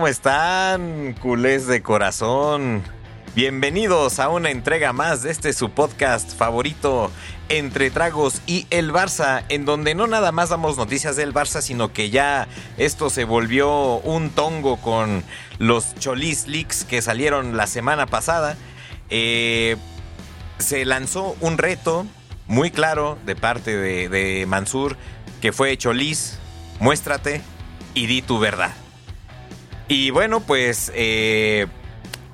¿cómo 0.00 0.08
están, 0.08 1.12
culés 1.20 1.66
de 1.66 1.82
corazón? 1.82 2.82
Bienvenidos 3.34 4.18
a 4.18 4.30
una 4.30 4.48
entrega 4.50 4.94
más 4.94 5.22
de 5.22 5.30
este 5.30 5.52
su 5.52 5.72
podcast 5.72 6.34
favorito, 6.34 7.10
Entre 7.50 7.90
Tragos 7.90 8.40
y 8.46 8.66
el 8.70 8.94
Barça, 8.94 9.44
en 9.50 9.66
donde 9.66 9.94
no 9.94 10.06
nada 10.06 10.32
más 10.32 10.48
damos 10.48 10.78
noticias 10.78 11.16
del 11.16 11.34
Barça, 11.34 11.60
sino 11.60 11.92
que 11.92 12.08
ya 12.08 12.48
esto 12.78 13.10
se 13.10 13.24
volvió 13.24 13.98
un 13.98 14.30
tongo 14.30 14.78
con 14.78 15.22
los 15.58 15.94
Cholis 15.96 16.46
Leaks 16.46 16.84
que 16.84 17.02
salieron 17.02 17.58
la 17.58 17.66
semana 17.66 18.06
pasada. 18.06 18.56
Eh, 19.10 19.76
se 20.56 20.86
lanzó 20.86 21.36
un 21.42 21.58
reto 21.58 22.06
muy 22.46 22.70
claro 22.70 23.18
de 23.26 23.36
parte 23.36 23.76
de, 23.76 24.08
de 24.08 24.46
Mansur, 24.46 24.96
que 25.42 25.52
fue 25.52 25.76
Cholis, 25.76 26.38
muéstrate 26.78 27.42
y 27.92 28.06
di 28.06 28.22
tu 28.22 28.38
verdad. 28.38 28.72
Y 29.90 30.10
bueno, 30.10 30.38
pues 30.38 30.92
eh, 30.94 31.66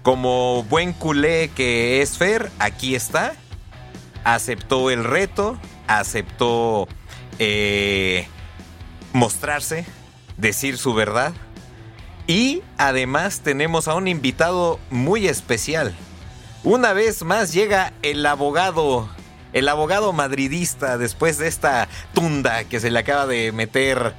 como 0.03 0.63
buen 0.65 0.93
culé 0.93 1.51
que 1.57 2.03
es 2.03 2.19
Fer, 2.19 2.51
aquí 2.59 2.95
está. 2.95 3.35
Aceptó 4.25 4.91
el 4.91 5.05
reto, 5.05 5.59
aceptó 5.87 6.87
eh, 7.39 8.29
mostrarse, 9.15 9.87
decir 10.37 10.77
su 10.77 10.93
verdad. 10.93 11.33
Y 12.27 12.63
además 12.77 13.41
tenemos 13.41 13.89
a 13.89 13.95
un 13.95 14.07
invitado 14.07 14.79
muy 14.91 15.27
especial. 15.27 15.97
Una 16.63 16.93
vez 16.93 17.23
más 17.23 17.55
llega 17.55 17.95
el 18.03 18.27
abogado, 18.27 19.09
el 19.55 19.71
abogado 19.71 20.13
madridista 20.13 20.99
después 20.99 21.39
de 21.39 21.49
esta 21.49 21.89
tunda 22.13 22.65
que 22.65 22.81
se 22.81 22.91
le 22.91 22.99
acaba 22.99 23.27
de 23.27 23.51
meter 23.53 24.15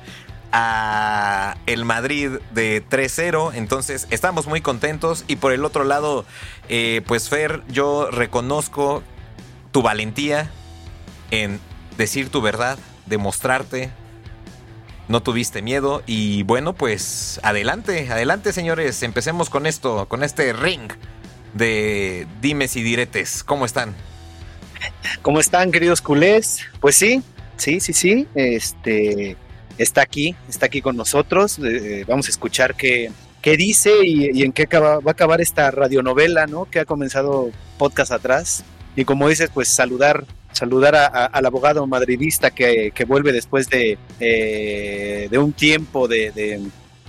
a 0.51 1.57
el 1.65 1.85
Madrid 1.85 2.31
de 2.51 2.83
3-0. 2.87 3.51
Entonces 3.55 4.07
estamos 4.09 4.47
muy 4.47 4.61
contentos. 4.61 5.25
Y 5.27 5.37
por 5.37 5.53
el 5.53 5.65
otro 5.65 5.83
lado, 5.83 6.25
eh, 6.69 7.01
pues 7.07 7.29
Fer, 7.29 7.63
yo 7.67 8.09
reconozco 8.11 9.03
tu 9.71 9.81
valentía 9.81 10.51
en 11.31 11.59
decir 11.97 12.29
tu 12.29 12.41
verdad, 12.41 12.77
demostrarte. 13.05 13.91
No 15.07 15.23
tuviste 15.23 15.61
miedo 15.61 16.03
y 16.05 16.43
bueno, 16.43 16.73
pues 16.73 17.39
adelante, 17.41 18.09
adelante 18.11 18.51
señores, 18.51 19.03
empecemos 19.03 19.49
con 19.49 19.65
esto, 19.65 20.05
con 20.09 20.21
este 20.21 20.51
ring 20.51 20.91
de 21.53 22.27
dimes 22.41 22.75
y 22.75 22.83
diretes. 22.83 23.41
¿Cómo 23.43 23.65
están? 23.65 23.95
¿Cómo 25.21 25.39
están, 25.39 25.71
queridos 25.71 26.01
culés? 26.01 26.59
Pues 26.81 26.95
sí, 26.95 27.23
sí, 27.55 27.79
sí, 27.79 27.93
sí. 27.93 28.27
Este, 28.35 29.37
está 29.77 30.01
aquí, 30.01 30.35
está 30.49 30.67
aquí 30.67 30.81
con 30.81 30.95
nosotros. 30.95 31.59
Eh, 31.59 32.05
vamos 32.07 32.27
a 32.27 32.29
escuchar 32.29 32.75
qué, 32.75 33.11
qué 33.41 33.57
dice 33.57 33.91
y, 34.03 34.43
en 34.43 34.51
qué 34.51 34.65
va 34.77 34.95
a 34.95 35.11
acabar 35.11 35.41
esta 35.41 35.71
radionovela, 35.71 36.47
¿no? 36.47 36.65
Que 36.65 36.79
ha 36.79 36.85
comenzado 36.85 37.51
podcast 37.77 38.11
atrás. 38.11 38.63
Y 38.95 39.05
como 39.05 39.29
dices, 39.29 39.49
pues 39.53 39.67
saludar, 39.67 40.25
saludar 40.51 40.95
al 40.95 41.45
abogado 41.45 41.85
madridista 41.85 42.51
que, 42.51 42.91
vuelve 43.07 43.31
después 43.31 43.69
de, 43.69 43.97
eh, 44.19 45.27
de 45.29 45.37
un 45.37 45.53
tiempo 45.53 46.07
de, 46.07 46.61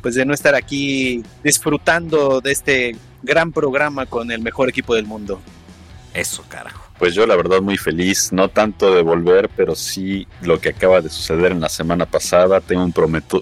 pues 0.02 0.14
de 0.14 0.24
no 0.26 0.34
estar 0.34 0.54
aquí 0.54 1.22
disfrutando 1.42 2.40
de 2.40 2.52
este 2.52 2.96
gran 3.22 3.52
programa 3.52 4.06
con 4.06 4.30
el 4.30 4.40
mejor 4.40 4.68
equipo 4.68 4.94
del 4.94 5.06
mundo. 5.06 5.40
Eso, 6.14 6.44
carajo. 6.48 6.87
Pues 6.98 7.14
yo 7.14 7.26
la 7.26 7.36
verdad 7.36 7.60
muy 7.60 7.76
feliz, 7.76 8.32
no 8.32 8.48
tanto 8.48 8.92
de 8.92 9.02
volver, 9.02 9.48
pero 9.56 9.76
sí 9.76 10.26
lo 10.42 10.60
que 10.60 10.70
acaba 10.70 11.00
de 11.00 11.08
suceder 11.08 11.52
en 11.52 11.60
la 11.60 11.68
semana 11.68 12.06
pasada. 12.06 12.60
Tengo 12.60 12.82
un, 12.82 12.92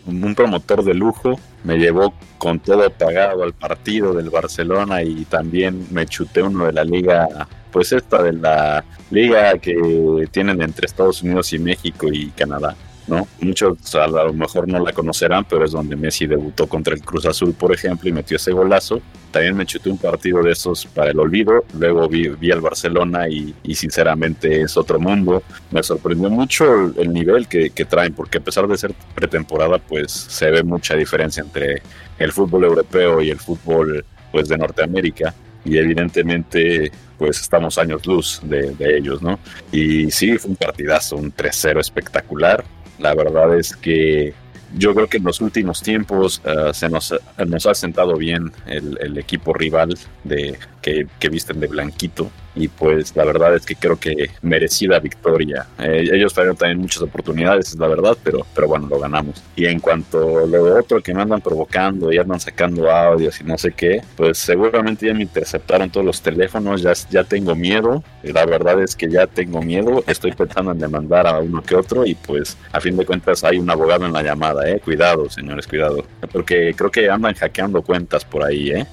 un 0.07 0.35
promotor 0.35 0.85
de 0.85 0.93
lujo, 0.93 1.41
me 1.65 1.79
llevó 1.79 2.13
con 2.37 2.61
todo 2.61 2.89
pagado 2.91 3.45
al 3.45 3.55
partido 3.55 4.13
del 4.13 4.29
Barcelona 4.29 5.03
y 5.03 5.25
también 5.25 5.87
me 5.91 6.07
chuté 6.07 6.43
uno 6.43 6.67
de 6.67 6.73
la 6.73 6.85
liga, 6.85 7.49
pues 7.73 7.93
esta 7.93 8.23
de 8.23 8.35
la 8.35 8.85
liga 9.11 9.57
que 9.59 10.29
tienen 10.31 10.61
entre 10.61 10.85
Estados 10.85 11.23
Unidos 11.23 11.53
y 11.55 11.59
México 11.59 12.09
y 12.13 12.29
Canadá. 12.33 12.77
¿No? 13.07 13.27
Muchos 13.41 13.95
a 13.95 14.07
lo 14.07 14.33
mejor 14.33 14.69
no 14.69 14.83
la 14.83 14.93
conocerán, 14.93 15.45
pero 15.45 15.65
es 15.65 15.73
donde 15.73 15.97
Messi 15.97 16.27
debutó 16.27 16.67
contra 16.67 16.95
el 16.95 17.03
Cruz 17.03 17.27
Azul, 17.27 17.55
por 17.55 17.73
ejemplo, 17.73 18.09
y 18.09 18.13
metió 18.13 18.37
ese 18.37 18.53
golazo. 18.53 19.01
También 19.31 19.57
me 19.57 19.67
chuté 19.67 19.91
un 19.91 19.99
partido 19.99 20.43
de 20.43 20.53
esos 20.53 20.87
para 20.87 21.11
el 21.11 21.19
olvido. 21.19 21.65
Luego 21.79 22.09
vi, 22.09 22.29
vi 22.29 22.51
al 22.51 22.61
Barcelona 22.61 23.29
y, 23.29 23.55
sinceramente 23.75 24.63
es 24.63 24.77
otro 24.77 24.99
mundo. 24.99 25.43
Me 25.71 25.83
sorprendió 25.83 26.31
mucho 26.31 26.93
el, 26.97 27.13
nivel 27.13 27.47
que, 27.47 27.71
traen, 27.89 28.15
porque 28.15 28.39
a 28.39 28.41
pesar 28.41 28.67
de 28.67 28.77
ser 28.77 28.93
pretemporada, 29.15 29.79
pues 29.79 30.13
se 30.13 30.51
ve 30.51 30.63
mucha 30.63 30.95
diferencia 30.95 31.43
entre 31.43 31.83
el 32.19 32.33
fútbol 32.33 32.65
europeo 32.65 33.21
y 33.21 33.31
el 33.31 33.39
fútbol 33.39 34.05
pues 34.33 34.49
de 34.49 34.59
Norteamérica. 34.59 35.35
Y 35.65 35.79
evidentemente 35.79 36.91
pues 37.19 37.41
estamos 37.41 37.79
años 37.79 38.07
luz 38.07 38.41
de, 38.45 38.73
de 38.73 38.99
ellos, 38.99 39.23
¿no? 39.23 39.39
Y 39.73 40.11
sí, 40.11 40.37
fue 40.39 40.51
un 40.51 40.57
partidazo, 40.57 41.17
un 41.17 41.33
3-0 41.33 41.81
espectacular 41.81 42.63
la 42.99 43.15
verdad 43.15 43.59
es 43.59 43.77
que 43.77 44.35
yo 44.77 44.95
creo 44.95 45.09
que 45.09 45.19
en 45.19 45.25
los 45.25 45.41
últimos 45.41 45.83
tiempos 45.83 46.43
eh, 46.45 46.73
se 46.73 46.89
nos, 46.89 47.15
nos, 47.47 47.67
ha 47.67 47.75
sentado 47.75 48.17
bien 48.17 48.53
el, 48.67 48.99
el 49.01 49.17
equipo 49.19 49.53
rival 49.55 49.97
de, 50.25 50.59
que, 50.83 51.29
visten 51.29 51.61
de 51.61 51.67
blanquito 51.67 52.31
y 52.57 52.69
pues 52.69 53.15
la 53.15 53.25
verdad 53.25 53.55
es 53.55 53.65
que 53.65 53.77
creo 53.77 53.97
que 53.97 54.31
merecida 54.43 54.99
victoria. 54.99 55.67
Eh, 55.79 56.09
ellos 56.13 56.33
tuvieron 56.33 56.57
también 56.57 56.81
muchas 56.81 57.03
oportunidades, 57.03 57.69
es 57.69 57.79
la 57.79 57.87
verdad, 57.87 58.17
pero, 58.25 58.47
pero 58.55 58.67
bueno, 58.67 58.89
lo 58.89 58.99
ganamos. 58.99 59.43
Y 59.55 59.67
en 59.67 59.79
cuanto 59.79 60.39
a 60.39 60.47
lo 60.47 60.79
otro 60.79 61.03
que 61.03 61.15
me 61.15 61.23
andan 61.23 61.41
provocando 61.41 62.13
y 62.13 62.19
andan 62.19 62.41
sacando 62.41 62.91
audios 62.91 63.41
y 63.41 63.45
no 63.45 63.59
sé 63.59 63.73
qué, 63.73 64.03
pues 64.17 64.39
seguramente 64.39 65.07
ya 65.07 65.15
me 65.15 65.23
interceptaron 65.23 65.91
todos 65.91 66.07
los 66.07 66.23
teléfonos, 66.23 66.83
ya, 66.83 66.95
ya 67.11 67.25
tengo 67.25 67.55
miedo. 67.55 68.03
La 68.23 68.47
verdad 68.47 68.83
es 68.83 68.97
que 68.97 69.09
ya 69.09 69.27
tengo 69.27 69.63
miedo, 69.63 70.03
estoy 70.07 70.33
pensando 70.33 70.73
en 70.73 70.79
demandar 70.79 71.27
a 71.27 71.39
uno 71.39 71.63
que 71.63 71.77
otro 71.77 72.07
y 72.07 72.15
pues 72.15 72.57
a 72.73 72.81
fin 72.81 72.97
de 72.97 73.05
cuentas 73.05 73.45
hay 73.45 73.59
un 73.59 73.69
abogado 73.71 74.07
en 74.07 74.13
la 74.13 74.23
llamada, 74.23 74.69
eh. 74.69 74.81
Cuidado, 74.81 75.29
señores, 75.29 75.67
cuidado. 75.67 76.05
Porque 76.33 76.75
creo 76.75 76.91
que 76.91 77.11
andan 77.11 77.35
hackeando 77.35 77.83
cuentas 77.83 78.25
por 78.25 78.43
ahí, 78.43 78.71
eh. 78.71 78.87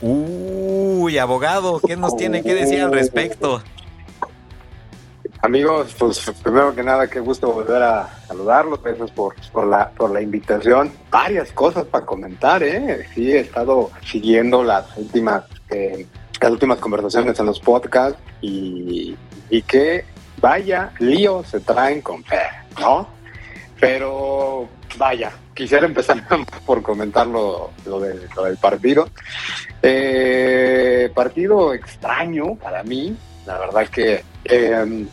Uy, 0.00 1.18
abogado, 1.18 1.80
¿qué 1.80 1.96
nos 1.96 2.16
tiene 2.16 2.42
que 2.42 2.54
decir 2.54 2.80
al 2.80 2.92
respecto? 2.92 3.62
Amigos, 5.42 5.94
pues 5.98 6.32
primero 6.42 6.74
que 6.74 6.82
nada, 6.82 7.06
qué 7.06 7.20
gusto 7.20 7.52
volver 7.52 7.82
a 7.82 8.08
saludarlos. 8.26 8.82
Gracias 8.82 9.10
por, 9.10 9.34
por, 9.52 9.66
la, 9.66 9.90
por 9.90 10.10
la 10.10 10.22
invitación. 10.22 10.90
Varias 11.10 11.52
cosas 11.52 11.84
para 11.84 12.06
comentar, 12.06 12.62
¿eh? 12.62 13.06
Sí, 13.14 13.30
he 13.30 13.40
estado 13.40 13.90
siguiendo 14.06 14.64
las 14.64 14.96
últimas, 14.96 15.44
eh, 15.68 16.06
las 16.40 16.50
últimas 16.50 16.78
conversaciones 16.78 17.38
en 17.38 17.44
los 17.44 17.60
podcasts 17.60 18.18
y, 18.40 19.14
y 19.50 19.62
que 19.62 20.06
vaya 20.40 20.92
lío 20.98 21.44
se 21.44 21.60
traen 21.60 22.00
con 22.00 22.24
fe, 22.24 22.40
¿no? 22.80 23.06
Pero 23.78 24.66
vaya, 24.96 25.30
quisiera 25.54 25.86
empezar 25.86 26.22
por 26.66 26.82
comentar 26.82 27.26
lo, 27.26 27.70
del, 27.84 28.56
partido. 28.58 29.08
Eh, 29.82 31.10
partido 31.14 31.72
extraño 31.72 32.56
para 32.56 32.82
mí, 32.82 33.16
la 33.46 33.58
verdad 33.58 33.88
que 33.88 34.22
eh, 34.44 35.06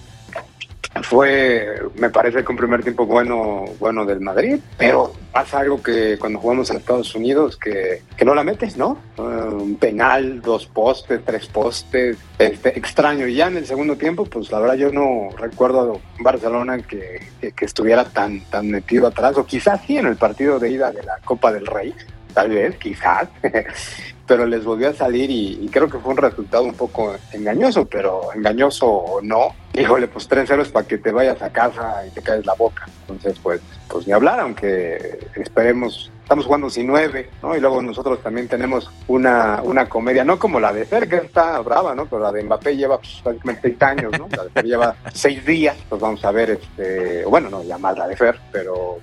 fue, 1.04 1.82
me 1.96 2.10
parece 2.10 2.44
que 2.44 2.52
un 2.52 2.58
primer 2.58 2.84
tiempo 2.84 3.06
bueno, 3.06 3.66
bueno 3.80 4.06
del 4.06 4.20
Madrid, 4.20 4.60
pero 4.78 5.14
pasa 5.32 5.60
algo 5.60 5.82
que 5.82 6.18
cuando 6.20 6.40
jugamos 6.40 6.70
en 6.70 6.78
Estados 6.78 7.16
Unidos 7.16 7.56
que, 7.58 8.02
que 8.18 8.26
no 8.26 8.36
la 8.36 8.44
metes, 8.44 8.76
¿no? 8.76 8.98
Uh, 9.18 9.22
un 9.22 9.76
penal, 9.78 10.42
dos 10.42 10.66
postes, 10.66 11.22
tres 11.24 11.48
postes, 11.48 12.18
este, 12.38 12.78
extraño. 12.78 13.26
Y 13.26 13.36
ya 13.36 13.48
en 13.48 13.58
el 13.58 13.66
segundo 13.66 13.96
tiempo, 13.96 14.26
pues 14.26 14.52
la 14.52 14.60
verdad 14.60 14.76
yo 14.76 14.92
no 14.92 15.30
recuerdo 15.38 15.94
a 15.96 16.24
Barcelona 16.24 16.80
que, 16.80 17.22
que, 17.40 17.66
estuviera 17.66 18.04
tan, 18.04 18.42
tan 18.50 18.70
metido 18.70 19.08
atrás, 19.08 19.38
o 19.38 19.46
quizás 19.46 19.82
sí 19.88 19.98
en 19.98 20.08
el 20.08 20.18
partido 20.18 20.60
de 20.60 20.72
ida 20.72 20.92
de 20.92 21.04
la 21.04 21.18
Copa 21.24 21.54
del 21.54 21.68
Rey, 21.68 21.96
tal 22.34 22.50
vez, 22.50 22.76
quizás. 22.78 23.30
pero 24.28 24.46
les 24.46 24.64
volvió 24.64 24.90
a 24.90 24.94
salir 24.94 25.30
y, 25.30 25.70
creo 25.72 25.90
que 25.90 25.98
fue 25.98 26.12
un 26.12 26.18
resultado 26.18 26.64
un 26.64 26.74
poco 26.74 27.16
engañoso, 27.32 27.86
pero 27.86 28.34
engañoso 28.34 28.88
o 28.88 29.22
no, 29.22 29.56
híjole, 29.74 30.08
pues 30.08 30.28
tres 30.28 30.48
ceros 30.48 30.70
para 30.70 30.88
que 30.88 30.98
te 30.98 31.12
vayas 31.12 31.42
a 31.42 31.52
casa 31.52 32.06
y 32.06 32.12
te 32.12 32.22
caes 32.22 32.46
la 32.46 32.54
boca. 32.54 32.88
Entonces, 33.02 33.40
pues, 33.42 33.62
pues 33.90 34.08
ni 34.08 34.14
hablar, 34.14 34.40
aunque 34.40 35.20
esperemos, 35.36 36.12
estamos 36.24 36.46
jugando 36.46 36.70
sin 36.70 36.88
nueve, 36.88 37.30
¿no? 37.42 37.56
Y 37.56 37.60
luego 37.60 37.82
nosotros 37.82 38.22
también 38.22 38.48
tenemos 38.48 38.90
una, 39.08 39.62
una 39.64 39.90
comedia, 39.90 40.24
no 40.24 40.40
como 40.40 40.60
la 40.60 40.72
de 40.72 40.86
Fer, 40.86 41.10
que 41.10 41.18
está 41.18 41.60
brava, 41.60 41.94
¿no? 41.94 42.06
Pero 42.06 42.22
la 42.22 42.32
de 42.32 42.44
Mbappé 42.44 42.76
lleva 42.78 43.00
pues, 43.00 43.20
prácticamente 43.24 43.62
seis 43.64 43.82
años, 43.82 44.12
¿no? 44.18 44.30
La 44.36 44.44
de 44.44 44.50
Fer 44.50 44.66
lleva 44.66 44.96
seis 45.14 45.46
días, 45.46 45.78
pues 45.90 46.02
vamos 46.02 46.24
a 46.24 46.32
ver, 46.32 46.52
este, 46.52 47.26
bueno, 47.26 47.50
no, 47.50 47.64
ya 47.64 47.78
más 47.78 47.98
la 47.98 48.08
de 48.08 48.16
Fer, 48.16 48.40
pero, 48.52 49.00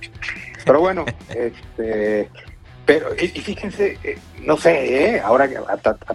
pero 0.65 0.81
bueno, 0.81 1.05
este 1.35 2.31
pero, 2.89 3.15
y, 3.15 3.29
fíjense, 3.29 3.99
eh, 4.03 4.17
no 4.47 4.57
sé, 4.57 5.17
¿eh? 5.17 5.21
ahora 5.21 5.47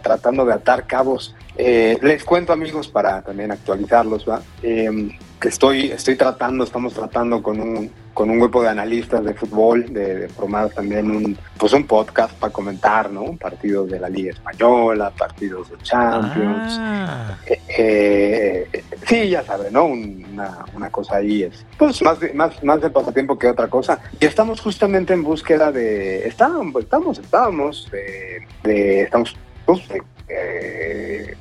tratando 0.02 0.44
de 0.44 0.54
atar 0.54 0.88
cabos, 0.88 1.36
eh, 1.58 1.98
les 2.02 2.24
cuento 2.24 2.54
amigos 2.54 2.88
para 2.88 3.22
también 3.22 3.52
actualizarlos, 3.52 4.28
¿va? 4.28 4.42
Em, 4.62 5.12
que 5.40 5.50
estoy, 5.50 5.92
estoy 5.92 6.16
tratando, 6.16 6.64
estamos 6.64 6.94
tratando 6.94 7.44
con 7.44 7.60
un, 7.60 7.92
con 8.14 8.30
un 8.30 8.40
grupo 8.40 8.64
de 8.64 8.70
analistas 8.70 9.26
de 9.26 9.34
fútbol, 9.34 9.94
de, 9.94 10.30
formar 10.30 10.70
también 10.70 11.12
un, 11.12 11.38
pues 11.58 11.74
un 11.74 11.86
podcast 11.86 12.34
para 12.36 12.54
comentar, 12.54 13.12
¿no? 13.12 13.36
Partidos 13.36 13.90
de 13.90 14.00
la 14.00 14.08
Liga 14.08 14.32
Española, 14.32 15.12
partidos 15.12 15.70
de 15.70 15.78
Champions. 15.80 16.78
Ah. 16.80 17.38
Eh, 17.46 18.70
eh, 18.72 18.84
sí, 19.06 19.30
ya 19.30 19.44
saben, 19.44 19.74
¿no? 19.74 19.86
Una, 19.86 20.66
una, 20.74 20.90
cosa 20.90 21.18
ahí 21.18 21.44
es, 21.44 21.66
pues 21.78 22.02
más 22.02 22.20
de, 22.22 22.34
más, 22.34 22.64
más 22.64 22.80
de 22.80 22.90
pasatiempo 22.90 23.38
que 23.38 23.48
otra 23.48 23.68
cosa. 23.68 24.00
Y 24.20 24.26
estamos 24.26 24.62
justamente 24.62 25.14
en 25.14 25.24
búsqueda 25.24 25.72
de, 25.72 26.26
estábamos, 26.26 26.84
estamos, 26.84 27.20
estábamos, 27.20 27.92
de, 27.92 28.48
de 28.64 29.02
estamos, 29.02 29.36
pues, 29.66 29.82
eh, 30.36 31.36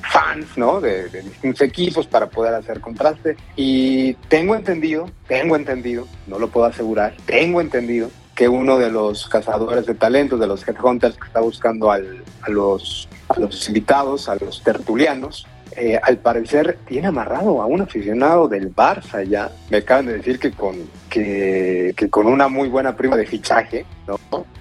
fans, 0.00 0.46
¿no? 0.56 0.80
De, 0.80 1.08
distintos 1.08 1.60
equipos 1.62 2.06
para 2.06 2.28
poder 2.28 2.54
hacer 2.54 2.80
contraste. 2.80 3.36
Y 3.56 4.14
tengo 4.28 4.54
entendido, 4.54 5.10
tengo 5.26 5.56
entendido, 5.56 6.06
no 6.26 6.38
lo 6.38 6.48
puedo 6.48 6.66
asegurar, 6.66 7.16
tengo 7.26 7.60
entendido 7.60 8.10
que 8.34 8.48
uno 8.48 8.78
de 8.78 8.90
los 8.90 9.28
cazadores 9.28 9.86
de 9.86 9.94
talentos, 9.94 10.40
de 10.40 10.46
los 10.46 10.66
headhunters 10.66 11.16
que 11.16 11.26
está 11.26 11.40
buscando 11.40 11.90
a, 11.92 12.00
los, 12.48 13.08
a 13.28 13.36
invitados, 13.68 14.28
a 14.28 14.34
los 14.34 14.62
tertulianos, 14.62 15.46
eh, 15.76 15.98
al 16.02 16.18
parecer 16.18 16.78
tiene 16.86 17.08
amarrado 17.08 17.62
a 17.62 17.66
un 17.66 17.80
aficionado 17.80 18.48
del 18.48 18.74
Barça 18.74 19.24
ya. 19.24 19.50
Me 19.70 19.78
acaban 19.78 20.06
de 20.06 20.14
decir 20.14 20.38
que 20.38 20.50
con, 20.52 20.76
que, 21.08 21.94
con 22.10 22.26
una 22.26 22.48
muy 22.48 22.68
buena 22.68 22.96
prima 22.96 23.16
de 23.16 23.26
fichaje, 23.26 23.84
¿no? 24.06 24.18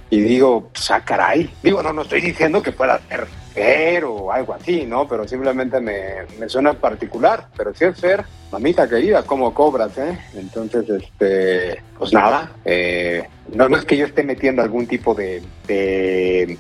Y 0.10 0.22
digo, 0.22 0.70
pues, 0.72 0.92
ah. 0.92 1.34
Digo, 1.64 1.82
no, 1.82 1.94
no 1.94 2.04
estoy 2.04 2.22
diciendo 2.22 2.62
que 2.62 2.72
pueda 2.72 3.00
ser 3.10 3.26
Fer 3.54 4.04
o 4.06 4.32
algo 4.32 4.54
así, 4.54 4.86
¿no? 4.86 5.08
Pero 5.08 5.28
simplemente 5.28 5.80
me, 5.80 6.26
me 6.40 6.50
suena 6.50 6.74
particular. 6.74 7.48
Pero 7.56 7.74
si 7.74 7.86
es 7.86 8.00
Fer, 8.00 8.26
mamita 8.52 8.88
querida, 8.88 9.24
¿cómo 9.24 9.54
cobras, 9.54 9.98
eh? 9.98 10.18
Entonces, 10.36 10.90
este, 10.90 11.82
pues 11.98 12.14
nada, 12.14 12.52
eh, 12.66 13.28
no, 13.54 13.70
no 13.70 13.78
es 13.78 13.86
que 13.86 13.98
yo 13.98 14.06
esté 14.06 14.24
metiendo 14.24 14.62
algún 14.62 14.88
tipo 14.88 15.14
de, 15.14 15.44
de, 15.68 16.58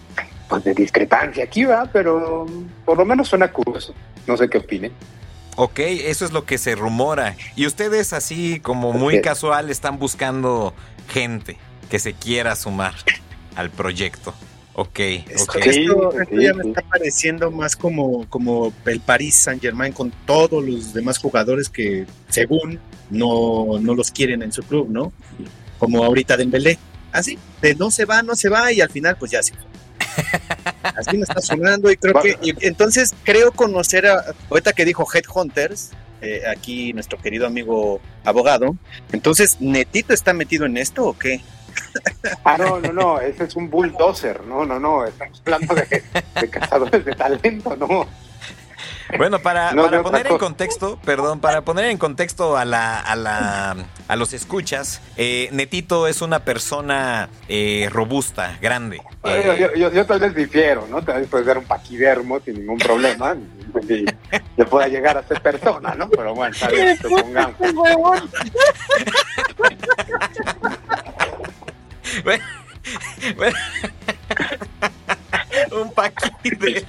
pues 0.47 0.63
de 0.63 0.73
discrepancia 0.73 1.43
aquí, 1.43 1.65
va, 1.65 1.89
pero 1.91 2.45
por 2.85 2.97
lo 2.97 3.05
menos 3.05 3.27
suena 3.27 3.51
curioso. 3.51 3.93
No 4.27 4.37
sé 4.37 4.49
qué 4.49 4.59
opinen. 4.59 4.91
Ok, 5.55 5.79
eso 5.79 6.25
es 6.25 6.31
lo 6.31 6.45
que 6.45 6.57
se 6.57 6.75
rumora. 6.75 7.35
Y 7.55 7.67
ustedes 7.67 8.13
así 8.13 8.59
como 8.59 8.91
muy 8.93 9.21
casual 9.21 9.69
están 9.69 9.99
buscando 9.99 10.73
gente 11.09 11.57
que 11.89 11.99
se 11.99 12.13
quiera 12.13 12.55
sumar 12.55 12.95
al 13.55 13.69
proyecto. 13.69 14.33
Ok, 14.75 14.99
esto, 14.99 15.59
esto, 15.59 16.13
ya 16.31 16.53
me 16.55 16.69
está 16.69 16.81
pareciendo 16.81 17.51
más 17.51 17.75
como, 17.75 18.27
como 18.27 18.73
el 18.85 18.99
Paris 19.01 19.35
Saint 19.35 19.61
Germain 19.61 19.93
con 19.93 20.11
todos 20.25 20.63
los 20.63 20.93
demás 20.93 21.19
jugadores 21.19 21.69
que 21.69 22.07
según 22.29 22.79
no, 23.11 23.77
no 23.79 23.93
los 23.93 24.09
quieren 24.09 24.41
en 24.41 24.51
su 24.51 24.63
club, 24.63 24.89
¿no? 24.89 25.13
Como 25.77 26.03
ahorita 26.03 26.37
Dembélé. 26.37 26.79
Así, 27.11 27.37
de 27.61 27.75
no 27.75 27.91
se 27.91 28.05
va, 28.05 28.23
no 28.23 28.35
se 28.35 28.49
va 28.49 28.71
y 28.71 28.81
al 28.81 28.89
final 28.89 29.15
pues 29.19 29.31
ya 29.31 29.43
se 29.43 29.53
Así 30.83 31.17
me 31.17 31.23
está 31.23 31.39
sonando 31.41 31.91
y 31.91 31.97
creo 31.97 32.19
que 32.21 32.37
entonces 32.61 33.13
creo 33.23 33.51
conocer 33.51 34.07
a 34.07 34.33
ahorita 34.49 34.73
que 34.73 34.85
dijo 34.85 35.05
Headhunters, 35.11 35.91
eh, 36.21 36.43
aquí 36.49 36.93
nuestro 36.93 37.19
querido 37.19 37.45
amigo 37.45 37.99
abogado. 38.23 38.75
Entonces, 39.11 39.57
¿Netito 39.59 40.13
está 40.13 40.33
metido 40.33 40.65
en 40.65 40.77
esto 40.77 41.05
o 41.05 41.17
qué? 41.17 41.41
Ah, 42.45 42.57
no, 42.57 42.79
no, 42.79 42.93
no, 42.93 43.19
ese 43.19 43.43
es 43.43 43.55
un 43.55 43.69
bulldozer, 43.69 44.45
no, 44.45 44.65
no, 44.65 44.79
no, 44.79 45.05
estamos 45.05 45.41
hablando 45.45 45.75
de, 45.75 46.03
de 46.39 46.49
cazadores 46.49 47.03
de 47.03 47.13
talento, 47.13 47.75
no. 47.75 48.07
Bueno, 49.17 49.39
para, 49.39 49.71
para 49.71 50.01
poner 50.01 50.27
en 50.27 50.37
contexto, 50.37 50.99
perdón, 51.05 51.39
para 51.39 51.61
poner 51.61 51.85
en 51.85 51.97
contexto 51.97 52.57
a 52.57 52.65
la, 52.65 52.99
a 52.99 53.15
la 53.15 53.75
a 54.07 54.15
los 54.15 54.33
escuchas, 54.33 55.01
eh, 55.17 55.49
Netito 55.51 56.07
es 56.07 56.21
una 56.21 56.39
persona 56.39 57.29
eh, 57.47 57.89
robusta, 57.91 58.57
grande. 58.61 59.01
Eh, 59.23 59.69
yo, 59.75 59.91
yo, 59.91 60.05
tal 60.05 60.19
vez 60.19 60.35
difiero, 60.35 60.87
¿no? 60.89 61.01
Tal 61.01 61.21
vez 61.21 61.29
puede 61.29 61.45
ser 61.45 61.57
un 61.57 61.65
paquidermo 61.65 62.39
sin 62.39 62.55
ningún 62.55 62.77
problema. 62.77 63.35
y, 63.87 64.05
yo 64.57 64.65
pueda 64.67 64.87
llegar 64.87 65.17
a 65.17 65.23
ser 65.23 65.41
persona, 65.41 65.95
¿no? 65.95 66.09
Pero 66.09 66.33
bueno, 66.35 66.55
tal 66.59 66.71
vez 66.71 66.99
supongamos. 66.99 67.55
Un 75.71 75.93
paquete. 75.93 76.85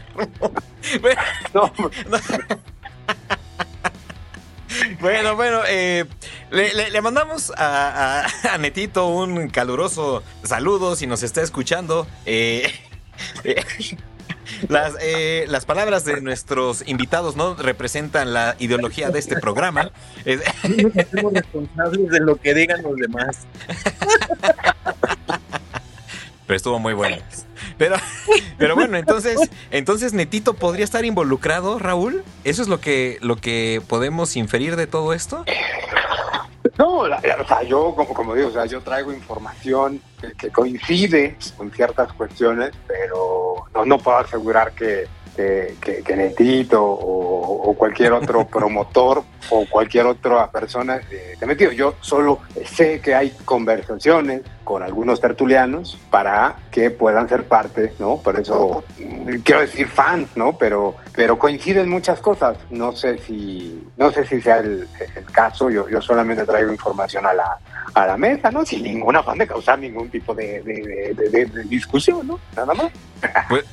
Bueno, 5.01 5.37
bueno, 5.37 5.61
eh, 5.69 6.05
le, 6.51 7.01
mandamos 7.01 7.53
a, 7.57 8.27
Netito 8.59 9.07
un 9.07 9.49
caluroso 9.49 10.23
saludo 10.43 10.97
si 10.97 11.07
nos 11.07 11.23
está 11.23 11.43
escuchando. 11.43 12.07
Eh, 12.27 12.73
eh, 13.45 13.65
las, 14.69 14.95
las 15.47 15.65
palabras 15.65 16.05
de 16.05 16.21
nuestros 16.21 16.87
invitados 16.89 17.37
no 17.37 17.55
representan 17.55 18.33
la 18.33 18.57
ideología 18.59 19.11
de 19.11 19.19
este 19.21 19.37
programa. 19.37 19.91
No 20.25 21.05
somos 21.13 21.33
responsables 21.33 22.11
de 22.11 22.21
lo 22.21 22.37
que 22.37 22.55
digan 22.55 22.83
los 22.83 22.97
demás. 22.97 23.47
Pero 26.47 26.57
estuvo 26.57 26.79
muy 26.79 26.95
bueno. 26.95 27.17
Pero, 27.79 27.97
pero 28.59 28.77
bueno, 28.77 28.97
entonces, 28.97 29.51
entonces 29.71 30.13
Netito 30.13 30.55
podría 30.55 30.85
estar 30.85 31.05
involucrado, 31.05 31.79
Raúl. 31.79 32.23
¿Eso 32.45 32.63
es 32.63 32.69
lo 32.69 32.79
que, 32.79 33.19
lo 33.21 33.37
que 33.37 33.83
podemos 33.89 34.37
inferir 34.37 34.77
de 34.77 34.87
todo 34.87 35.13
esto? 35.13 35.45
No, 36.79 36.99
o 36.99 37.09
sea, 37.49 37.63
yo, 37.63 37.95
como, 37.95 38.15
como 38.15 38.35
digo, 38.35 38.49
o 38.49 38.53
sea, 38.53 38.67
yo 38.67 38.81
traigo 38.81 39.13
información 39.13 40.01
que, 40.39 40.51
coincide 40.51 41.37
con 41.57 41.71
ciertas 41.71 42.13
cuestiones, 42.13 42.73
pero 42.87 43.65
no, 43.75 43.85
no 43.85 43.99
puedo 43.99 44.19
asegurar 44.19 44.73
que, 44.73 45.07
que, 45.35 46.15
Netito 46.17 46.83
o, 46.83 47.75
cualquier 47.77 48.13
otro 48.13 48.47
promotor 48.53 49.23
o 49.51 49.67
cualquier 49.69 50.07
otra 50.07 50.51
persona 50.51 51.01
te 51.39 51.47
metido. 51.47 51.73
Yo 51.73 51.95
solo 52.01 52.41
sé 52.65 53.01
que 53.01 53.15
hay 53.15 53.31
conversaciones 53.45 54.43
con 54.63 54.83
algunos 54.83 55.21
tertulianos 55.21 55.99
para 56.11 56.57
que 56.71 56.91
puedan 56.91 57.29
ser 57.29 57.45
parte, 57.45 57.93
¿no? 57.99 58.17
Por 58.19 58.39
eso 58.39 58.85
quiero 59.45 59.61
decir 59.61 59.89
fans, 59.89 60.29
¿no? 60.37 60.57
Pero, 60.57 60.95
pero 61.15 61.39
coinciden 61.39 61.89
muchas 61.89 62.21
cosas. 62.21 62.57
No 62.71 62.93
sé 62.93 63.19
si, 63.19 63.87
no 63.97 64.11
sé 64.11 64.25
si 64.27 64.41
sea 64.41 64.59
el, 64.59 64.89
caso. 65.33 65.69
Yo, 65.71 65.89
yo 65.89 66.01
solamente 66.01 66.45
traigo 66.45 66.73
información 66.73 67.27
a 67.27 67.35
la, 67.35 67.59
a 67.93 68.07
la 68.07 68.17
mesa, 68.17 68.51
¿no? 68.51 68.65
Sin 68.65 68.83
ningún 68.83 69.15
afán 69.17 69.39
de 69.39 69.47
causar 69.47 69.79
ningún 69.79 70.09
tipo 70.09 70.35
de, 70.35 70.63
discusión, 71.69 72.27
¿no? 72.27 72.41
Nada 72.57 72.75
más. 72.75 72.93
Pues, 73.49 73.65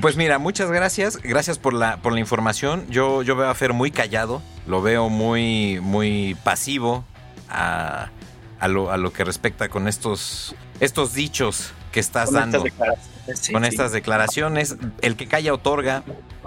pues, 0.00 0.16
mira, 0.16 0.38
muchas 0.38 0.70
gracias. 0.70 1.18
Gracias 1.18 1.58
por 1.58 1.74
la, 1.74 1.98
por 1.98 2.12
la 2.12 2.20
información. 2.20 2.86
Yo, 2.88 3.22
yo 3.22 3.36
veo 3.36 3.48
a 3.48 3.54
Fer 3.54 3.72
muy 3.72 3.90
callado. 3.90 4.42
Lo 4.66 4.82
veo 4.82 5.08
muy, 5.08 5.80
muy 5.80 6.36
pasivo 6.42 7.04
a, 7.48 8.10
a, 8.58 8.68
lo, 8.68 8.90
a 8.90 8.96
lo 8.96 9.12
que 9.12 9.24
respecta 9.24 9.68
con 9.68 9.88
estos, 9.88 10.54
estos 10.80 11.14
dichos 11.14 11.72
que 11.92 12.00
estás 12.00 12.32
dando. 12.32 12.64
con 13.52 13.64
estas 13.64 13.92
declaraciones. 13.92 14.76
El 15.00 15.16
que 15.16 15.26
calla 15.26 15.54
otorga. 15.54 16.02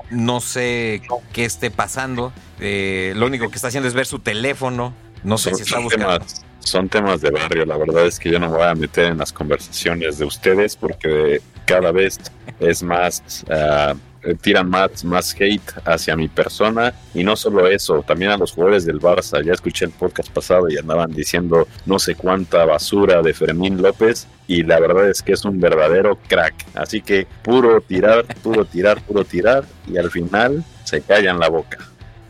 No 0.09 0.41
sé 0.41 1.01
qué 1.31 1.45
esté 1.45 1.71
pasando. 1.71 2.33
Eh, 2.59 3.13
lo 3.15 3.25
único 3.25 3.49
que 3.49 3.55
está 3.55 3.69
haciendo 3.69 3.87
es 3.87 3.95
ver 3.95 4.05
su 4.05 4.19
teléfono. 4.19 4.93
No 5.23 5.37
sé 5.37 5.55
si 5.55 5.63
está 5.63 5.79
buscando 5.79 6.19
son 6.63 6.89
temas 6.89 7.21
de 7.21 7.31
barrio. 7.31 7.65
La 7.65 7.77
verdad 7.77 8.05
es 8.05 8.19
que 8.19 8.29
yo 8.31 8.39
no 8.39 8.49
me 8.49 8.57
voy 8.57 8.65
a 8.65 8.75
meter 8.75 9.05
en 9.05 9.17
las 9.17 9.31
conversaciones 9.31 10.17
de 10.17 10.25
ustedes 10.25 10.75
porque 10.75 11.41
cada 11.65 11.91
vez 11.91 12.19
es 12.59 12.83
más, 12.83 13.43
uh, 13.49 13.97
tiran 14.41 14.69
más, 14.69 15.03
más 15.03 15.35
hate 15.39 15.61
hacia 15.85 16.15
mi 16.15 16.27
persona. 16.27 16.93
Y 17.13 17.23
no 17.23 17.35
solo 17.35 17.67
eso, 17.67 18.03
también 18.03 18.31
a 18.31 18.37
los 18.37 18.53
jugadores 18.53 18.85
del 18.85 18.99
Barça. 18.99 19.43
Ya 19.43 19.53
escuché 19.53 19.85
el 19.85 19.91
podcast 19.91 20.29
pasado 20.29 20.69
y 20.69 20.77
andaban 20.77 21.11
diciendo 21.11 21.67
no 21.85 21.99
sé 21.99 22.15
cuánta 22.15 22.65
basura 22.65 23.21
de 23.21 23.33
Fermín 23.33 23.81
López. 23.81 24.27
Y 24.47 24.63
la 24.63 24.79
verdad 24.79 25.09
es 25.09 25.21
que 25.21 25.33
es 25.33 25.45
un 25.45 25.59
verdadero 25.59 26.17
crack. 26.27 26.53
Así 26.75 27.01
que 27.01 27.27
puro 27.43 27.81
tirar, 27.81 28.25
puro 28.41 28.65
tirar, 28.65 29.01
puro 29.01 29.23
tirar. 29.23 29.63
Y 29.87 29.97
al 29.97 30.11
final 30.11 30.63
se 30.83 31.01
callan 31.01 31.39
la 31.39 31.49
boca. 31.49 31.77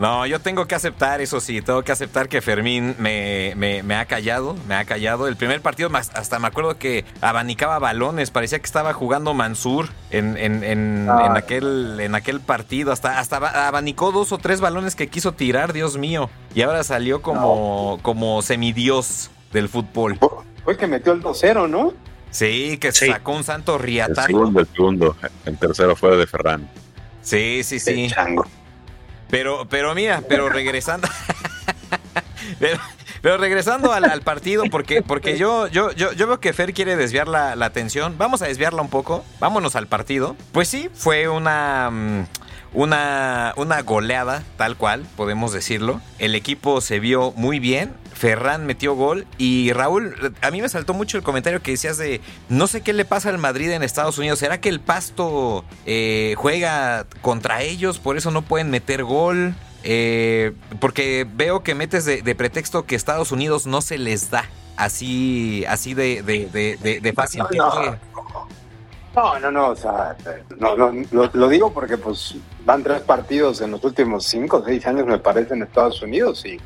No, 0.03 0.25
yo 0.25 0.41
tengo 0.41 0.65
que 0.65 0.75
aceptar, 0.75 1.21
eso 1.21 1.39
sí, 1.39 1.61
tengo 1.61 1.81
que 1.81 1.93
aceptar 1.93 2.27
que 2.27 2.41
Fermín 2.41 2.93
me, 2.99 3.53
me, 3.55 3.95
ha 3.95 4.03
callado, 4.03 4.53
me 4.67 4.75
ha 4.75 4.83
callado. 4.83 5.29
El 5.29 5.37
primer 5.37 5.61
partido, 5.61 5.89
hasta 5.93 6.39
me 6.39 6.47
acuerdo 6.47 6.77
que 6.77 7.05
abanicaba 7.21 7.79
balones, 7.79 8.29
parecía 8.29 8.59
que 8.59 8.65
estaba 8.65 8.91
jugando 8.91 9.33
Mansur 9.33 9.87
en, 10.11 10.35
en, 10.35 10.61
en, 10.65 11.09
ah. 11.09 11.35
aquel, 11.37 12.01
en 12.01 12.15
aquel 12.15 12.41
partido. 12.41 12.91
Hasta, 12.91 13.17
hasta 13.17 13.65
abanicó 13.65 14.11
dos 14.11 14.33
o 14.33 14.39
tres 14.39 14.59
balones 14.59 14.95
que 14.95 15.07
quiso 15.07 15.31
tirar, 15.35 15.71
Dios 15.71 15.95
mío. 15.95 16.29
Y 16.53 16.63
ahora 16.63 16.83
salió 16.83 17.21
como, 17.21 17.97
como 18.01 18.41
semidios 18.41 19.31
del 19.53 19.69
fútbol. 19.69 20.19
Fue 20.65 20.75
que 20.75 20.85
metió 20.85 21.13
el 21.13 21.23
2-0, 21.23 21.69
¿no? 21.69 21.93
Sí, 22.29 22.77
que 22.77 22.91
sacó 22.91 23.31
un 23.31 23.45
santo 23.45 23.77
riataco. 23.77 24.19
El 24.19 24.27
segundo, 24.27 24.59
el 24.59 24.67
segundo. 24.67 25.15
El 25.45 25.57
tercero 25.57 25.95
fue 25.95 26.17
de 26.17 26.27
Ferran. 26.27 26.69
Sí, 27.21 27.61
sí, 27.63 27.79
sí. 27.79 28.09
Pero, 29.33 29.65
pero 29.67 29.95
mira, 29.95 30.21
pero 30.29 30.47
regresando. 30.47 31.07
pero, 33.23 33.37
regresando 33.37 33.91
al, 33.91 34.21
partido, 34.21 34.65
porque, 34.69 35.01
porque 35.01 35.39
yo, 35.39 35.65
yo, 35.65 35.91
yo, 35.93 36.13
yo 36.13 36.27
veo 36.27 36.39
que 36.39 36.53
Fer 36.53 36.71
quiere 36.71 36.95
desviar 36.95 37.27
la, 37.27 37.55
la, 37.55 37.65
atención. 37.65 38.15
Vamos 38.19 38.43
a 38.43 38.45
desviarla 38.45 38.83
un 38.83 38.91
poco. 38.91 39.25
Vámonos 39.39 39.75
al 39.75 39.87
partido. 39.87 40.35
Pues 40.51 40.67
sí, 40.67 40.87
fue 40.93 41.29
una. 41.29 41.89
Mm, 41.91 42.25
una, 42.75 43.53
una 43.57 43.81
goleada, 43.81 44.43
tal 44.55 44.77
cual, 44.77 45.03
podemos 45.15 45.51
decirlo. 45.51 45.99
El 46.19 46.35
equipo 46.35 46.79
se 46.79 46.99
vio 46.99 47.31
muy 47.35 47.57
bien. 47.57 47.95
Ferran 48.23 48.65
metió 48.65 48.95
gol 48.95 49.27
y 49.37 49.73
Raúl, 49.73 50.33
a 50.39 50.49
mí 50.49 50.61
me 50.61 50.69
saltó 50.69 50.93
mucho 50.93 51.17
el 51.17 51.23
comentario 51.23 51.61
que 51.61 51.71
decías 51.71 51.97
de 51.97 52.21
no 52.47 52.67
sé 52.67 52.79
qué 52.79 52.93
le 52.93 53.03
pasa 53.03 53.27
al 53.27 53.37
Madrid 53.37 53.69
en 53.71 53.83
Estados 53.83 54.17
Unidos. 54.17 54.39
¿Será 54.39 54.61
que 54.61 54.69
el 54.69 54.79
Pasto 54.79 55.65
eh, 55.85 56.33
juega 56.37 57.05
contra 57.21 57.63
ellos? 57.63 57.99
Por 57.99 58.15
eso 58.15 58.31
no 58.31 58.41
pueden 58.41 58.69
meter 58.69 59.03
gol. 59.03 59.55
Eh, 59.83 60.53
porque 60.79 61.27
veo 61.29 61.63
que 61.63 61.75
metes 61.75 62.05
de, 62.05 62.35
pretexto 62.35 62.85
que 62.85 62.95
Estados 62.95 63.33
Unidos 63.33 63.65
no 63.65 63.81
se 63.81 63.97
les 63.97 64.31
da 64.31 64.45
así, 64.77 65.65
así 65.67 65.93
de, 65.93 66.23
de, 66.23 67.13
fácil. 67.13 67.43
No, 67.53 67.75
no, 67.75 67.97
no, 69.51 69.69
o 69.69 69.75
sea, 69.75 70.15
no, 70.57 70.75
no 70.75 71.29
lo, 71.33 71.49
digo 71.49 71.71
porque 71.71 71.97
pues 71.97 72.35
van 72.65 72.83
tres 72.83 73.01
partidos 73.01 73.61
en 73.61 73.71
los 73.71 73.83
últimos 73.83 74.25
cinco 74.25 74.57
o 74.57 74.65
seis 74.65 74.85
años 74.87 75.05
me 75.05 75.19
parece 75.19 75.53
en 75.53 75.61
Estados 75.61 76.01
Unidos 76.01 76.43
y, 76.45 76.59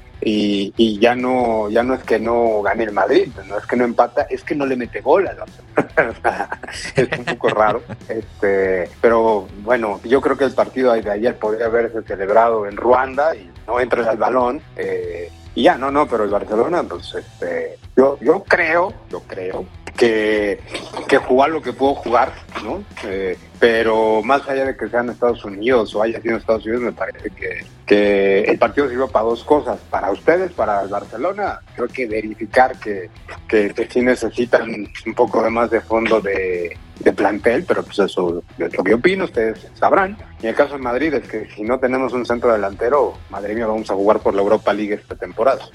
y, 0.78 1.00
ya 1.00 1.14
no 1.16 1.70
ya 1.70 1.84
no 1.84 1.94
es 1.94 2.04
que 2.04 2.20
no 2.20 2.62
gane 2.62 2.86
el 2.86 2.94
Madrid, 2.94 3.30
no 3.48 3.58
es 3.58 3.66
que 3.66 3.76
no 3.76 3.84
empata, 3.84 4.24
es 4.30 4.44
que 4.44 4.56
no 4.56 4.66
le 4.66 4.78
mete 4.78 5.02
gol 5.02 5.28
es 6.96 7.20
un 7.20 7.26
poco 7.26 7.50
raro, 7.50 7.82
este, 8.08 8.90
pero 9.02 9.48
bueno, 9.64 10.00
yo 10.04 10.22
creo 10.22 10.38
que 10.38 10.46
el 10.46 10.54
partido 10.54 10.94
de 10.94 11.12
ayer 11.12 11.38
podría 11.38 11.66
haberse 11.66 12.02
celebrado 12.04 12.66
en 12.66 12.78
Ruanda 12.78 13.36
y 13.36 13.52
no 13.68 13.80
entra 13.80 14.10
al 14.10 14.18
balón. 14.18 14.62
Eh, 14.76 15.30
y 15.58 15.64
ya, 15.64 15.76
no, 15.76 15.90
no, 15.90 16.08
pero 16.08 16.24
el 16.24 16.30
Barcelona, 16.30 16.84
pues, 16.84 17.16
este, 17.16 17.80
yo, 17.96 18.20
yo 18.22 18.44
creo, 18.44 18.94
yo 19.10 19.22
creo 19.22 19.66
que, 19.98 20.60
que 21.08 21.18
jugar 21.18 21.50
lo 21.50 21.64
que 21.64 21.74
puedo 21.74 21.96
jugar, 21.96 22.32
¿no? 22.64 22.84
Eh, 23.04 23.36
pero 23.60 24.22
más 24.22 24.48
allá 24.48 24.66
de 24.66 24.78
que 24.78 24.88
sea 24.88 25.00
en 25.00 25.10
Estados 25.10 25.44
Unidos 25.44 25.96
o 25.96 26.04
haya 26.04 26.22
sido 26.22 26.38
Estados 26.38 26.64
Unidos, 26.64 26.84
me 26.84 26.92
parece 26.92 27.32
que, 27.32 27.66
que 27.88 28.42
el 28.42 28.60
partido 28.60 28.88
sirvió 28.88 29.08
para 29.08 29.26
dos 29.26 29.44
cosas. 29.44 29.80
Para 29.90 30.12
ustedes, 30.12 30.52
para 30.52 30.84
el 30.84 30.90
Barcelona, 30.90 31.60
creo 31.76 31.88
que 31.88 32.06
verificar 32.06 32.78
que, 32.80 33.10
que, 33.48 33.74
sí 33.90 34.02
necesitan 34.02 34.70
un 35.08 35.14
poco 35.16 35.42
de 35.42 35.50
más 35.50 35.72
de 35.72 35.82
fondo 35.82 36.22
de, 36.22 36.78
de 37.00 37.14
plantel, 37.14 37.66
pero 37.68 37.84
pues 37.84 38.00
eso 38.00 38.44
es 38.58 38.74
lo 38.74 38.84
que 38.84 38.94
opino, 38.94 39.26
ustedes 39.26 39.68
sabrán. 39.74 40.18
Y 40.42 40.48
el 40.48 40.56
caso 40.56 40.74
de 40.74 40.80
Madrid 40.80 41.14
es 41.14 41.28
que 41.28 41.50
si 41.56 41.64
no 41.64 41.80
tenemos 41.80 42.14
un 42.14 42.26
centro 42.26 42.52
delantero, 42.52 43.18
madre 43.30 43.56
mía, 43.56 43.68
vamos 43.68 43.90
a 43.90 43.96
jugar 43.96 44.20
por 44.20 44.34
la 44.34 44.42
Europa 44.42 44.74
League 44.74 44.94
esta 44.94 45.16
temporada. 45.16 45.66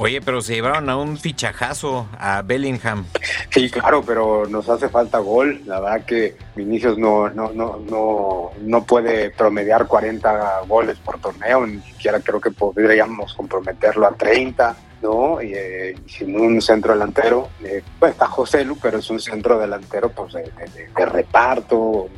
Oye, 0.00 0.22
pero 0.22 0.40
se 0.40 0.54
llevaron 0.54 0.88
a 0.88 0.96
un 0.96 1.18
fichajazo 1.18 2.08
a 2.18 2.40
Bellingham. 2.42 3.04
Sí, 3.50 3.70
claro, 3.70 4.02
pero 4.02 4.46
nos 4.48 4.68
hace 4.68 4.88
falta 4.88 5.18
gol. 5.18 5.60
La 5.66 5.80
verdad 5.80 6.06
que 6.06 6.36
Vinicius 6.56 6.96
no, 6.96 7.28
no, 7.28 7.52
no, 7.52 7.78
no, 7.78 8.50
no 8.60 8.84
puede 8.84 9.30
promediar 9.30 9.86
40 9.86 10.62
goles 10.66 10.98
por 10.98 11.20
torneo, 11.20 11.66
ni 11.66 11.80
siquiera 11.82 12.20
creo 12.20 12.40
que 12.40 12.50
podríamos 12.50 13.34
comprometerlo 13.34 14.06
a 14.06 14.14
30. 14.14 14.76
¿No? 15.02 15.42
Y, 15.42 15.52
eh, 15.54 15.96
sin 16.06 16.38
un 16.38 16.60
centro 16.62 16.92
delantero, 16.92 17.48
eh, 17.64 17.82
pues 17.98 18.12
está 18.12 18.26
José 18.26 18.64
Lu, 18.64 18.78
pero 18.80 18.98
es 18.98 19.10
un 19.10 19.20
centro 19.20 19.58
delantero 19.58 20.10
pues 20.10 20.34
de, 20.34 21.06
reparto, 21.06 22.08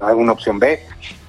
una 0.00 0.32
opción 0.32 0.58
B. 0.58 0.80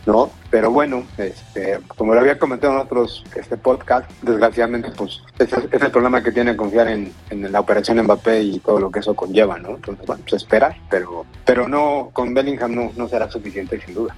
¿no? 0.05 0.31
Pero 0.50 0.71
bueno, 0.71 1.03
este, 1.17 1.79
como 1.95 2.13
lo 2.13 2.21
había 2.21 2.39
comentado 2.39 2.74
en 2.74 2.79
otros 2.79 3.24
este 3.36 3.57
podcast, 3.57 4.09
desgraciadamente, 4.24 4.89
pues 4.91 5.21
ese 5.38 5.67
es 5.71 5.81
el 5.81 5.91
problema 5.91 6.24
que 6.24 6.31
tiene 6.31 6.55
confiar 6.55 6.88
en, 6.88 7.13
la 7.29 7.59
operación 7.59 8.01
Mbappé 8.01 8.41
y 8.41 8.59
todo 8.59 8.79
lo 8.79 8.89
que 8.89 9.00
eso 9.00 9.13
conlleva, 9.13 9.59
¿no? 9.59 9.75
Entonces, 9.75 10.05
bueno, 10.07 10.24
pues 10.27 10.41
esperar, 10.41 10.75
pero, 10.89 11.25
pero 11.45 11.67
no, 11.67 12.09
con 12.13 12.33
Bellingham 12.33 12.74
no, 12.74 12.91
no 12.95 13.07
será 13.07 13.29
suficiente, 13.29 13.79
sin 13.86 13.93
duda. 13.93 14.15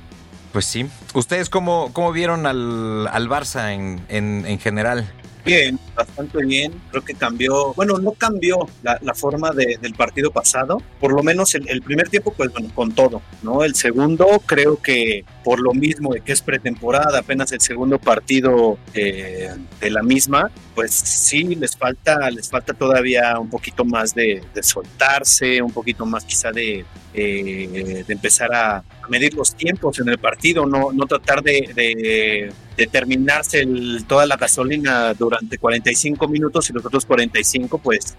Pues 0.54 0.66
sí. 0.66 0.90
¿Ustedes 1.14 1.50
cómo, 1.50 1.92
cómo 1.94 2.12
vieron 2.12 2.46
al, 2.46 3.08
al 3.08 3.30
Barça 3.30 3.74
en, 3.74 4.02
en, 4.10 4.46
en 4.46 4.60
general? 4.60 5.10
Bien, 5.44 5.80
bastante 5.96 6.46
bien. 6.46 6.74
Creo 6.92 7.04
que 7.04 7.16
cambió, 7.16 7.74
bueno, 7.74 7.98
no 7.98 8.12
cambió 8.12 8.68
la, 8.84 9.14
forma 9.16 9.52
del 9.52 9.94
partido 9.96 10.32
pasado. 10.32 10.82
Por 11.00 11.14
lo 11.14 11.24
menos 11.24 11.56
el, 11.56 11.82
primer 11.82 12.10
tiempo, 12.10 12.34
pues 12.36 12.52
bueno, 12.52 12.70
con 12.74 12.94
todo, 12.94 13.22
¿no? 13.42 13.64
El 13.64 13.76
segundo, 13.76 14.28
creo 14.46 14.82
que 14.82 15.26
por 15.44 15.60
lo 15.60 15.74
mismo 15.74 16.14
de 16.14 16.22
que 16.22 16.32
es 16.32 16.42
pretemporada, 16.42 17.20
apenas 17.20 17.52
el 17.52 17.62
segundo 17.62 17.98
partido 17.98 18.78
eh, 18.94 19.50
de 19.80 19.90
la 19.90 20.04
misma, 20.04 20.52
pues 20.76 20.92
sí, 20.92 21.56
les 21.56 21.76
falta, 21.76 22.30
les 22.30 22.50
falta 22.50 22.74
todavía 22.74 23.40
un 23.40 23.50
poquito 23.50 23.84
más 23.84 24.14
de, 24.14 24.44
soltarse, 24.62 25.62
un 25.62 25.72
poquito 25.72 26.06
más 26.06 26.24
quizá 26.24 26.52
de, 26.52 26.86
eh, 27.14 28.04
de 28.08 28.14
empezar 28.14 28.54
a, 28.54 28.84
medir 29.12 29.34
los 29.34 29.56
tiempos 29.56 30.00
en 30.00 30.08
el 30.08 30.18
partido, 30.18 30.66
no, 30.66 30.94
no 30.94 31.06
tratar 31.06 31.44
de, 31.44 31.70
de, 31.76 32.88
terminarse 32.88 33.64
toda 34.08 34.26
la 34.26 34.38
gasolina 34.38 35.14
durante 35.14 35.60
45 35.60 36.28
minutos 36.28 36.68
y 36.70 36.74
los 36.74 36.84
otros 36.84 37.06
45 37.06 37.78
pues 37.78 38.16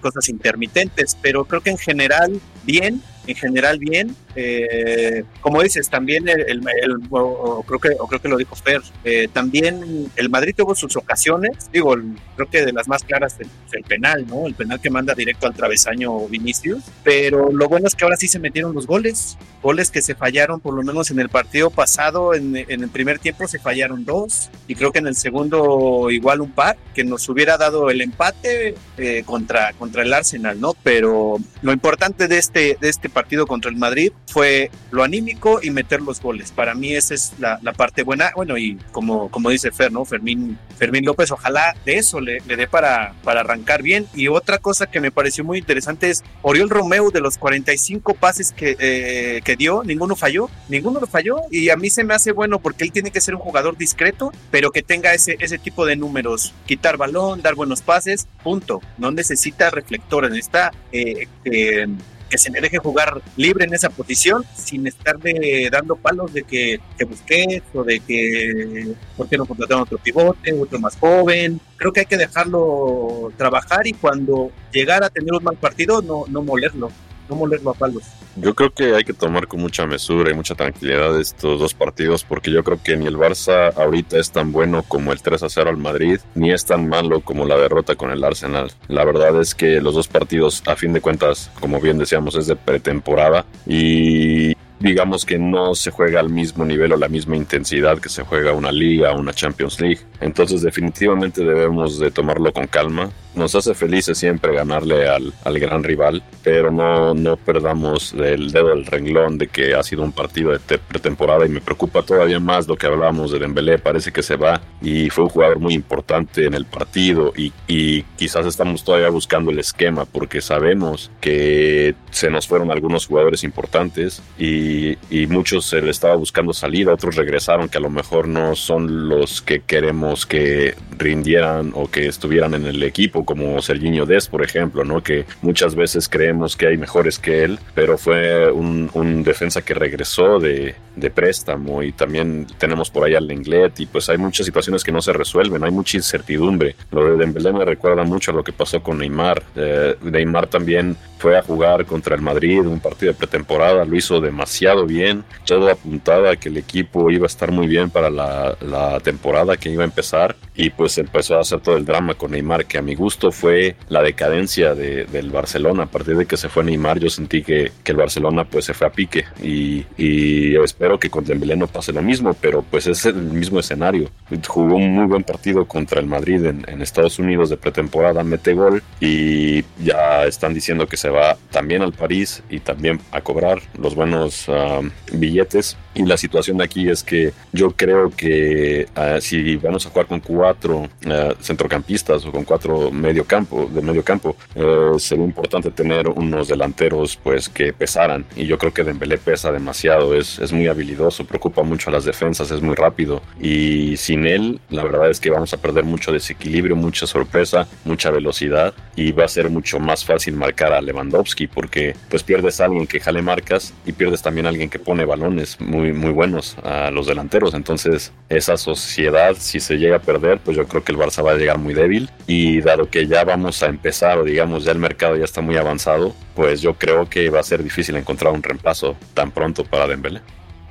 cosas 0.00 0.28
intermitentes, 0.28 1.16
pero 1.20 1.44
creo 1.46 1.60
que 1.62 1.70
en 1.70 1.78
general 1.78 2.40
bien, 2.62 3.02
en 3.26 3.36
general 3.36 3.78
bien. 3.78 4.14
Eh, 4.36 5.24
como 5.40 5.62
dices, 5.62 5.88
también 5.88 6.28
el, 6.28 6.60
creo 6.60 7.78
que 7.80 7.90
creo 8.08 8.20
que 8.20 8.28
lo 8.28 8.36
dijo 8.36 8.56
Fer, 8.56 8.82
eh, 9.04 9.28
también 9.32 10.10
el 10.16 10.28
Madrid 10.28 10.54
tuvo 10.56 10.74
sus 10.74 10.96
ocasiones, 10.96 11.70
digo, 11.72 11.94
creo 12.36 12.50
que 12.50 12.64
de 12.64 12.72
las 12.72 12.88
más 12.88 13.04
claras 13.04 13.36
el, 13.38 13.48
el, 13.72 13.84
penal, 13.84 14.26
¿no? 14.26 14.46
El 14.46 14.54
penal 14.54 14.80
que 14.80 14.90
manda 14.90 15.14
directo 15.14 15.46
al 15.46 15.54
travesaño 15.54 16.26
Vinicius, 16.28 16.82
pero 17.02 17.52
lo 17.52 17.68
bueno 17.68 17.86
es 17.86 17.94
que 17.94 18.04
ahora 18.04 18.16
sí 18.16 18.26
se 18.26 18.38
metieron 18.38 18.74
los 18.74 18.86
goles, 18.86 19.38
goles 19.62 19.90
que 19.90 20.02
se 20.02 20.14
fallaron 20.14 20.60
por 20.60 20.74
lo 20.74 20.82
menos 20.82 21.10
en 21.10 21.20
el 21.20 21.28
partido 21.28 21.70
pasado, 21.70 22.34
en, 22.34 22.56
el 22.56 22.88
primer 22.88 23.18
tiempo 23.18 23.48
se 23.48 23.58
fallaron 23.58 24.04
dos 24.04 24.50
y 24.68 24.74
creo 24.74 24.92
que 24.92 24.98
en 24.98 25.06
el 25.06 25.16
segundo 25.16 26.10
igual 26.10 26.40
un 26.40 26.52
par, 26.52 26.76
que 26.94 27.04
nos 27.04 27.28
hubiera 27.28 27.56
dado 27.56 27.90
el 27.90 28.00
empate 28.00 28.74
eh, 28.98 29.22
contra, 29.24 29.72
contra 29.74 30.02
el 30.02 30.12
Arsenal, 30.12 30.60
¿no? 30.60 30.74
Pero 30.82 31.36
lo 31.62 31.72
importante 31.72 32.28
de 32.28 32.38
este, 32.38 32.76
de 32.80 32.88
este 32.88 33.08
partido 33.14 33.46
contra 33.46 33.70
el 33.70 33.76
Madrid 33.76 34.12
fue 34.26 34.70
lo 34.90 35.02
anímico 35.02 35.60
y 35.62 35.70
meter 35.70 36.02
los 36.02 36.20
goles. 36.20 36.52
Para 36.52 36.74
mí 36.74 36.92
esa 36.92 37.14
es 37.14 37.32
la, 37.38 37.58
parte 37.74 38.02
buena. 38.02 38.32
Bueno, 38.36 38.58
y 38.58 38.76
como, 38.92 39.30
como 39.30 39.50
dice 39.50 39.72
Fer, 39.72 39.90
¿no? 39.90 40.04
Fermín, 40.04 40.58
Fermín 40.76 41.04
López, 41.04 41.30
ojalá 41.30 41.74
de 41.84 41.96
eso 41.96 42.20
le, 42.20 42.40
dé 42.40 42.66
para, 42.68 43.14
para 43.24 43.40
arrancar 43.40 43.82
bien. 43.82 44.06
Y 44.14 44.28
otra 44.28 44.58
cosa 44.58 44.86
que 44.86 45.00
me 45.00 45.10
pareció 45.10 45.44
muy 45.44 45.58
interesante 45.58 46.10
es 46.10 46.22
Oriol 46.42 46.68
Romeo, 46.68 47.10
de 47.10 47.20
los 47.20 47.38
45 47.38 48.14
pases 48.14 48.52
que, 48.52 48.76
eh, 48.78 49.40
que 49.44 49.56
dio, 49.56 49.82
ninguno 49.84 50.16
falló, 50.16 50.50
ninguno 50.68 51.00
lo 51.00 51.06
falló. 51.06 51.36
Y 51.50 51.70
a 51.70 51.76
mí 51.76 51.90
se 51.90 52.04
me 52.04 52.14
hace 52.14 52.32
bueno 52.32 52.58
porque 52.58 52.84
él 52.84 52.92
tiene 52.92 53.10
que 53.10 53.20
ser 53.20 53.34
un 53.34 53.40
jugador 53.40 53.76
discreto, 53.76 54.32
pero 54.50 54.70
que 54.70 54.82
tenga 54.82 55.14
ese, 55.14 55.36
ese 55.40 55.58
tipo 55.58 55.86
de 55.86 55.96
números. 55.96 56.52
Quitar 56.66 56.96
balón, 56.96 57.42
dar 57.42 57.54
buenos 57.54 57.80
pases, 57.80 58.26
punto. 58.42 58.82
No 58.98 59.10
necesita 59.10 59.70
reflectores, 59.70 60.30
necesita 60.30 60.72
eh, 60.92 61.28
eh, 61.44 61.86
que 62.34 62.38
se 62.38 62.50
me 62.50 62.60
deje 62.60 62.78
jugar 62.78 63.22
libre 63.36 63.64
en 63.64 63.74
esa 63.74 63.90
posición 63.90 64.44
sin 64.56 64.88
estarle 64.88 65.68
dando 65.70 65.94
palos 65.94 66.32
de 66.32 66.42
que, 66.42 66.80
que 66.98 67.04
busqué 67.04 67.62
o 67.72 67.84
de 67.84 68.00
que 68.00 68.92
por 69.16 69.28
qué 69.28 69.38
no 69.38 69.46
contrataron 69.46 69.84
otro 69.84 69.98
pivote, 69.98 70.52
otro 70.52 70.80
más 70.80 70.96
joven. 70.96 71.60
Creo 71.76 71.92
que 71.92 72.00
hay 72.00 72.06
que 72.06 72.16
dejarlo 72.16 73.32
trabajar 73.36 73.86
y 73.86 73.92
cuando 73.92 74.50
llegara 74.72 75.06
a 75.06 75.10
tener 75.10 75.32
un 75.32 75.44
mal 75.44 75.56
partido 75.56 76.02
no, 76.02 76.24
no 76.26 76.42
molerlo 76.42 76.90
no 77.28 77.36
molerlo 77.36 77.70
a 77.70 77.74
palos. 77.74 78.04
Yo 78.36 78.54
creo 78.54 78.72
que 78.72 78.94
hay 78.94 79.04
que 79.04 79.12
tomar 79.12 79.46
con 79.46 79.60
mucha 79.60 79.86
mesura 79.86 80.30
y 80.30 80.34
mucha 80.34 80.54
tranquilidad 80.54 81.18
estos 81.20 81.60
dos 81.60 81.72
partidos 81.72 82.24
porque 82.24 82.50
yo 82.50 82.64
creo 82.64 82.82
que 82.82 82.96
ni 82.96 83.06
el 83.06 83.16
Barça 83.16 83.72
ahorita 83.76 84.18
es 84.18 84.30
tan 84.32 84.50
bueno 84.50 84.82
como 84.82 85.12
el 85.12 85.22
3 85.22 85.42
a 85.42 85.48
0 85.48 85.70
al 85.70 85.76
Madrid, 85.76 86.18
ni 86.34 86.52
es 86.52 86.64
tan 86.64 86.88
malo 86.88 87.20
como 87.20 87.44
la 87.44 87.56
derrota 87.56 87.94
con 87.94 88.10
el 88.10 88.24
Arsenal. 88.24 88.72
La 88.88 89.04
verdad 89.04 89.40
es 89.40 89.54
que 89.54 89.80
los 89.80 89.94
dos 89.94 90.08
partidos, 90.08 90.62
a 90.66 90.74
fin 90.74 90.92
de 90.92 91.00
cuentas, 91.00 91.50
como 91.60 91.80
bien 91.80 91.98
decíamos, 91.98 92.34
es 92.34 92.46
de 92.46 92.56
pretemporada 92.56 93.44
y 93.66 94.53
digamos 94.80 95.24
que 95.24 95.38
no 95.38 95.74
se 95.74 95.90
juega 95.90 96.20
al 96.20 96.30
mismo 96.30 96.64
nivel 96.64 96.92
o 96.92 96.96
la 96.96 97.08
misma 97.08 97.36
intensidad 97.36 97.98
que 97.98 98.08
se 98.08 98.22
juega 98.22 98.52
una 98.52 98.72
liga 98.72 99.12
o 99.12 99.20
una 99.20 99.32
Champions 99.32 99.80
League. 99.80 100.00
Entonces 100.20 100.62
definitivamente 100.62 101.44
debemos 101.44 101.98
de 101.98 102.10
tomarlo 102.10 102.52
con 102.52 102.66
calma 102.66 103.10
nos 103.34 103.54
hace 103.54 103.74
felices 103.74 104.16
siempre 104.16 104.54
ganarle 104.54 105.08
al, 105.08 105.32
al 105.44 105.58
gran 105.58 105.82
rival, 105.82 106.22
pero 106.42 106.70
no, 106.70 107.14
no 107.14 107.36
perdamos 107.36 108.12
el 108.12 108.52
dedo 108.52 108.68
del 108.68 108.86
renglón 108.86 109.38
de 109.38 109.48
que 109.48 109.74
ha 109.74 109.82
sido 109.82 110.02
un 110.02 110.12
partido 110.12 110.52
de 110.52 110.78
pretemporada 110.78 111.44
y 111.44 111.48
me 111.48 111.60
preocupa 111.60 112.02
todavía 112.02 112.38
más 112.38 112.68
lo 112.68 112.76
que 112.76 112.86
hablábamos 112.86 113.32
de 113.32 113.38
Dembélé, 113.38 113.78
parece 113.78 114.12
que 114.12 114.22
se 114.22 114.36
va 114.36 114.60
y 114.80 115.10
fue 115.10 115.24
un 115.24 115.30
jugador 115.30 115.58
muy 115.58 115.74
importante 115.74 116.46
en 116.46 116.54
el 116.54 116.64
partido 116.64 117.32
y, 117.36 117.52
y 117.66 118.02
quizás 118.16 118.46
estamos 118.46 118.84
todavía 118.84 119.08
buscando 119.08 119.50
el 119.50 119.58
esquema 119.58 120.04
porque 120.04 120.40
sabemos 120.40 121.10
que 121.20 121.94
se 122.10 122.30
nos 122.30 122.46
fueron 122.46 122.70
algunos 122.70 123.06
jugadores 123.06 123.42
importantes 123.42 124.22
y, 124.38 124.63
y 125.10 125.26
muchos 125.26 125.66
se 125.66 125.80
le 125.80 125.90
estaba 125.90 126.14
buscando 126.14 126.52
salida, 126.52 126.92
otros 126.92 127.16
regresaron 127.16 127.68
que 127.68 127.78
a 127.78 127.80
lo 127.80 127.90
mejor 127.90 128.28
no 128.28 128.54
son 128.54 129.08
los 129.08 129.42
que 129.42 129.60
queremos 129.60 130.26
que 130.26 130.74
rindieran 130.98 131.72
o 131.74 131.90
que 131.90 132.06
estuvieran 132.06 132.54
en 132.54 132.66
el 132.66 132.82
equipo, 132.82 133.24
como 133.24 133.60
Serginho 133.62 134.06
Des, 134.06 134.28
por 134.28 134.42
ejemplo, 134.42 134.84
¿no? 134.84 135.02
Que 135.02 135.24
muchas 135.42 135.74
veces 135.74 136.08
creemos 136.08 136.56
que 136.56 136.66
hay 136.66 136.76
mejores 136.76 137.18
que 137.18 137.44
él, 137.44 137.58
pero 137.74 137.98
fue 137.98 138.50
un, 138.50 139.22
defensa 139.24 139.62
que 139.62 139.74
regresó 139.74 140.38
de, 140.38 140.74
de, 140.96 141.10
préstamo 141.10 141.82
y 141.82 141.92
también 141.92 142.46
tenemos 142.58 142.90
por 142.90 143.04
ahí 143.04 143.14
al 143.14 143.26
Lenglet 143.26 143.78
y 143.80 143.86
pues 143.86 144.08
hay 144.08 144.18
muchas 144.18 144.46
situaciones 144.46 144.82
que 144.82 144.90
no 144.90 145.00
se 145.00 145.12
resuelven, 145.12 145.62
hay 145.62 145.70
mucha 145.70 145.96
incertidumbre. 145.96 146.74
Lo 146.90 147.04
de 147.04 147.16
Dembélé 147.16 147.52
me 147.52 147.64
recuerda 147.64 148.02
mucho 148.04 148.30
a 148.30 148.34
lo 148.34 148.42
que 148.42 148.52
pasó 148.52 148.82
con 148.82 148.98
Neymar. 148.98 149.42
Eh, 149.54 149.96
Neymar 150.02 150.48
también 150.48 150.96
fue 151.18 151.38
a 151.38 151.42
jugar 151.42 151.86
contra 151.86 152.16
el 152.16 152.22
Madrid, 152.22 152.60
un 152.60 152.80
partido 152.80 153.12
de 153.12 153.18
pretemporada, 153.18 153.84
lo 153.84 153.96
hizo 153.96 154.20
demasiado 154.20 154.84
bien, 154.84 155.24
todo 155.46 155.70
apuntaba 155.70 156.32
a 156.32 156.36
que 156.36 156.48
el 156.48 156.56
equipo 156.56 157.10
iba 157.10 157.24
a 157.24 157.26
estar 157.26 157.50
muy 157.50 157.66
bien 157.66 157.90
para 157.90 158.10
la, 158.10 158.56
la 158.60 159.00
temporada 159.00 159.56
que 159.56 159.70
iba 159.70 159.82
a 159.82 159.86
empezar 159.86 160.36
y 160.54 160.70
pues 160.70 160.98
empezó 160.98 161.36
a 161.36 161.40
hacer 161.40 161.60
todo 161.60 161.76
el 161.76 161.84
drama 161.84 162.14
con 162.14 162.32
Neymar, 162.32 162.66
que 162.66 162.78
a 162.78 162.82
mi 162.82 162.94
gusto 162.94 163.32
fue 163.32 163.76
la 163.88 164.02
decadencia 164.02 164.74
de, 164.74 165.04
del 165.06 165.30
Barcelona. 165.30 165.84
A 165.84 165.86
partir 165.86 166.16
de 166.16 166.26
que 166.26 166.36
se 166.36 166.48
fue 166.48 166.62
Neymar, 166.64 166.98
yo 166.98 167.10
sentí 167.10 167.42
que, 167.42 167.72
que 167.82 167.92
el 167.92 167.98
Barcelona 167.98 168.44
pues 168.44 168.66
se 168.66 168.74
fue 168.74 168.86
a 168.86 168.90
pique 168.90 169.24
y, 169.42 169.84
y 169.96 170.56
espero 170.62 170.83
que 170.98 171.10
con 171.10 171.24
Dembélé 171.24 171.56
no 171.56 171.66
pase 171.66 171.92
lo 171.92 172.02
mismo, 172.02 172.34
pero 172.40 172.62
pues 172.62 172.86
es 172.86 173.04
el 173.06 173.14
mismo 173.14 173.58
escenario. 173.60 174.10
Jugó 174.46 174.76
un 174.76 174.94
muy 174.94 175.06
buen 175.06 175.24
partido 175.24 175.64
contra 175.66 176.00
el 176.00 176.06
Madrid 176.06 176.44
en, 176.44 176.64
en 176.68 176.82
Estados 176.82 177.18
Unidos 177.18 177.50
de 177.50 177.56
pretemporada, 177.56 178.22
mete 178.22 178.54
gol 178.54 178.82
y 179.00 179.62
ya 179.82 180.24
están 180.26 180.54
diciendo 180.54 180.86
que 180.86 180.96
se 180.96 181.08
va 181.08 181.36
también 181.50 181.82
al 181.82 181.92
París 181.92 182.42
y 182.50 182.60
también 182.60 183.00
a 183.10 183.20
cobrar 183.20 183.60
los 183.78 183.94
buenos 183.94 184.46
um, 184.48 184.90
billetes. 185.12 185.76
Y 185.96 186.04
la 186.04 186.16
situación 186.16 186.58
de 186.58 186.64
aquí 186.64 186.88
es 186.88 187.04
que 187.04 187.32
yo 187.52 187.70
creo 187.70 188.10
que 188.10 188.86
uh, 188.96 189.20
si 189.20 189.56
vamos 189.56 189.86
a 189.86 189.90
jugar 189.90 190.06
con 190.06 190.20
cuatro 190.20 190.88
uh, 191.06 191.34
centrocampistas 191.40 192.26
o 192.26 192.32
con 192.32 192.44
cuatro 192.44 192.90
medio 192.90 193.24
campo, 193.24 193.70
de 193.72 193.80
medio 193.80 194.02
campo, 194.02 194.36
uh, 194.56 194.98
sería 194.98 195.24
importante 195.24 195.70
tener 195.70 196.08
unos 196.08 196.48
delanteros 196.48 197.16
pues 197.16 197.48
que 197.48 197.72
pesaran. 197.72 198.24
Y 198.34 198.46
yo 198.46 198.58
creo 198.58 198.74
que 198.74 198.82
Dembélé 198.82 199.18
pesa 199.18 199.52
demasiado, 199.52 200.14
es, 200.16 200.38
es 200.40 200.52
muy 200.52 200.66
habilidoso, 200.74 201.24
preocupa 201.24 201.62
mucho 201.62 201.90
a 201.90 201.92
las 201.92 202.04
defensas, 202.04 202.50
es 202.50 202.60
muy 202.60 202.74
rápido. 202.74 203.22
Y 203.40 203.96
sin 203.96 204.26
él, 204.26 204.60
la 204.70 204.84
verdad 204.84 205.10
es 205.10 205.20
que 205.20 205.30
vamos 205.30 205.52
a 205.54 205.56
perder 205.56 205.84
mucho 205.84 206.12
desequilibrio, 206.12 206.76
mucha 206.76 207.06
sorpresa, 207.06 207.66
mucha 207.84 208.10
velocidad 208.10 208.74
y 208.96 209.12
va 209.12 209.24
a 209.24 209.28
ser 209.28 209.50
mucho 209.50 209.78
más 209.80 210.04
fácil 210.04 210.34
marcar 210.34 210.72
a 210.72 210.80
Lewandowski 210.80 211.46
porque 211.46 211.96
pues 212.10 212.22
pierdes 212.22 212.60
a 212.60 212.66
alguien 212.66 212.86
que 212.86 213.00
jale 213.00 213.22
marcas 213.22 213.72
y 213.86 213.92
pierdes 213.92 214.22
también 214.22 214.46
a 214.46 214.50
alguien 214.50 214.68
que 214.68 214.78
pone 214.78 215.04
balones 215.04 215.60
muy 215.60 215.84
muy, 215.94 216.12
buenos 216.12 216.56
a 216.62 216.90
los 216.90 217.06
delanteros. 217.06 217.54
Entonces, 217.54 218.12
esa 218.28 218.56
sociedad, 218.56 219.36
si 219.38 219.60
se 219.60 219.78
llega 219.78 219.96
a 219.96 220.00
perder, 220.00 220.38
pues 220.38 220.56
yo 220.56 220.66
creo 220.66 220.84
que 220.84 220.92
el 220.92 220.98
Barça 220.98 221.24
va 221.24 221.32
a 221.32 221.36
llegar 221.36 221.58
muy 221.58 221.74
débil. 221.74 222.10
Y 222.26 222.60
dado 222.60 222.88
que 222.88 223.06
ya 223.06 223.24
vamos 223.24 223.62
a 223.62 223.66
empezar, 223.66 224.18
o 224.18 224.24
digamos, 224.24 224.64
ya 224.64 224.72
el 224.72 224.78
mercado 224.78 225.16
ya 225.16 225.24
está 225.24 225.40
muy 225.40 225.56
avanzado, 225.56 226.14
pues 226.34 226.60
yo 226.60 226.74
creo 226.74 227.08
que 227.08 227.30
va 227.30 227.40
a 227.40 227.44
ser 227.44 227.62
difícil 227.62 227.96
encontrar 227.96 228.32
un 228.32 228.42
reemplazo 228.42 228.96
tan 229.14 229.30
pronto 229.30 229.64
para 229.64 229.86
Dembélé. 229.86 230.20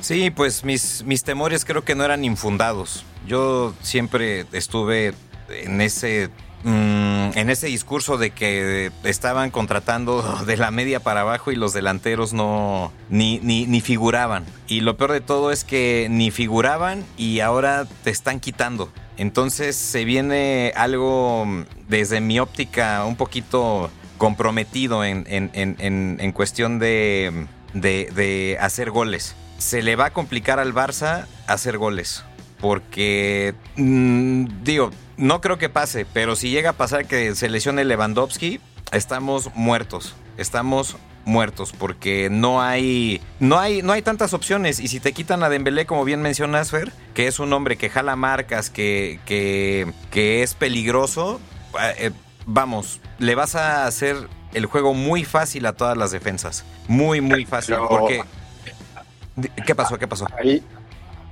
Sí, 0.03 0.29
pues 0.29 0.63
mis, 0.63 1.03
mis 1.03 1.23
temores 1.23 1.65
creo 1.65 1.83
que 1.83 1.95
no 1.95 2.05
eran 2.05 2.23
infundados. 2.23 3.03
Yo 3.25 3.73
siempre 3.81 4.45
estuve 4.51 5.15
en 5.49 5.81
ese 5.81 6.29
Mm, 6.63 7.37
en 7.37 7.49
ese 7.49 7.67
discurso 7.67 8.17
de 8.17 8.29
que 8.29 8.89
estaban 9.03 9.51
contratando 9.51 10.21
de 10.47 10.55
la 10.55 10.71
media 10.71 11.01
para 11.01 11.21
abajo 11.21 11.51
y 11.51 11.57
los 11.57 11.73
delanteros 11.73 12.31
no 12.31 12.93
ni, 13.09 13.39
ni, 13.39 13.65
ni, 13.65 13.81
figuraban. 13.81 14.45
Y 14.67 14.79
lo 14.79 14.95
peor 14.95 15.11
de 15.11 15.21
todo 15.21 15.51
es 15.51 15.65
que 15.65 16.07
ni 16.09 16.31
figuraban 16.31 17.03
y 17.17 17.41
ahora 17.41 17.85
te 18.03 18.11
están 18.11 18.39
quitando. 18.39 18.89
Entonces 19.17 19.75
se 19.75 20.05
viene 20.05 20.71
algo 20.75 21.45
desde 21.89 22.21
mi 22.21 22.39
óptica 22.39 23.03
un 23.05 23.17
poquito 23.17 23.91
comprometido 24.17 25.03
en, 25.03 25.25
en, 25.27 25.51
en, 25.53 26.17
en 26.19 26.31
cuestión 26.31 26.79
de, 26.79 27.45
de, 27.73 28.09
de 28.15 28.57
hacer 28.59 28.91
goles. 28.91 29.35
Se 29.57 29.81
le 29.81 29.95
va 29.95 30.07
a 30.07 30.13
complicar 30.13 30.59
al 30.59 30.73
Barça 30.73 31.25
hacer 31.47 31.77
goles 31.77 32.23
porque 32.63 33.55
mmm, 33.75 34.45
digo, 34.63 34.91
no 35.17 35.41
creo 35.41 35.57
que 35.57 35.67
pase, 35.67 36.05
pero 36.05 36.37
si 36.37 36.49
llega 36.49 36.69
a 36.69 36.77
pasar 36.77 37.05
que 37.05 37.35
se 37.35 37.49
lesione 37.49 37.83
Lewandowski, 37.83 38.61
estamos 38.93 39.53
muertos. 39.53 40.15
Estamos 40.37 40.95
muertos 41.25 41.73
porque 41.77 42.29
no 42.31 42.61
hay 42.61 43.21
no 43.41 43.59
hay 43.59 43.81
no 43.81 43.91
hay 43.91 44.01
tantas 44.01 44.33
opciones 44.33 44.79
y 44.79 44.87
si 44.87 45.01
te 45.01 45.11
quitan 45.11 45.43
a 45.43 45.49
Dembélé 45.49 45.85
como 45.85 46.03
bien 46.03 46.21
mencionas 46.21 46.71
Fer 46.71 46.91
que 47.13 47.27
es 47.27 47.39
un 47.39 47.53
hombre 47.53 47.77
que 47.77 47.89
jala 47.89 48.17
marcas 48.17 48.69
que 48.69 49.21
que, 49.25 49.93
que 50.11 50.43
es 50.43 50.53
peligroso 50.53 51.39
eh, 51.97 52.11
vamos 52.45 52.99
le 53.19 53.35
vas 53.35 53.55
a 53.55 53.85
hacer 53.87 54.17
el 54.53 54.65
juego 54.65 54.93
muy 54.93 55.23
fácil 55.23 55.65
a 55.65 55.73
todas 55.73 55.97
las 55.97 56.11
defensas. 56.11 56.63
Muy 56.87 57.21
muy 57.21 57.45
fácil 57.45 57.75
porque 57.89 58.23
qué 59.65 59.75
pasó 59.75 59.97
qué 59.97 60.07
pasó 60.07 60.27
ahí 60.37 60.63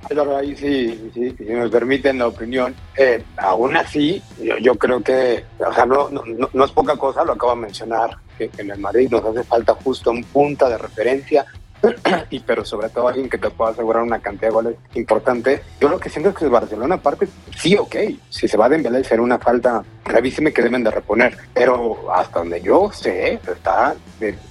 pero 0.08 0.36
ahí 0.36 0.56
sí, 0.56 1.10
sí, 1.14 1.34
si 1.36 1.44
nos 1.44 1.70
permiten 1.70 2.18
la 2.18 2.26
opinión, 2.26 2.74
eh, 2.96 3.24
aún 3.36 3.76
así, 3.76 4.22
yo, 4.42 4.58
yo, 4.58 4.74
creo 4.74 5.02
que, 5.02 5.44
o 5.58 5.72
sea, 5.72 5.86
no, 5.86 6.10
no, 6.10 6.22
no, 6.52 6.64
es 6.64 6.72
poca 6.72 6.96
cosa, 6.96 7.24
lo 7.24 7.32
acabo 7.32 7.54
de 7.54 7.62
mencionar, 7.62 8.18
que, 8.36 8.48
que, 8.48 8.62
en 8.62 8.70
el 8.72 8.78
Madrid 8.78 9.08
nos 9.10 9.24
hace 9.24 9.44
falta 9.44 9.74
justo 9.74 10.10
un 10.10 10.24
punta 10.24 10.68
de 10.68 10.78
referencia, 10.78 11.46
y 12.30 12.40
pero 12.40 12.64
sobre 12.64 12.88
todo 12.88 13.08
alguien 13.08 13.28
que 13.28 13.38
te 13.38 13.50
pueda 13.50 13.72
asegurar 13.72 14.02
una 14.02 14.20
cantidad 14.20 14.48
de 14.48 14.54
goles 14.54 14.76
importante. 14.94 15.62
Yo 15.80 15.88
lo 15.88 15.98
que 15.98 16.08
siento 16.08 16.30
es 16.30 16.36
que 16.36 16.44
el 16.44 16.50
Barcelona, 16.50 16.96
aparte, 16.96 17.28
sí, 17.56 17.76
ok, 17.76 17.96
si 18.28 18.48
se 18.48 18.56
va 18.56 18.66
a 18.66 18.68
Dembélé 18.68 19.04
será 19.04 19.22
una 19.22 19.38
falta 19.38 19.82
gravísima 20.04 20.50
que 20.50 20.62
deben 20.62 20.84
de 20.84 20.90
reponer, 20.90 21.36
pero 21.52 22.12
hasta 22.12 22.40
donde 22.40 22.60
yo 22.60 22.90
sé, 22.92 23.40
está, 23.46 23.94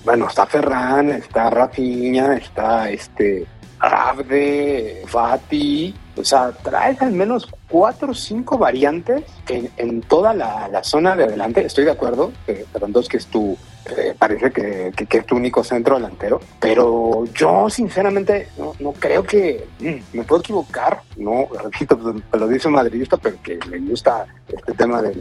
bueno, 0.04 0.28
está 0.28 0.46
Ferran, 0.46 1.10
está 1.10 1.50
Rafinha, 1.50 2.36
está 2.36 2.90
este 2.90 3.46
Abde, 3.80 5.04
Fati, 5.08 5.96
o 6.16 6.24
sea, 6.24 6.52
traes 6.52 7.02
al 7.02 7.14
menos 7.14 7.48
cuatro 7.68 8.12
o 8.12 8.14
cinco 8.14 8.58
variantes 8.58 9.24
en, 9.48 10.02
toda 10.02 10.34
la, 10.34 10.84
zona 10.84 11.16
de 11.16 11.24
adelante. 11.24 11.66
Estoy 11.66 11.86
de 11.86 11.92
acuerdo, 11.92 12.32
que 12.46 12.66
que 13.10 13.18
es 13.18 13.26
tu, 13.28 13.58
eh, 13.98 14.14
parece 14.18 14.52
que, 14.52 14.92
que, 14.96 15.06
que, 15.06 15.18
es 15.18 15.26
tu 15.26 15.36
único 15.36 15.64
centro 15.64 15.96
delantero, 15.96 16.40
pero 16.60 17.26
yo 17.34 17.70
sinceramente 17.70 18.50
no, 18.58 18.74
no 18.80 18.94
creo 18.94 19.24
que, 19.24 19.68
mm, 19.80 20.18
me 20.18 20.24
puedo 20.24 20.42
equivocar, 20.42 21.02
no, 21.18 21.48
repito, 21.64 21.98
pues, 21.98 22.16
lo 22.32 22.48
dice 22.48 22.68
un 22.68 22.76
madridista, 22.76 23.18
pero 23.18 23.42
que 23.42 23.60
le 23.70 23.80
gusta 23.80 24.28
este 24.48 24.74
tema 24.74 25.02
de 25.02 25.16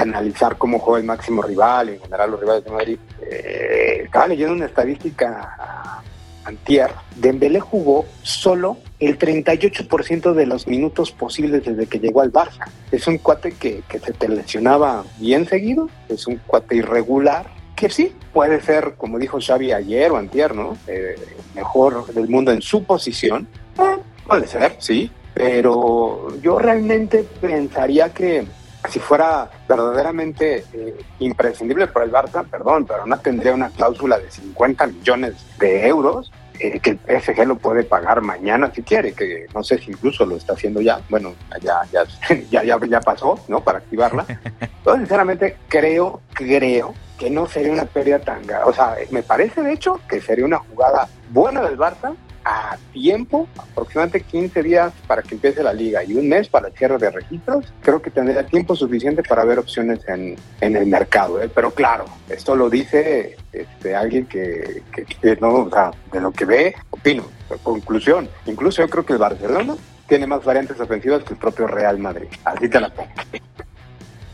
analizar 0.00 0.56
cómo 0.56 0.78
juega 0.78 1.00
el 1.00 1.06
máximo 1.06 1.42
rival, 1.42 1.90
en 1.90 2.00
general 2.00 2.30
los 2.30 2.40
rivales 2.40 2.64
de 2.64 2.70
Madrid. 2.70 2.98
Eh, 3.30 4.02
estaba 4.04 4.28
leyendo 4.28 4.54
una 4.54 4.66
estadística 4.66 6.02
antier, 6.44 6.90
Dembélé 7.16 7.60
jugó 7.60 8.06
solo 8.22 8.78
el 8.98 9.18
38% 9.18 10.32
de 10.32 10.46
los 10.46 10.66
minutos 10.66 11.12
posibles 11.12 11.64
desde 11.64 11.86
que 11.86 12.00
llegó 12.00 12.20
al 12.20 12.32
Barça. 12.32 12.68
Es 12.90 13.06
un 13.06 13.18
cuate 13.18 13.52
que, 13.52 13.82
que 13.88 13.98
se 13.98 14.12
te 14.12 14.28
lesionaba 14.28 15.04
bien 15.18 15.46
seguido, 15.46 15.88
es 16.08 16.26
un 16.26 16.36
cuate 16.46 16.76
irregular, 16.76 17.46
que 17.82 17.90
sí, 17.90 18.14
puede 18.32 18.60
ser, 18.60 18.94
como 18.96 19.18
dijo 19.18 19.40
Xavi 19.44 19.72
ayer 19.72 20.12
o 20.12 20.16
antier, 20.16 20.54
¿no? 20.54 20.78
Eh, 20.86 21.16
mejor 21.56 22.06
del 22.14 22.28
mundo 22.28 22.52
en 22.52 22.62
su 22.62 22.84
posición. 22.84 23.48
Eh, 23.76 23.96
puede 24.24 24.46
ser, 24.46 24.76
sí, 24.78 25.10
pero 25.34 26.28
yo 26.40 26.60
realmente 26.60 27.26
pensaría 27.40 28.10
que 28.10 28.46
si 28.88 29.00
fuera 29.00 29.50
verdaderamente 29.68 30.64
eh, 30.72 30.96
imprescindible 31.18 31.88
para 31.88 32.04
el 32.04 32.12
Barça, 32.12 32.44
perdón, 32.48 32.86
pero 32.86 33.04
no 33.04 33.18
tendría 33.18 33.52
una 33.52 33.70
cláusula 33.70 34.16
de 34.20 34.30
50 34.30 34.86
millones 34.86 35.34
de 35.58 35.88
euros, 35.88 36.30
eh, 36.62 36.78
que 36.80 36.90
el 36.90 37.20
PSG 37.20 37.44
lo 37.44 37.56
puede 37.56 37.82
pagar 37.82 38.20
mañana 38.20 38.70
si 38.72 38.82
quiere, 38.82 39.12
que 39.12 39.46
no 39.52 39.64
sé 39.64 39.78
si 39.78 39.90
incluso 39.90 40.24
lo 40.24 40.36
está 40.36 40.52
haciendo 40.52 40.80
ya, 40.80 41.00
bueno, 41.08 41.34
ya, 41.60 41.80
ya, 41.92 42.04
ya, 42.50 42.62
ya, 42.62 42.78
ya 42.86 43.00
pasó, 43.00 43.38
¿no? 43.48 43.64
Para 43.64 43.78
activarla. 43.78 44.24
Yo 44.86 44.94
sinceramente 44.94 45.56
creo, 45.68 46.20
creo 46.32 46.94
que 47.18 47.30
no 47.30 47.46
sería 47.46 47.72
una 47.72 47.84
pérdida 47.84 48.20
tan 48.20 48.46
grave. 48.46 48.64
O 48.66 48.72
sea, 48.72 48.94
me 49.10 49.22
parece 49.24 49.62
de 49.62 49.72
hecho 49.72 50.00
que 50.08 50.20
sería 50.20 50.44
una 50.44 50.58
jugada 50.58 51.08
buena 51.30 51.62
del 51.62 51.76
Barça 51.76 52.14
a 52.44 52.76
tiempo, 52.92 53.48
aproximadamente 53.56 54.20
15 54.22 54.62
días 54.62 54.92
para 55.06 55.22
que 55.22 55.34
empiece 55.34 55.62
la 55.62 55.72
liga 55.72 56.04
y 56.04 56.14
un 56.14 56.28
mes 56.28 56.48
para 56.48 56.68
el 56.68 56.74
cierre 56.74 56.98
de 56.98 57.10
registros, 57.10 57.72
creo 57.82 58.00
que 58.00 58.10
tendría 58.10 58.44
tiempo 58.46 58.74
suficiente 58.74 59.22
para 59.22 59.44
ver 59.44 59.58
opciones 59.58 60.00
en, 60.08 60.36
en 60.60 60.76
el 60.76 60.86
mercado. 60.86 61.42
¿eh? 61.42 61.50
Pero 61.54 61.70
claro, 61.70 62.04
esto 62.28 62.56
lo 62.56 62.68
dice 62.68 63.36
este, 63.52 63.94
alguien 63.94 64.26
que, 64.26 64.82
que, 64.92 65.36
no, 65.40 65.54
o 65.54 65.70
sea, 65.70 65.90
de 66.12 66.20
lo 66.20 66.32
que 66.32 66.44
ve, 66.44 66.74
opino. 66.90 67.24
Conclusión, 67.62 68.28
incluso 68.46 68.82
yo 68.82 68.88
creo 68.88 69.04
que 69.04 69.12
el 69.12 69.18
Barcelona 69.18 69.76
tiene 70.08 70.26
más 70.26 70.42
variantes 70.44 70.80
ofensivas 70.80 71.22
que 71.22 71.34
el 71.34 71.38
propio 71.38 71.66
Real 71.66 71.98
Madrid. 71.98 72.28
Así 72.44 72.68
te 72.68 72.80
la 72.80 72.88
pongo. 72.88 73.10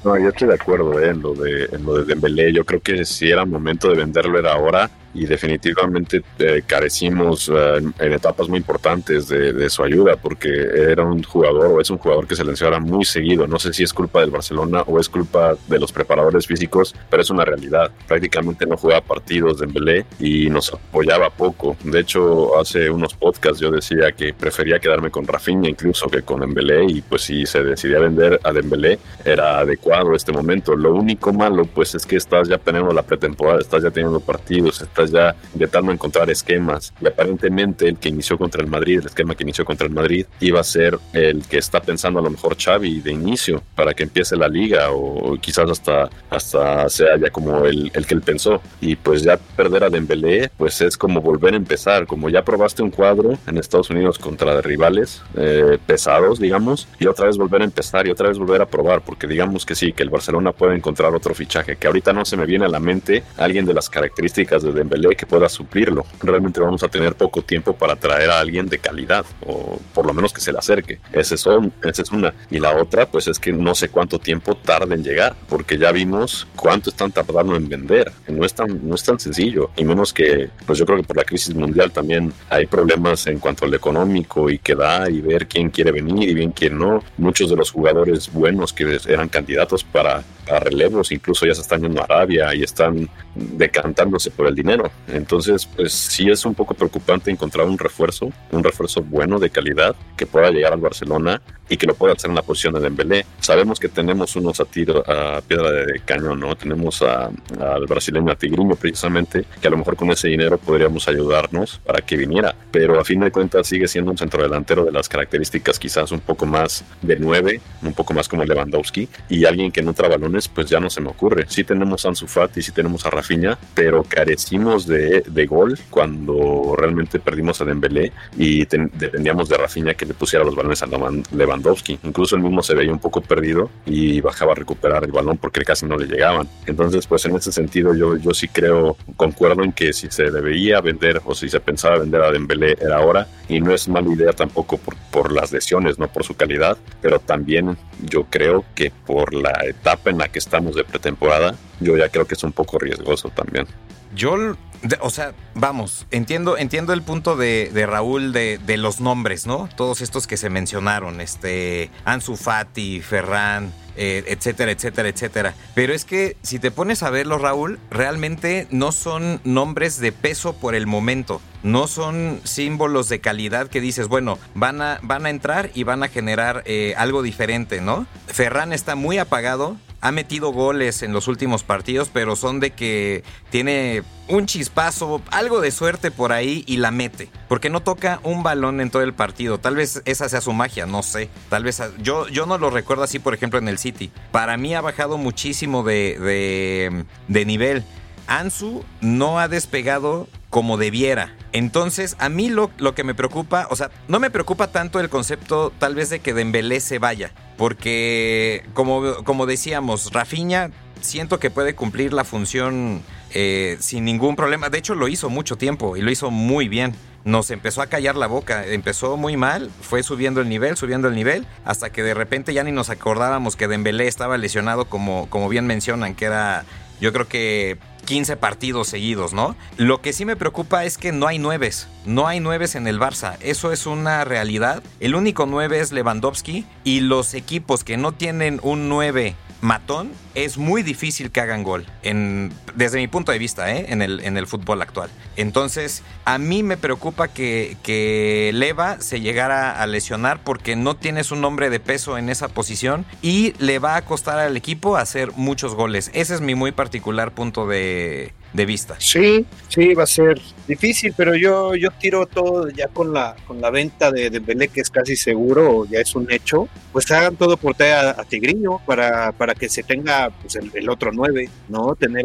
No, 0.05 0.17
yo 0.17 0.29
estoy 0.29 0.49
de 0.49 0.55
acuerdo 0.55 1.01
¿eh? 1.01 1.11
en 1.11 1.21
lo 1.21 1.35
de 1.35 1.65
en 1.73 1.85
lo 1.85 1.95
de 1.95 2.05
Dembélé. 2.05 2.53
Yo 2.53 2.65
creo 2.65 2.81
que 2.81 3.05
si 3.05 3.31
era 3.31 3.45
momento 3.45 3.89
de 3.89 3.97
venderlo 3.97 4.39
era 4.39 4.53
ahora 4.53 4.89
y 5.15 5.27
definitivamente 5.27 6.23
eh, 6.39 6.63
carecimos 6.67 7.49
eh, 7.49 7.83
en 7.99 8.13
etapas 8.13 8.49
muy 8.49 8.59
importantes 8.59 9.29
de, 9.29 9.69
su 9.69 9.83
ayuda 9.83 10.17
porque 10.17 10.49
era 10.49 11.05
un 11.05 11.23
jugador 11.23 11.67
o 11.67 11.81
es 11.81 11.91
un 11.91 11.99
jugador 11.99 12.27
que 12.27 12.35
se 12.35 12.45
lesionaba 12.45 12.81
muy 12.81 13.05
seguido. 13.05 13.47
No 13.47 13.59
sé 13.59 13.73
si 13.73 13.83
es 13.83 13.93
culpa 13.93 14.21
del 14.21 14.31
Barcelona 14.31 14.83
o 14.83 14.99
es 14.99 15.09
culpa 15.09 15.57
de 15.69 15.79
los 15.79 15.93
preparadores 15.93 16.47
físicos, 16.47 16.95
pero 17.11 17.23
es 17.23 17.31
una 17.31 17.45
realidad. 17.45 17.91
Prácticamente 18.07 18.65
no 18.67 18.77
jugaba 18.77 19.03
partidos 19.03 19.59
de 19.59 19.67
Dembélé 19.67 20.07
y 20.19 20.49
nos 20.49 20.73
apoyaba 20.73 21.31
poco. 21.31 21.77
De 21.85 22.01
hecho, 22.01 22.59
hace 22.59 22.89
unos 22.89 23.15
podcasts 23.15 23.61
yo 23.61 23.71
decía 23.71 24.13
que 24.13 24.33
prefería 24.33 24.79
quedarme 24.79 25.11
con 25.11 25.27
Rafinha 25.27 25.69
incluso 25.69 26.09
que 26.09 26.23
con 26.23 26.41
Dembélé 26.41 26.85
y 26.87 27.03
pues 27.03 27.23
si 27.23 27.45
se 27.45 27.63
decidía 27.63 27.99
vender 27.99 28.41
a 28.43 28.53
Dembélé 28.53 28.99
era 29.25 29.59
adecuado 29.59 30.15
este 30.15 30.33
momento. 30.33 30.75
Lo 30.77 30.95
único 30.95 31.33
malo 31.33 31.65
pues 31.67 31.95
es 31.95 32.07
que 32.07 32.17
estás 32.17 32.49
ya 32.49 32.59
teniendo 32.59 32.93
la 32.93 33.03
pretemporada, 33.03 33.61
estás 33.61 33.83
ya 33.83 33.91
teniendo 33.91 34.21
partidos, 34.21 34.81
estás 35.03 35.11
ya 35.11 35.35
intentando 35.55 35.93
encontrar 35.93 36.31
esquemas. 36.31 36.93
Y 37.01 37.07
aparentemente 37.07 37.89
el 37.89 37.99
que 37.99 38.09
inició 38.09 38.39
contra 38.39 38.63
el 38.63 38.69
Madrid, 38.69 39.01
el 39.01 39.07
esquema 39.07 39.35
que 39.35 39.45
inició 39.45 39.65
contra 39.65 39.87
el 39.87 39.93
Madrid, 39.93 40.27
iba 40.41 40.61
a 40.61 40.65
ser 40.65 40.99
el 41.13 41.43
que 41.47 41.59
está 41.59 41.81
pensando 41.81 42.19
a 42.21 42.23
lo 42.23 42.31
mejor 42.31 42.57
Xavi 42.57 43.01
de 43.01 43.13
inicio 43.13 43.63
para 43.75 43.95
que 43.95 44.05
empiece 44.05 44.37
la 44.37 44.49
liga 44.49 44.91
o 44.91 45.37
quizás 45.41 45.71
hasta, 45.71 46.09
hasta 46.31 46.89
sea 46.89 47.17
ya 47.17 47.31
como 47.31 47.65
el, 47.65 47.91
el 47.95 48.07
que 48.07 48.15
él 48.15 48.23
pensó. 48.23 48.61
Y 48.81 48.97
pues 48.97 49.23
ya 49.23 49.37
perder 49.37 49.85
a 49.85 49.91
Dembélé 49.91 50.51
pues 50.57 50.81
es 50.81 50.97
como 50.97 51.21
volver 51.21 51.55
a 51.55 51.57
empezar, 51.57 52.07
como 52.07 52.29
ya 52.29 52.43
probaste 52.43 52.83
un 52.83 52.91
cuadro 52.91 53.39
en 53.47 53.59
Estados 53.59 53.91
Unidos 53.91 54.19
contra 54.19 54.61
rivales 54.61 55.23
eh, 55.37 55.79
pesados 55.87 56.39
digamos 56.39 56.89
y 56.99 57.07
otra 57.07 57.27
vez 57.27 57.37
volver 57.37 57.63
a 57.63 57.65
empezar 57.65 58.07
y 58.07 58.11
otra 58.11 58.29
vez 58.29 58.39
volver 58.39 58.63
a 58.63 58.67
probar 58.67 59.03
porque 59.03 59.27
digamos 59.27 59.67
que 59.67 59.75
sí, 59.75 59.93
que 59.93 60.03
el 60.03 60.11
Barcelona 60.11 60.53
puede 60.53 60.75
encontrar 60.75 61.15
otro 61.15 61.35
fichaje 61.35 61.77
que 61.77 61.87
ahorita 61.87 62.13
no 62.13 62.25
se 62.25 62.37
me 62.37 62.47
viene 62.47 62.65
a 62.65 62.69
la 62.69 62.81
mente 62.81 63.23
alguien 63.37 63.67
de 63.67 63.75
las 63.75 63.91
características 63.91 64.63
de 64.63 64.73
Dembélé 64.73 64.88
que 65.17 65.27
pueda 65.27 65.49
suplirlo. 65.49 66.05
Realmente 66.21 66.61
vamos 66.61 66.83
a 66.83 66.89
tener 66.89 67.15
poco 67.15 67.43
tiempo 67.43 67.75
para 67.75 67.97
traer 67.97 68.31
a 68.31 68.41
alguien 68.41 68.67
de 68.67 68.79
calidad 68.79 69.25
o 69.47 69.79
por 69.95 70.07
lo 70.07 70.13
menos 70.13 70.33
que 70.33 70.41
se 70.41 70.53
le 70.53 70.59
acerque. 70.59 70.99
Esa 71.13 71.35
es, 71.35 71.47
esa 71.83 72.03
es 72.03 72.11
una. 72.11 72.35
Y 72.51 72.59
la 72.59 72.77
otra, 72.77 73.07
pues 73.07 73.29
es 73.29 73.39
que 73.39 73.53
no 73.53 73.75
sé 73.75 73.89
cuánto 73.89 74.19
tiempo 74.19 74.57
tarda 74.57 74.95
en 74.95 75.03
llegar, 75.03 75.35
porque 75.49 75.79
ya 75.79 75.93
vimos 75.93 76.47
cuánto 76.57 76.91
están 76.91 77.13
tardando 77.13 77.57
en 77.57 77.69
vender. 77.69 78.13
No 78.29 78.45
es 78.45 78.55
tan, 78.55 78.87
no 78.87 78.95
es 78.95 79.03
tan 79.03 79.19
sencillo. 79.19 79.71
Y 79.77 79.85
menos 79.85 80.13
que, 80.13 80.51
pues 80.67 80.79
yo 80.79 80.87
creo 80.87 80.99
que 80.99 81.05
por 81.05 81.17
la 81.17 81.25
crisis 81.25 81.55
mundial 81.55 81.91
también 81.91 82.33
hay 82.51 82.67
problemas 82.67 83.27
en 83.27 83.39
cuanto 83.39 83.65
al 83.65 83.75
económico 83.75 84.51
y 84.51 84.59
que 84.59 84.75
da 84.75 85.09
y 85.11 85.21
ver 85.21 85.47
quién 85.47 85.71
quiere 85.71 85.93
venir 85.93 86.29
y 86.29 86.35
bien 86.35 86.53
quién 86.53 86.79
no. 86.79 87.03
Muchos 87.17 87.51
de 87.51 87.57
los 87.57 87.71
jugadores 87.71 88.33
buenos 88.33 88.73
que 88.73 88.99
eran 89.07 89.29
candidatos 89.29 89.85
para, 89.85 90.23
para 90.47 90.61
relevos 90.61 91.13
incluso 91.13 91.47
ya 91.47 91.55
se 91.55 91.63
están 91.63 91.83
yendo 91.83 92.01
a 92.01 92.05
Arabia 92.05 92.55
y 92.55 92.63
están 92.63 93.09
decantándose 93.35 94.31
por 94.31 94.47
el 94.47 94.55
dinero. 94.55 94.78
Entonces, 95.09 95.67
pues 95.67 95.93
sí 95.93 96.31
es 96.31 96.45
un 96.45 96.55
poco 96.55 96.75
preocupante 96.75 97.31
encontrar 97.31 97.67
un 97.67 97.79
refuerzo, 97.79 98.31
un 98.53 98.65
refuerzo 98.65 99.03
bueno 99.03 99.39
de 99.39 99.51
calidad 99.51 99.95
que 100.17 100.27
pueda 100.27 100.51
llegar 100.51 100.73
al 100.73 100.81
Barcelona 100.81 101.41
y 101.69 101.77
que 101.77 101.87
lo 101.87 101.95
pueda 101.95 102.15
hacer 102.15 102.31
en 102.31 102.37
la 102.37 102.43
posición 102.43 102.75
de 102.75 102.81
Dembélé. 102.81 103.27
Sabemos 103.41 103.79
que 103.79 103.89
tenemos 103.89 104.35
unos 104.37 104.59
a 104.61 104.65
tiro 104.65 105.05
a 105.07 105.43
piedra 105.43 105.71
de 105.71 106.01
cañón, 106.05 106.41
¿no? 106.41 106.57
Tenemos 106.57 107.03
al 107.03 107.87
brasileño 107.87 108.33
a 108.33 108.37
Tigriño 108.37 108.75
precisamente, 108.75 109.45
que 109.61 109.69
a 109.69 109.71
lo 109.71 109.77
mejor 109.77 109.97
con 109.97 110.11
ese 110.11 110.29
dinero 110.29 110.59
podríamos 110.59 111.09
ayudarnos 111.09 111.79
para 111.85 112.01
que 112.01 112.17
viniera, 112.17 112.55
pero 112.71 112.99
a 112.99 113.05
fin 113.05 113.21
de 113.21 113.31
cuentas 113.31 113.67
sigue 113.67 113.87
siendo 113.87 114.11
un 114.11 114.19
centrodelantero 114.19 114.85
de 114.85 114.93
las 114.93 115.09
características 115.09 115.79
quizás 115.79 116.11
un 116.11 116.21
poco 116.21 116.47
más 116.47 116.85
de 117.03 117.17
nueve, 117.17 117.61
un 117.83 117.93
poco 117.93 118.15
más 118.15 118.29
como 118.29 118.45
Lewandowski 118.45 119.09
y 119.29 119.45
alguien 119.45 119.71
que 119.71 119.83
no 119.83 119.93
trae 119.93 120.09
balones, 120.09 120.49
pues 120.49 120.69
ya 120.71 120.81
no 120.81 120.89
se 120.89 121.01
me 121.01 121.11
ocurre. 121.11 121.45
Sí 121.49 121.65
tenemos 121.65 122.05
a 122.05 122.09
Ansu 122.09 122.27
Fati, 122.27 122.63
sí 122.63 122.73
tenemos 122.73 123.05
a 123.05 123.11
Rafinha, 123.11 123.59
pero 123.75 124.03
carecimos 124.05 124.68
de, 124.77 125.23
de 125.23 125.47
gol 125.47 125.79
cuando 125.91 126.75
realmente 126.77 127.19
perdimos 127.19 127.61
a 127.61 127.65
Dembélé 127.65 128.13
y 128.37 128.65
dependíamos 128.65 129.49
de 129.49 129.57
Rafinha 129.57 129.95
que 129.95 130.07
le 130.07 130.15
pusiera 130.15 130.45
los 130.45 130.55
balones 130.55 130.83
a 130.83 130.87
Lewandowski 131.33 131.99
Incluso 132.03 132.37
el 132.37 132.43
mismo 132.43 132.63
se 132.63 132.75
veía 132.75 132.93
un 132.93 132.99
poco 132.99 133.21
perdido 133.21 133.71
y 133.87 134.21
bajaba 134.21 134.53
a 134.53 134.55
recuperar 134.55 135.05
el 135.05 135.13
balón 135.13 135.39
porque 135.39 135.63
casi 135.63 135.87
no 135.87 135.97
le 135.97 136.07
llegaban. 136.07 136.49
Entonces, 136.67 137.07
pues 137.07 137.25
en 137.27 137.37
ese 137.37 137.53
sentido 137.53 137.95
yo, 137.95 138.17
yo 138.17 138.33
sí 138.33 138.49
creo, 138.49 138.97
concuerdo 139.17 139.63
en 139.63 139.73
que 139.73 139.93
si 139.93 140.09
se 140.11 140.31
debería 140.31 140.81
vender 140.81 141.21
o 141.25 141.35
si 141.35 141.49
se 141.49 141.61
pensaba 141.61 141.99
vender 141.99 142.23
a 142.23 142.31
Dembélé 142.31 142.77
era 142.81 142.99
ahora 142.99 143.27
y 143.49 143.61
no 143.61 143.73
es 143.73 143.89
mala 143.89 144.13
idea 144.13 144.33
tampoco 144.33 144.79
por, 144.79 144.97
por 145.11 145.33
las 145.33 145.53
lesiones, 145.53 145.99
no 145.99 146.09
por 146.09 146.25
su 146.25 146.35
calidad, 146.35 146.77
pero 147.01 147.19
también 147.19 147.77
yo 148.05 148.25
creo 148.25 148.65
que 148.75 148.93
por 149.07 149.35
la 149.35 149.53
etapa 149.65 150.11
en 150.11 150.19
la 150.19 150.29
que 150.29 150.39
estamos 150.39 150.75
de 150.75 150.85
pretemporada, 150.85 151.55
yo 151.81 151.97
ya 151.97 152.09
creo 152.09 152.27
que 152.27 152.35
es 152.35 152.43
un 152.43 152.53
poco 152.53 152.79
riesgoso 152.79 153.31
también. 153.31 153.67
Yo 154.15 154.57
o 155.01 155.11
sea, 155.11 155.35
vamos, 155.55 156.07
entiendo, 156.11 156.57
entiendo 156.57 156.93
el 156.93 157.03
punto 157.03 157.37
de, 157.37 157.71
Raúl 157.87 158.33
de, 158.33 158.77
los 158.77 159.01
nombres, 159.01 159.47
¿no? 159.47 159.69
Todos 159.77 160.01
estos 160.01 160.27
que 160.27 160.37
se 160.37 160.51
mencionaron, 160.51 161.21
este, 161.21 161.91
Ansu 162.05 162.37
Fati, 162.37 163.01
Ferran, 163.01 163.73
eh, 163.97 164.23
etcétera, 164.29 164.71
etcétera, 164.71 165.09
etcétera. 165.09 165.55
Pero 165.75 165.93
es 165.93 166.05
que 166.05 166.37
si 166.43 166.61
te 166.61 166.71
pones 166.71 167.03
a 167.03 167.11
verlo, 167.11 167.39
Raúl, 167.39 167.81
realmente 167.91 168.69
no 168.71 168.93
son 168.93 169.41
nombres 169.43 169.99
de 169.99 170.13
peso 170.13 170.53
por 170.53 170.77
el 170.77 170.87
momento. 170.87 171.41
No 171.65 171.89
son 171.89 172.41
símbolos 172.45 173.09
de 173.09 173.21
calidad 173.21 173.67
que 173.67 173.81
dices, 173.81 174.07
bueno, 174.07 174.39
van 174.55 174.81
a, 174.81 175.01
van 175.03 175.27
a 175.27 175.31
entrar 175.31 175.71
y 175.75 175.83
van 175.83 176.05
a 176.05 176.09
generar 176.09 176.63
eh, 176.67 176.95
algo 176.97 177.23
diferente, 177.23 177.81
¿no? 177.81 178.07
Ferran 178.29 178.73
está 178.73 178.95
muy 178.95 179.19
apagado, 179.19 179.77
ha 180.01 180.13
metido 180.13 180.53
goles 180.53 181.03
en 181.03 181.13
los 181.13 181.29
últimos 181.29 181.63
partidos, 181.63 182.11
pero 182.13 182.37
son 182.37 182.61
de 182.61 182.71
que 182.71 183.25
tiene 183.51 184.03
un 184.29 184.47
chispazo, 184.47 185.23
algo 185.31 185.61
de 185.61 185.71
suerte 185.71 186.11
por 186.11 186.33
ahí 186.33 186.65
y 186.67 186.77
la 186.77 186.91
mete. 186.91 187.29
Porque 187.49 187.71
no 187.71 187.81
toca 187.81 188.21
un 188.23 188.43
balón 188.43 188.81
en 188.81 188.91
todo 188.91 189.03
el 189.03 189.15
partido. 189.15 189.59
Tal 189.59 189.77
vez 189.77 190.03
esa 190.05 190.29
sea 190.29 190.41
su 190.41 190.53
magia, 190.53 190.87
no 190.87 191.03
sé. 191.03 191.29
Tal 191.49 191.65
vez 191.65 191.83
yo, 192.01 192.29
yo 192.29 192.47
no 192.47 192.59
lo 192.59 192.71
recuerdo 192.71 193.03
así, 193.03 193.19
por 193.19 193.35
ejemplo, 193.35 193.59
en 193.59 193.69
el 193.69 193.79
City. 193.79 194.11
Para 194.31 194.57
mí 194.57 194.75
ha 194.75 194.81
bajado 194.81 195.19
muchísimo 195.19 195.83
de, 195.83 196.19
de, 196.19 197.05
de 197.29 197.45
nivel. 197.45 197.85
Ansu 198.27 198.85
no 199.01 199.41
ha 199.41 199.49
despegado 199.49 200.29
como 200.51 200.77
debiera. 200.77 201.35
Entonces, 201.53 202.17
a 202.19 202.29
mí 202.29 202.49
lo, 202.49 202.71
lo, 202.79 202.95
que 202.95 203.05
me 203.05 203.15
preocupa, 203.15 203.67
o 203.71 203.77
sea, 203.77 203.91
no 204.07 204.21
me 204.21 204.31
preocupa 204.31 204.69
tanto 204.69 205.01
el 205.01 205.09
concepto 205.09 205.73
tal 205.79 205.95
vez 205.95 206.11
de 206.11 206.21
que 206.21 206.35
Dembélé 206.35 206.81
se 206.81 206.99
vaya, 206.99 207.33
porque 207.57 208.65
como, 208.75 209.25
como 209.25 209.47
decíamos, 209.47 210.13
Rafinha 210.13 210.71
siento 211.01 211.39
que 211.39 211.51
puede 211.51 211.75
cumplir 211.75 212.13
la 212.13 212.25
función 212.25 213.03
eh, 213.33 213.77
sin 213.81 214.05
ningún 214.05 214.37
problema. 214.37 214.69
De 214.69 214.79
hecho, 214.79 214.95
lo 214.95 215.09
hizo 215.09 215.31
mucho 215.31 215.57
tiempo 215.57 215.97
y 215.97 216.03
lo 216.03 216.11
hizo 216.11 216.31
muy 216.31 216.69
bien. 216.69 216.95
Nos 217.25 217.51
empezó 217.51 217.83
a 217.83 217.87
callar 217.87 218.17
la 218.17 218.27
boca, 218.27 218.65
empezó 218.67 219.17
muy 219.17 219.37
mal, 219.37 219.71
fue 219.81 220.03
subiendo 220.03 220.41
el 220.41 220.49
nivel, 220.49 220.77
subiendo 220.77 221.09
el 221.09 221.15
nivel, 221.15 221.47
hasta 221.65 221.91
que 221.91 222.03
de 222.03 222.15
repente 222.15 222.55
ya 222.55 222.63
ni 222.63 222.73
nos 222.73 222.91
acordábamos 222.91 223.57
que 223.57 223.69
Dembélé 223.69 224.07
estaba 224.07 224.39
lesionado 224.39 224.87
como, 224.87 225.29
como 225.29 225.49
bien 225.49 225.67
mencionan, 225.67 226.15
que 226.15 226.27
era 226.27 226.65
yo 227.01 227.13
creo 227.13 227.29
que 227.29 227.79
15 228.09 228.39
partidos 228.39 228.89
seguidos, 228.89 229.35
¿no? 229.35 229.55
Lo 229.77 230.01
que 230.01 230.15
sí 230.15 230.25
me 230.25 230.35
preocupa 230.35 230.87
es 230.87 230.97
que 230.97 231.13
no 231.13 231.27
hay 231.27 231.39
nueves, 231.39 231.89
no 232.07 232.27
hay 232.27 232.41
nueves 232.41 232.75
en 232.75 232.87
el 232.87 232.99
Barça, 232.99 233.37
eso 233.41 233.71
es 233.71 233.85
una 233.85 234.25
realidad. 234.25 234.83
El 234.99 235.15
único 235.15 235.45
nueve 235.45 235.79
es 235.81 235.93
Lewandowski 235.93 236.65
y 236.85 237.01
los 237.01 237.35
equipos 237.35 237.85
que 237.85 237.99
no 237.99 238.13
tienen 238.13 238.61
un 238.63 238.89
9 238.89 239.37
matón, 239.61 240.13
es 240.35 240.59
muy 240.59 240.83
difícil 240.83 241.31
que 241.31 241.41
hagan 241.41 241.63
gol, 241.63 241.87
en, 242.03 242.53
desde 242.75 242.99
mi 242.99 243.09
punto 243.09 243.33
de 243.33 243.39
vista, 243.39 243.75
¿eh? 243.75 243.87
en, 243.89 244.03
el, 244.03 244.21
en 244.21 244.37
el 244.37 244.47
fútbol 244.47 244.81
actual. 244.83 245.11
Entonces, 245.37 246.03
a 246.25 246.39
mí 246.39 246.63
me 246.63 246.77
preocupa 246.77 247.29
que, 247.29 247.77
que 247.83 248.51
Leva 248.55 249.01
se 249.01 249.21
llegara 249.21 249.83
a 249.83 249.87
lesionar 249.87 250.43
porque 250.45 250.77
no 250.77 250.97
tienes 250.97 251.31
un 251.31 251.45
hombre 251.45 251.71
de 251.71 251.81
peso 251.81 252.19
en 252.19 252.29
esa 252.29 252.49
posición 252.49 253.05
y 253.23 253.55
le 253.59 253.79
va 253.79 253.97
a 253.97 254.05
costar 254.05 254.39
al 254.39 254.57
equipo 254.57 254.97
hacer 254.97 255.33
muchos 255.37 255.75
goles. 255.75 256.11
Ese 256.15 256.35
es 256.35 256.41
mi 256.41 256.55
muy 256.55 256.73
particular 256.73 257.33
punto 257.33 257.67
de, 257.67 258.33
de 258.53 258.67
vista. 258.67 258.97
Sí, 258.99 259.47
sí, 259.69 259.95
va 259.95 260.05
a 260.05 260.07
ser 260.07 260.41
difícil, 260.67 261.15
pero 261.17 261.35
yo, 261.35 261.75
yo 261.75 261.91
tiro 261.93 262.27
todo 262.27 262.69
ya 262.71 262.89
con 262.89 263.13
la, 263.13 263.37
con 263.47 263.61
la 263.61 263.71
venta 263.71 264.11
de, 264.11 264.31
de 264.31 264.69
que 264.69 264.81
es 264.81 264.91
casi 264.91 265.17
seguro, 265.17 265.87
ya 265.87 266.01
es 266.01 266.15
un 266.15 266.31
hecho. 266.31 266.69
Pues 266.93 267.11
hagan 267.11 267.37
todo 267.37 267.57
por 267.57 267.81
a, 267.83 268.11
a 268.11 268.25
Tigriño 268.25 268.81
para, 268.87 269.33
para 269.33 269.55
que 269.55 269.69
se 269.69 269.83
tenga 269.83 270.31
pues, 270.31 270.57
el, 270.57 270.89
otro 270.89 271.13
nueve, 271.13 271.51
¿no? 271.69 271.95
Tener 271.95 272.25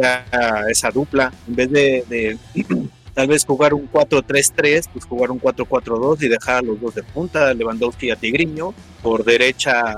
esa 0.70 0.90
dupla 0.92 1.32
en 1.48 1.56
vez 1.56 1.72
de, 1.72 2.38
tal 3.14 3.28
vez 3.28 3.46
jugar 3.46 3.74
un 3.74 3.90
4-3-3, 3.92 4.90
pues 4.92 5.06
jugar 5.06 5.32
un 5.32 5.40
4-4-2 5.40 6.24
y 6.24 6.30
dejar 6.30 6.58
a 6.58 6.62
los 6.62 6.80
dos 6.80 6.96
de 6.96 7.04
punta, 7.04 7.54
Lewandowski 7.54 8.12
a 8.12 8.16
Tigriño, 8.16 8.74
por 9.02 9.24
derecha 9.24 9.94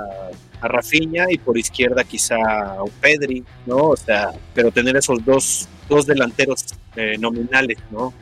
a 0.62 0.68
Rafinha 0.68 1.26
y 1.30 1.38
por 1.38 1.58
izquierda 1.58 2.04
quizá 2.04 2.36
a 2.36 2.84
Pedri, 3.02 3.44
¿no? 3.66 3.90
O 3.90 3.98
sea, 3.98 4.32
pero 4.54 4.72
tener 4.72 4.96
esos 4.98 5.24
dos, 5.24 5.68
dos 5.89 6.06
delanteros 6.06 6.65
eh, 6.95 7.17
nominales, 7.19 7.78
¿no? 7.91 8.13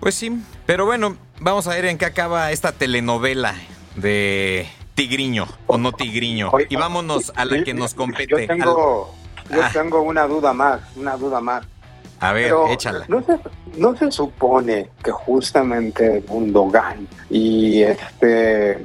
Pues 0.00 0.14
sí, 0.14 0.32
pero 0.66 0.84
bueno, 0.84 1.16
vamos 1.40 1.66
a 1.66 1.70
ver 1.70 1.84
en 1.86 1.98
qué 1.98 2.06
acaba 2.06 2.50
esta 2.50 2.72
telenovela 2.72 3.54
de 3.96 4.66
Tigriño 4.94 5.46
o 5.66 5.78
no 5.78 5.92
Tigriño. 5.92 6.50
y 6.68 6.76
vámonos 6.76 7.32
a 7.36 7.44
la 7.44 7.62
que 7.62 7.74
nos 7.74 7.94
compete. 7.94 8.26
Yo 8.28 8.46
tengo, 8.46 9.14
yo 9.50 9.62
ah. 9.62 9.70
tengo 9.72 10.02
una 10.02 10.26
duda 10.26 10.52
más, 10.52 10.80
una 10.96 11.16
duda 11.16 11.40
más. 11.40 11.64
A 12.20 12.32
ver, 12.32 12.52
échala. 12.70 13.04
No 13.08 13.22
se, 13.22 13.38
no 13.76 13.96
se 13.96 14.10
supone 14.12 14.90
que 15.02 15.10
justamente 15.10 16.20
Gundogan 16.20 17.08
y 17.28 17.82
este 17.82 18.84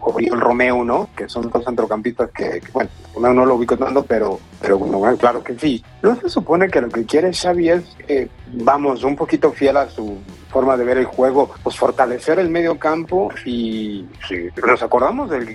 uh, 0.00 0.18
el 0.18 0.40
Romeo, 0.40 0.84
¿no? 0.84 1.08
Que 1.16 1.28
son 1.28 1.50
dos 1.50 1.64
centrocampistas 1.64 2.30
que, 2.30 2.62
bueno, 2.72 2.90
no 3.34 3.46
lo 3.46 3.54
ubico 3.54 3.76
tanto, 3.76 4.04
pero, 4.04 4.38
pero 4.60 4.78
Gundogan, 4.78 5.16
claro 5.16 5.42
que 5.42 5.58
sí. 5.58 5.82
¿No 6.02 6.16
se 6.16 6.28
supone 6.28 6.68
que 6.68 6.80
lo 6.80 6.88
que 6.88 7.04
quiere 7.04 7.32
Xavi 7.32 7.70
es, 7.70 7.82
eh, 8.08 8.28
vamos, 8.52 9.04
un 9.04 9.16
poquito 9.16 9.52
fiel 9.52 9.76
a 9.76 9.88
su 9.88 10.18
forma 10.50 10.76
de 10.76 10.84
ver 10.84 10.98
el 10.98 11.04
juego, 11.04 11.50
pues 11.62 11.76
fortalecer 11.76 12.38
el 12.38 12.50
medio 12.50 12.78
campo 12.78 13.30
y 13.44 14.04
si 14.28 14.48
nos 14.66 14.82
acordamos 14.82 15.30
del, 15.30 15.54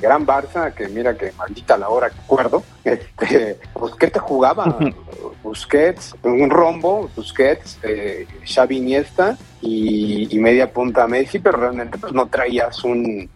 gran 0.00 0.26
Barça, 0.26 0.72
que 0.72 0.88
mira 0.88 1.16
que 1.16 1.32
maldita 1.36 1.76
la 1.76 1.90
hora 1.90 2.10
que 2.10 2.20
acuerdo, 2.20 2.62
este, 2.84 3.58
pues 3.72 3.94
¿qué 3.94 4.08
te 4.08 4.18
jugaba? 4.18 4.78
Busquets, 5.42 6.14
un 6.22 6.48
rombo, 6.48 7.10
Busquets, 7.14 7.78
eh, 7.82 8.26
Xavi 8.46 8.78
Iniesta 8.78 9.36
y, 9.60 10.34
y, 10.34 10.38
media 10.38 10.72
punta 10.72 11.06
Messi, 11.06 11.38
pero 11.38 11.58
realmente 11.58 11.98
pues 11.98 12.12
no 12.14 12.26
traías 12.26 12.82
un, 12.82 13.28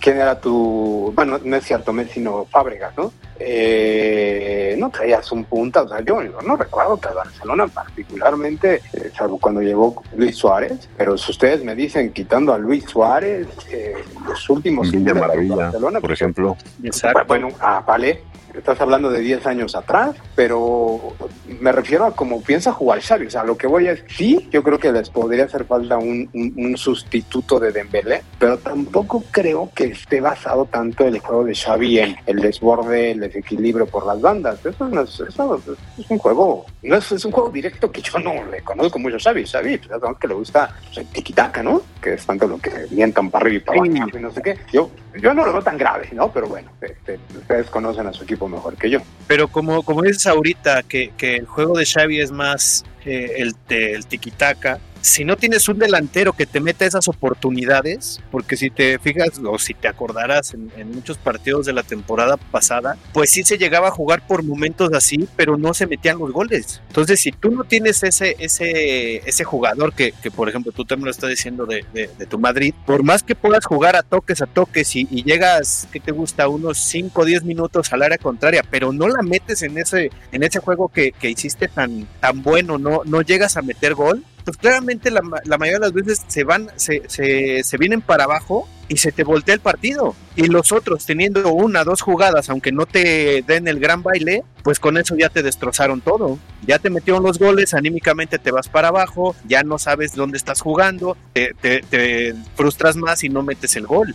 ¿Quién 0.00 0.16
era 0.16 0.40
tu.? 0.40 1.12
Bueno, 1.14 1.38
no 1.42 1.56
es 1.56 1.64
cierto, 1.64 1.92
Messi, 1.92 2.20
no, 2.20 2.44
Fábregas, 2.46 2.96
¿no? 2.96 3.12
Eh, 3.38 4.76
no 4.78 4.90
traías 4.90 5.32
un 5.32 5.44
punta, 5.44 5.82
o 5.82 5.88
sea, 5.88 6.00
yo, 6.00 6.20
no 6.22 6.56
recuerdo 6.56 7.00
que 7.00 7.08
Barcelona, 7.08 7.66
particularmente, 7.68 8.82
eh, 8.92 9.10
salvo 9.16 9.38
cuando 9.38 9.62
llegó 9.62 10.02
Luis 10.14 10.36
Suárez, 10.36 10.88
pero 10.96 11.16
si 11.16 11.30
ustedes 11.30 11.64
me 11.64 11.74
dicen, 11.74 12.12
quitando 12.12 12.52
a 12.52 12.58
Luis 12.58 12.84
Suárez, 12.84 13.48
eh, 13.70 13.94
los 14.26 14.50
últimos. 14.50 14.90
Villa 14.90 15.14
Maravilla, 15.14 15.56
Barcelona, 15.56 16.00
por 16.00 16.12
ejemplo. 16.12 16.56
Exacto. 16.82 17.24
Bueno, 17.26 17.48
a 17.60 17.80
Vale 17.80 18.29
estás 18.60 18.80
hablando 18.80 19.10
de 19.10 19.20
10 19.20 19.46
años 19.46 19.74
atrás, 19.74 20.16
pero 20.34 21.14
me 21.60 21.72
refiero 21.72 22.04
a 22.04 22.14
cómo 22.14 22.42
piensa 22.42 22.72
jugar 22.72 23.00
Xavi. 23.00 23.26
O 23.26 23.30
sea, 23.30 23.44
lo 23.44 23.56
que 23.56 23.66
voy 23.66 23.88
es, 23.88 24.04
sí, 24.08 24.48
yo 24.50 24.62
creo 24.62 24.78
que 24.78 24.92
les 24.92 25.10
podría 25.10 25.44
hacer 25.44 25.64
falta 25.64 25.98
un, 25.98 26.28
un, 26.32 26.76
sustituto 26.76 27.58
de 27.58 27.72
Dembélé, 27.72 28.22
pero 28.38 28.58
tampoco 28.58 29.24
creo 29.30 29.70
que 29.74 29.84
esté 29.84 30.20
basado 30.20 30.64
tanto 30.66 31.04
el 31.04 31.18
juego 31.18 31.44
de 31.44 31.54
Xavi 31.54 31.98
en 31.98 32.16
el 32.26 32.40
desborde, 32.40 33.10
el 33.10 33.20
desequilibrio 33.20 33.86
por 33.86 34.06
las 34.06 34.20
bandas. 34.20 34.64
Eso, 34.64 34.88
no 34.88 35.02
es, 35.02 35.20
eso 35.20 35.60
es 35.98 36.10
un 36.10 36.18
juego, 36.18 36.66
no 36.82 36.96
es, 36.96 37.12
es, 37.12 37.24
un 37.24 37.32
juego 37.32 37.50
directo 37.50 37.90
que 37.90 38.00
yo 38.00 38.18
no 38.18 38.32
le 38.50 38.62
conozco 38.62 38.98
mucho 38.98 39.16
a 39.16 39.20
Xavi. 39.20 39.44
Xavi, 39.44 39.78
pues, 39.78 40.00
que 40.18 40.28
le 40.28 40.34
gusta 40.34 40.74
pues, 40.84 40.98
el 40.98 41.06
tiquitaca, 41.06 41.62
¿no? 41.62 41.82
Que 42.00 42.14
es 42.14 42.24
tanto 42.24 42.46
lo 42.46 42.58
que 42.58 42.86
mientan 42.90 43.30
para 43.30 43.46
arriba 43.46 43.56
y 43.56 43.64
para 43.64 43.78
abajo 43.78 44.18
y 44.18 44.20
no 44.20 44.30
sé 44.30 44.42
qué. 44.42 44.58
Yo, 44.72 44.90
yo 45.18 45.34
no 45.34 45.44
lo 45.44 45.52
veo 45.52 45.62
tan 45.62 45.78
grave, 45.78 46.08
¿no? 46.12 46.30
Pero 46.32 46.48
bueno, 46.48 46.70
este, 46.80 47.18
ustedes 47.36 47.68
conocen 47.70 48.06
a 48.06 48.12
su 48.12 48.24
equipo 48.24 48.48
mejor 48.48 48.76
que 48.76 48.90
yo. 48.90 49.00
Pero 49.26 49.48
como, 49.48 49.82
como 49.82 50.02
dices 50.02 50.26
ahorita, 50.26 50.82
que, 50.84 51.12
que 51.16 51.36
el 51.36 51.46
juego 51.46 51.78
de 51.78 51.86
Xavi 51.86 52.20
es 52.20 52.30
más 52.30 52.84
eh, 53.04 53.36
el, 53.38 53.54
el 53.68 54.06
tiki-taka, 54.06 54.78
si 55.00 55.24
no 55.24 55.36
tienes 55.36 55.68
un 55.68 55.78
delantero 55.78 56.32
que 56.32 56.46
te 56.46 56.60
meta 56.60 56.84
esas 56.84 57.08
oportunidades, 57.08 58.20
porque 58.30 58.56
si 58.56 58.70
te 58.70 58.98
fijas 58.98 59.40
o 59.44 59.58
si 59.58 59.74
te 59.74 59.88
acordarás 59.88 60.54
en, 60.54 60.70
muchos 60.90 61.18
partidos 61.18 61.66
de 61.66 61.72
la 61.72 61.82
temporada 61.82 62.36
pasada, 62.36 62.96
pues 63.12 63.30
sí 63.30 63.44
se 63.44 63.58
llegaba 63.58 63.88
a 63.88 63.92
jugar 63.92 64.26
por 64.26 64.42
momentos 64.42 64.92
así, 64.92 65.28
pero 65.36 65.56
no 65.56 65.72
se 65.72 65.86
metían 65.86 66.18
los 66.18 66.32
goles. 66.32 66.82
Entonces, 66.88 67.20
si 67.20 67.32
tú 67.32 67.50
no 67.50 67.64
tienes 67.64 68.02
ese, 68.02 68.36
ese, 68.38 69.28
ese 69.28 69.44
jugador 69.44 69.94
que, 69.94 70.12
que 70.22 70.30
por 70.30 70.48
ejemplo, 70.48 70.72
tú 70.72 70.84
me 70.96 71.04
lo 71.04 71.10
estás 71.10 71.30
diciendo 71.30 71.66
de, 71.66 71.84
de, 71.92 72.26
tu 72.26 72.38
Madrid, 72.38 72.74
por 72.86 73.02
más 73.02 73.22
que 73.22 73.34
puedas 73.34 73.64
jugar 73.64 73.96
a 73.96 74.02
toques, 74.02 74.42
a 74.42 74.46
toques 74.46 74.94
y, 74.96 75.06
llegas, 75.22 75.88
¿qué 75.92 76.00
te 76.00 76.12
gusta? 76.12 76.48
Unos 76.48 76.78
5 76.78 77.20
o 77.20 77.24
10 77.24 77.44
minutos 77.44 77.92
al 77.92 78.02
área 78.02 78.18
contraria, 78.18 78.64
pero 78.68 78.92
no 78.92 79.08
la 79.08 79.22
metes 79.22 79.62
en 79.62 79.78
ese, 79.78 80.10
en 80.32 80.42
ese 80.42 80.58
juego 80.58 80.88
que, 80.88 81.12
que 81.12 81.30
hiciste 81.30 81.68
tan, 81.68 82.06
tan 82.20 82.42
bueno, 82.42 82.78
no, 82.78 83.02
no 83.04 83.22
llegas 83.22 83.56
a 83.56 83.62
meter 83.62 83.94
gol, 83.94 84.24
pues 84.44 84.56
claramente 84.56 85.10
la, 85.10 85.22
mayoría 85.22 85.74
de 85.74 85.80
las 85.80 85.92
veces 85.92 86.22
se 86.26 86.44
van, 86.44 86.70
se, 86.76 87.02
se, 87.08 87.78
vienen 87.78 88.00
para 88.00 88.24
abajo 88.24 88.68
y 88.88 88.96
se 88.96 89.12
te 89.12 89.24
voltea 89.24 89.54
el 89.54 89.60
partido. 89.60 90.14
Y 90.36 90.46
los 90.46 90.72
otros 90.72 91.06
teniendo 91.06 91.52
una, 91.52 91.84
dos 91.84 92.00
jugadas, 92.00 92.50
aunque 92.50 92.72
no 92.72 92.86
te 92.86 93.42
den 93.46 93.68
el 93.68 93.78
gran 93.78 94.02
baile, 94.02 94.42
pues 94.62 94.80
con 94.80 94.98
eso 94.98 95.16
ya 95.16 95.28
te 95.28 95.42
destrozaron 95.42 96.00
todo. 96.00 96.38
Ya 96.66 96.78
te 96.78 96.90
metieron 96.90 97.22
los 97.22 97.38
goles, 97.38 97.74
anímicamente 97.74 98.38
te 98.38 98.50
vas 98.50 98.68
para 98.68 98.88
abajo, 98.88 99.34
ya 99.46 99.62
no 99.62 99.78
sabes 99.78 100.14
dónde 100.14 100.38
estás 100.38 100.60
jugando, 100.60 101.16
te, 101.32 101.54
te, 101.60 102.34
frustras 102.54 102.96
más 102.96 103.22
y 103.24 103.28
no 103.28 103.42
metes 103.42 103.76
el 103.76 103.86
gol. 103.86 104.14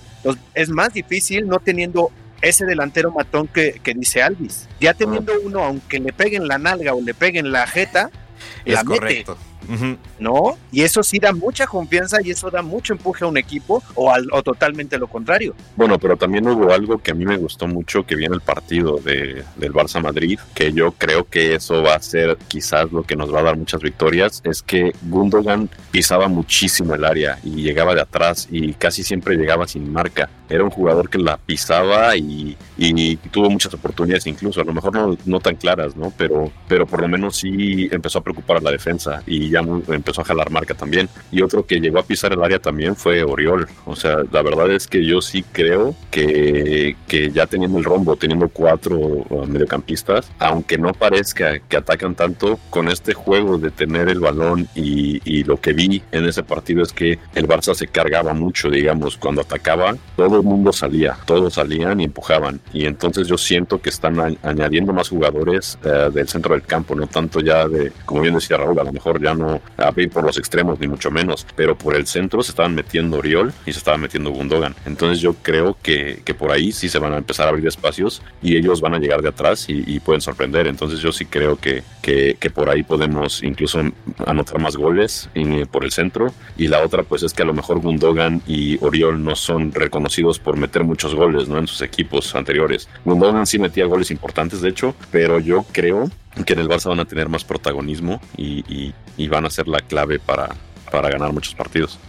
es 0.53 0.69
más 0.69 0.93
difícil 0.93 1.47
no 1.47 1.59
teniendo 1.59 2.11
ese 2.41 2.65
delantero 2.65 3.11
matón 3.11 3.47
que, 3.47 3.79
que 3.81 3.93
dice 3.93 4.21
Alvis. 4.21 4.67
Ya 4.79 4.93
teniendo 4.93 5.33
uno, 5.43 5.63
aunque 5.63 5.99
le 5.99 6.13
peguen 6.13 6.47
la 6.47 6.57
nalga 6.57 6.93
o 6.93 7.01
le 7.01 7.13
peguen 7.13 7.51
la 7.51 7.65
jeta, 7.65 8.09
es 8.65 8.83
correcto. 8.83 9.38
¿No? 10.19 10.58
Y 10.71 10.82
eso 10.82 11.04
sí 11.04 11.19
da 11.19 11.32
mucha 11.32 11.67
confianza 11.67 12.17
y 12.23 12.32
eso 12.32 12.49
da 12.49 12.62
mucho 12.62 12.93
empuje 12.93 13.23
a 13.23 13.28
un 13.28 13.38
equipo 13.38 13.84
o, 13.95 14.12
al, 14.12 14.28
o 14.32 14.43
totalmente 14.43 14.97
lo 14.97 15.08
contrario. 15.08 15.56
Bueno, 15.75 15.97
pero 15.99 16.17
también 16.17 16.47
hubo 16.47 16.71
algo 16.71 16.97
que 16.97 17.12
a 17.12 17.13
mí 17.13 17.25
me 17.25 17.38
gustó 17.38 17.67
mucho 17.67 18.06
que 18.06 18.15
viene 18.15 18.36
el 18.36 18.41
partido 18.41 18.97
de, 18.97 19.43
del 19.56 19.73
Barça 19.73 20.01
Madrid, 20.01 20.39
que 20.54 20.71
yo 20.71 20.91
creo 20.91 21.25
que 21.25 21.56
eso 21.56 21.82
va 21.82 21.95
a 21.95 22.01
ser 22.01 22.38
quizás 22.47 22.91
lo 22.91 23.04
que 23.04 23.15
nos 23.15 23.34
va 23.34 23.39
a 23.39 23.43
dar 23.43 23.58
muchas 23.58 23.82
victorias, 23.82 24.41
es 24.43 24.62
que 24.62 24.93
Gundogan 25.04 25.69
pisaba 25.91 26.28
muchísimo 26.28 26.93
el 26.93 27.06
área 27.06 27.39
y 27.43 27.63
llegaba 27.63 27.95
de 27.95 28.01
atrás 28.01 28.47
y 28.51 28.73
casi 28.73 29.04
siempre 29.04 29.36
llegaba 29.36 29.67
sin 29.67 29.91
marca. 29.91 30.30
Era 30.49 30.63
un 30.63 30.69
jugador 30.69 31.10
que 31.10 31.17
la 31.17 31.38
pisaba 31.38 32.15
y, 32.15 32.56
y 32.78 33.17
tuvo 33.17 33.49
muchas 33.49 33.73
oportunidades 33.73 34.28
incluso, 34.28 34.62
a 34.62 34.63
lo 34.63 34.73
mejor 34.73 34.93
no, 34.93 35.17
no 35.25 35.39
tan 35.39 35.56
claras, 35.56 35.95
¿no? 35.95 36.13
Pero, 36.17 36.51
pero 36.67 36.86
por 36.86 37.01
lo 37.01 37.08
menos 37.08 37.38
sí 37.38 37.88
empezó 37.91 38.19
a 38.19 38.23
preocupar 38.23 38.58
a 38.58 38.62
la 38.62 38.71
defensa 38.71 39.23
y 39.25 39.54
ya 39.55 39.93
empezó 39.93 40.21
a 40.21 40.25
jalar 40.25 40.51
marca 40.51 40.73
también. 40.73 41.09
Y 41.31 41.41
otro 41.41 41.65
que 41.65 41.79
llegó 41.79 41.99
a 41.99 42.03
pisar 42.03 42.33
el 42.33 42.43
área 42.43 42.59
también 42.59 42.95
fue 42.95 43.23
Oriol. 43.23 43.67
O 43.85 43.95
sea, 43.95 44.17
la 44.31 44.41
verdad 44.41 44.71
es 44.71 44.87
que 44.87 45.05
yo 45.05 45.21
sí 45.21 45.43
creo 45.51 45.95
que, 46.11 46.95
que 47.07 47.31
ya 47.31 47.45
teniendo 47.45 47.77
el 47.77 47.83
rombo, 47.83 48.15
teniendo 48.15 48.47
cuatro 48.49 48.97
uh, 48.97 49.45
mediocampistas, 49.47 50.31
aunque 50.39 50.77
no 50.77 50.93
parezca 50.93 51.59
que 51.59 51.77
atacan 51.77 52.15
tanto, 52.15 52.59
con 52.69 52.89
este 52.89 53.13
juego 53.13 53.57
de 53.57 53.71
tener 53.71 54.09
el 54.09 54.19
balón 54.19 54.67
y, 54.75 55.21
y 55.23 55.43
lo 55.43 55.59
que 55.59 55.73
vi 55.73 56.01
en 56.11 56.25
ese 56.25 56.43
partido 56.43 56.83
es 56.83 56.91
que 56.91 57.19
el 57.33 57.47
Barça 57.47 57.73
se 57.73 57.87
cargaba 57.87 58.33
mucho, 58.33 58.69
digamos, 58.69 59.17
cuando 59.17 59.41
atacaba, 59.41 59.95
todo 60.15 60.37
el 60.37 60.43
mundo 60.43 60.73
salía, 60.73 61.17
todos 61.25 61.53
salían 61.53 61.99
y 62.01 62.05
empujaban. 62.05 62.59
Y 62.73 62.85
entonces 62.85 63.27
yo 63.27 63.37
siento 63.37 63.81
que 63.81 63.89
están 63.89 64.37
añadiendo 64.43 64.93
más 64.93 65.09
jugadores 65.09 65.77
uh, 65.83 66.11
del 66.11 66.27
centro 66.27 66.53
del 66.53 66.63
campo, 66.63 66.95
no 66.95 67.07
tanto 67.07 67.39
ya 67.39 67.67
de, 67.67 67.91
como 68.05 68.21
bien 68.21 68.35
decía 68.35 68.57
Raúl, 68.57 68.79
a 68.79 68.83
lo 68.83 68.91
mejor 68.91 69.21
ya 69.21 69.33
no 69.33 69.44
a 69.77 69.93
ir 69.97 70.10
por 70.10 70.23
los 70.23 70.38
extremos, 70.38 70.79
ni 70.79 70.88
mucho 70.88 71.12
menos, 71.12 71.45
pero 71.55 71.77
por 71.77 71.95
el 71.95 72.08
centro 72.08 72.43
se 72.43 72.51
estaban 72.51 72.75
metiendo 72.75 73.17
Oriol 73.17 73.53
y 73.65 73.71
se 73.71 73.79
estaba 73.79 73.97
metiendo 73.97 74.31
Gundogan. 74.31 74.75
Entonces 74.86 75.19
yo 75.19 75.34
creo 75.41 75.77
que, 75.81 76.21
que 76.23 76.34
por 76.34 76.51
ahí 76.51 76.71
sí 76.71 76.89
se 76.89 76.99
van 76.99 77.13
a 77.13 77.17
empezar 77.17 77.47
a 77.47 77.49
abrir 77.49 77.67
espacios 77.67 78.21
y 78.41 78.55
ellos 78.58 78.81
van 78.81 78.93
a 78.93 78.99
llegar 78.99 79.21
de 79.21 79.29
atrás 79.29 79.65
y, 79.67 79.99
pueden 80.05 80.21
sorprender. 80.21 80.67
Entonces 80.67 80.99
yo 80.99 81.12
sí 81.12 81.25
creo 81.25 81.55
que, 81.58 81.81
que, 82.01 82.38
que, 82.39 82.49
por 82.51 82.69
ahí 82.69 82.84
podemos 82.84 83.41
incluso 83.41 83.81
anotar 84.25 84.60
más 84.60 84.75
goles 84.75 85.29
por 85.71 85.84
el 85.84 85.91
centro. 85.91 86.34
Y 86.58 86.67
la 86.67 86.84
otra 86.84 87.03
pues 87.03 87.23
es 87.23 87.34
que 87.34 87.41
a 87.41 87.45
lo 87.45 87.53
mejor 87.53 87.79
Gundogan 87.79 88.41
y 88.45 88.77
Oriol 88.84 89.23
no 89.23 89.36
son 89.36 89.71
reconocidos 89.71 90.38
por 90.38 90.58
meter 90.58 90.84
muchos 90.84 91.15
goles 91.15 91.47
¿no? 91.47 91.58
en 91.58 91.67
sus 91.67 91.81
equipos 91.81 92.36
anteriores. 92.36 92.88
Gundogan 93.03 93.47
sí 93.47 93.58
metía 93.58 93.86
goles 93.86 94.12
importantes 94.12 94.62
de 94.62 94.69
hecho, 94.69 94.95
pero 95.12 95.39
yo 95.39 95.65
creo 95.71 96.10
que 96.43 96.53
en 96.53 96.60
el 96.60 96.67
Barça 96.67 96.89
van 96.89 96.99
a 96.99 97.05
tener 97.05 97.29
más 97.29 97.43
protagonismo 97.43 98.19
y, 98.38 98.93
van 99.35 99.45
a 99.45 99.49
ser 99.49 99.67
la 99.67 99.81
clave 99.81 100.17
para, 100.17 100.55
para 100.91 101.09
ganar 101.09 101.33
muchos 101.33 101.53
partidos. 101.55 101.99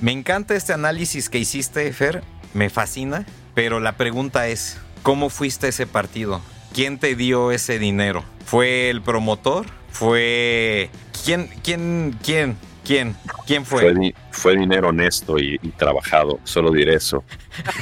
Me 0.00 0.10
encanta 0.10 0.56
este 0.56 0.72
análisis 0.72 1.28
que 1.28 1.38
hiciste, 1.38 1.90
Fer, 1.92 2.22
me 2.52 2.68
fascina, 2.68 3.26
pero 3.54 3.78
la 3.78 3.92
pregunta 3.96 4.48
es, 4.48 4.78
¿cómo 5.02 5.30
fuiste 5.30 5.66
a 5.66 5.68
ese 5.68 5.86
partido? 5.86 6.40
¿Quién 6.74 6.98
te 6.98 7.14
dio 7.14 7.52
ese 7.52 7.78
dinero? 7.78 8.24
¿Fue 8.44 8.90
el 8.90 9.02
promotor? 9.02 9.66
¿Fue... 9.90 10.90
¿Quién? 11.24 11.48
¿Quién? 11.62 12.18
¿Quién? 12.24 12.56
¿Quién? 12.84 13.16
¿Quién 13.46 13.64
fue? 13.64 14.12
Fue, 14.32 14.56
dinero 14.56 14.88
honesto 14.88 15.38
y, 15.38 15.58
trabajado, 15.78 16.40
solo 16.42 16.72
diré 16.72 16.96
eso. 16.96 17.22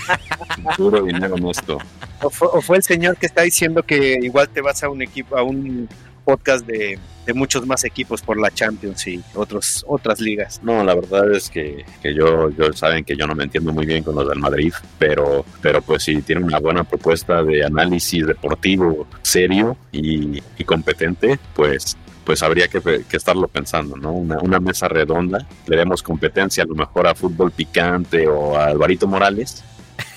Puro 0.76 1.02
dinero 1.02 1.34
honesto. 1.34 1.78
O 2.20 2.60
fue, 2.60 2.76
el 2.76 2.82
señor 2.82 3.16
que 3.16 3.26
está 3.26 3.42
diciendo 3.42 3.82
que 3.82 4.18
igual 4.22 4.50
te 4.50 4.60
vas 4.60 4.82
a 4.84 4.90
un 4.90 5.00
equipo, 5.00 5.36
a 5.36 5.42
un 5.42 5.88
podcast 6.24 6.66
de, 6.66 6.98
muchos 7.34 7.64
más 7.66 7.84
equipos 7.84 8.20
por 8.20 8.36
la 8.36 8.50
Champions 8.50 9.06
y 9.06 9.22
otros, 9.34 9.84
otras 9.86 10.20
ligas. 10.20 10.60
No, 10.62 10.82
la 10.82 10.94
verdad 10.94 11.32
es 11.32 11.48
que, 11.48 11.84
que 12.02 12.12
yo, 12.14 12.50
yo 12.50 12.72
saben 12.72 13.04
que 13.04 13.16
yo 13.16 13.26
no 13.28 13.34
me 13.34 13.44
entiendo 13.44 13.72
muy 13.72 13.86
bien 13.86 14.02
con 14.02 14.16
los 14.16 14.28
del 14.28 14.40
Madrid, 14.40 14.72
pero, 14.98 15.44
pero 15.60 15.80
pues 15.82 16.02
si 16.02 16.20
tiene 16.22 16.42
una 16.44 16.58
buena 16.58 16.82
propuesta 16.82 17.42
de 17.44 17.64
análisis 17.64 18.26
deportivo 18.26 19.06
serio 19.22 19.76
y, 19.92 20.40
competente, 20.64 21.38
pues 21.54 21.96
pues 22.24 22.40
habría 22.44 22.68
que, 22.68 22.80
que, 22.80 23.16
estarlo 23.16 23.48
pensando, 23.48 23.96
¿no? 23.96 24.12
Una, 24.12 24.38
una, 24.38 24.60
mesa 24.60 24.86
redonda, 24.86 25.44
le 25.66 25.76
demos 25.76 26.04
competencia 26.04 26.62
a 26.62 26.66
lo 26.66 26.76
mejor 26.76 27.08
a 27.08 27.16
fútbol 27.16 27.50
picante 27.50 28.28
o 28.28 28.56
a 28.56 28.66
Alvarito 28.66 29.08
Morales, 29.08 29.64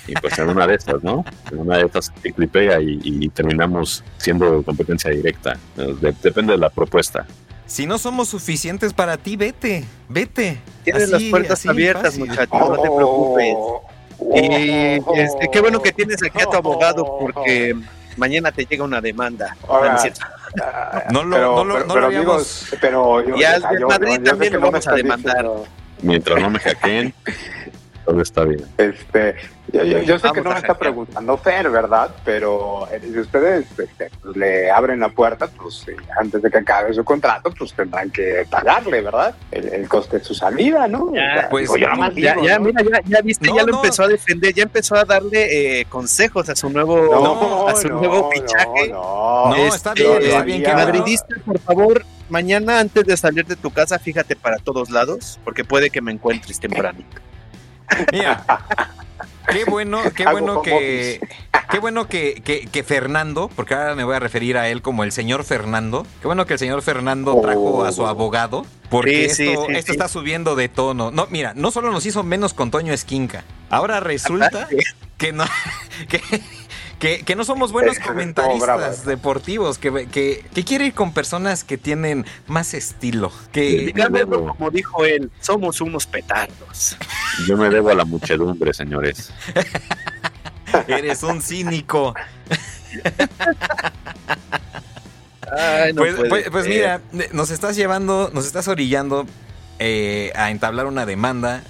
y 0.06 0.14
pues 0.14 0.38
en 0.38 0.48
una 0.48 0.66
de 0.66 0.74
estas, 0.74 1.02
¿no? 1.02 1.24
En 1.50 1.58
una 1.58 1.78
de 1.78 1.86
estas 1.86 2.12
se 2.22 2.32
clipea 2.32 2.80
y, 2.80 3.00
y, 3.02 3.28
terminamos 3.28 4.04
siendo 4.18 4.62
competencia 4.62 5.10
directa. 5.10 5.58
De, 5.76 6.14
depende 6.22 6.52
de 6.52 6.58
la 6.58 6.70
propuesta. 6.70 7.26
Si 7.66 7.86
no 7.86 7.98
somos 7.98 8.28
suficientes 8.28 8.92
para 8.92 9.16
ti, 9.16 9.36
vete, 9.36 9.84
vete. 10.08 10.60
Tienes 10.84 11.04
así, 11.04 11.12
las 11.12 11.22
puertas 11.30 11.66
abiertas, 11.66 12.04
fácil. 12.04 12.26
muchacho, 12.26 12.50
oh, 12.52 12.74
no 12.74 12.82
te 12.82 12.90
preocupes. 12.90 13.54
Oh, 13.56 13.82
y 14.34 15.20
este, 15.20 15.48
qué 15.52 15.60
bueno 15.60 15.82
que 15.82 15.92
tienes 15.92 16.22
aquí 16.22 16.40
a 16.40 16.46
tu 16.46 16.56
abogado 16.56 17.04
porque 17.18 17.76
mañana 18.16 18.52
te 18.52 18.64
llega 18.64 18.84
una 18.84 19.00
demanda. 19.00 19.56
Ahora, 19.68 19.98
no 21.10 21.24
lo, 21.24 21.36
pero, 21.36 21.56
no 21.56 21.64
lo, 21.64 21.74
pero, 21.74 21.86
no 21.86 21.94
pero 21.94 22.00
lo 22.10 22.16
amigos, 22.16 22.66
pero 22.80 23.28
yo, 23.28 23.36
y 23.36 23.44
al 23.44 23.62
yo, 23.78 23.88
Madrid 23.88 24.12
yo, 24.12 24.18
yo 24.18 24.30
también 24.30 24.52
lo 24.54 24.60
vamos 24.60 24.86
a 24.86 24.92
demandar. 24.94 25.36
diciendo- 25.36 25.66
Mientras 26.02 26.42
no 26.42 26.50
me 26.50 26.58
hackeen, 26.58 27.14
todo 28.06 28.22
está 28.22 28.44
bien. 28.44 28.64
Este, 28.78 29.34
yo, 29.72 29.82
yo- 29.82 29.98
yo 30.02 30.18
sé 30.18 30.28
que 30.32 30.40
Vamos 30.40 30.44
no 30.44 30.50
me 30.52 30.58
está 30.58 30.78
preguntando 30.78 31.36
Fer, 31.38 31.68
¿verdad? 31.70 32.10
Pero 32.24 32.88
eh, 32.92 33.00
si 33.02 33.18
ustedes 33.18 33.66
este, 33.76 34.10
pues, 34.22 34.36
le 34.36 34.70
abren 34.70 35.00
la 35.00 35.08
puerta, 35.08 35.48
pues 35.48 35.84
eh, 35.88 35.96
antes 36.18 36.40
de 36.40 36.50
que 36.50 36.58
acabe 36.58 36.94
su 36.94 37.02
contrato, 37.04 37.52
pues 37.58 37.72
tendrán 37.74 38.10
que 38.10 38.46
pagarle, 38.48 39.00
¿verdad? 39.02 39.34
El, 39.50 39.68
el 39.68 39.88
coste 39.88 40.18
de 40.18 40.24
su 40.24 40.34
salida, 40.34 40.86
¿no? 40.86 41.12
Ya, 41.12 41.48
pues, 41.50 41.64
digo, 41.72 41.78
nada 41.78 41.96
más 41.96 42.14
Ya, 42.14 42.34
digo, 42.34 42.46
ya, 42.46 42.58
¿no? 42.58 42.64
mira, 42.64 42.82
ya, 42.82 43.00
ya 43.04 43.20
viste, 43.22 43.48
No, 43.48 43.56
ya 43.56 43.62
lo 43.64 43.72
no. 43.72 43.82
empezó 43.82 44.04
a 44.04 44.08
defender, 44.08 44.54
ya 44.54 44.62
empezó 44.62 44.94
a 44.94 45.04
darle 45.04 45.80
eh, 45.80 45.84
consejos 45.86 46.48
a 46.48 46.54
su 46.54 46.70
nuevo, 46.70 46.96
No, 47.10 47.66
a 47.68 47.74
su 47.74 47.88
no, 47.88 47.98
nuevo 48.00 48.14
no, 48.20 48.30
fichaje. 48.30 48.88
No, 48.88 49.48
No, 49.50 49.56
está 49.74 49.90
Este, 49.94 50.02
bien, 50.04 50.22
está 50.22 50.42
bien 50.42 50.62
que. 50.62 50.72
Madridista, 50.72 51.34
por 51.44 51.58
favor, 51.58 52.04
mañana 52.28 52.78
antes 52.78 53.04
de 53.04 53.16
salir 53.16 53.44
de 53.46 53.56
tu 53.56 53.70
casa, 53.72 53.98
fíjate 53.98 54.36
para 54.36 54.58
todos 54.58 54.90
lados, 54.90 55.40
porque 55.44 55.64
puede 55.64 55.90
que 55.90 56.00
me 56.00 56.12
encuentres 56.12 56.60
temprano. 56.60 57.00
Mira, 58.12 58.44
qué 59.50 59.64
bueno, 59.64 60.00
qué 60.14 60.26
bueno 60.26 60.62
que, 60.62 61.20
qué 61.70 61.78
bueno 61.78 62.08
que, 62.08 62.42
que, 62.44 62.66
que 62.66 62.82
Fernando, 62.82 63.48
porque 63.54 63.74
ahora 63.74 63.94
me 63.94 64.04
voy 64.04 64.16
a 64.16 64.18
referir 64.20 64.56
a 64.58 64.68
él 64.68 64.82
como 64.82 65.04
el 65.04 65.12
señor 65.12 65.44
Fernando. 65.44 66.06
Qué 66.20 66.26
bueno 66.26 66.46
que 66.46 66.54
el 66.54 66.58
señor 66.58 66.82
Fernando 66.82 67.40
trajo 67.40 67.84
a 67.84 67.92
su 67.92 68.06
abogado, 68.06 68.66
porque 68.90 69.28
Sí, 69.30 69.48
esto, 69.48 69.66
sí, 69.66 69.72
esto 69.72 69.86
sí. 69.86 69.92
está 69.92 70.08
subiendo 70.08 70.56
de 70.56 70.68
tono. 70.68 71.10
No, 71.10 71.26
mira, 71.30 71.52
no 71.54 71.70
solo 71.70 71.90
nos 71.92 72.04
hizo 72.06 72.22
menos 72.22 72.54
con 72.54 72.70
Toño 72.70 72.92
Esquinca, 72.92 73.44
ahora 73.70 74.00
resulta 74.00 74.68
que 75.18 75.32
no, 75.32 75.44
que, 76.08 76.20
que, 76.98 77.22
que 77.22 77.36
no 77.36 77.44
somos 77.44 77.72
buenos 77.72 77.98
comentaristas 77.98 79.04
deportivos, 79.04 79.78
que, 79.78 80.06
que, 80.08 80.44
que 80.54 80.64
quiere 80.64 80.86
ir 80.86 80.94
con 80.94 81.12
personas 81.12 81.64
que 81.64 81.76
tienen 81.76 82.24
más 82.46 82.74
estilo, 82.74 83.32
que 83.52 83.92
como 84.56 84.70
dijo 84.70 85.04
él, 85.04 85.30
somos 85.40 85.80
unos 85.80 86.06
petardos. 86.06 86.96
Yo 87.46 87.56
me 87.56 87.68
debo 87.68 87.90
a 87.90 87.94
la 87.94 88.04
muchedumbre, 88.04 88.72
señores. 88.72 89.32
eres 90.88 91.22
un 91.22 91.42
cínico. 91.42 92.14
Ay, 95.56 95.92
no 95.92 96.02
pues, 96.02 96.16
pues- 96.28 96.50
pues 96.50 96.64
ser. 96.64 96.74
mira, 96.74 97.00
nos 97.32 97.50
estás 97.50 97.76
llevando, 97.76 98.30
nos 98.32 98.46
estás 98.46 98.68
orillando 98.68 99.26
eh, 99.78 100.32
a 100.34 100.50
entablar 100.50 100.86
una 100.86 101.06
demanda 101.06 101.62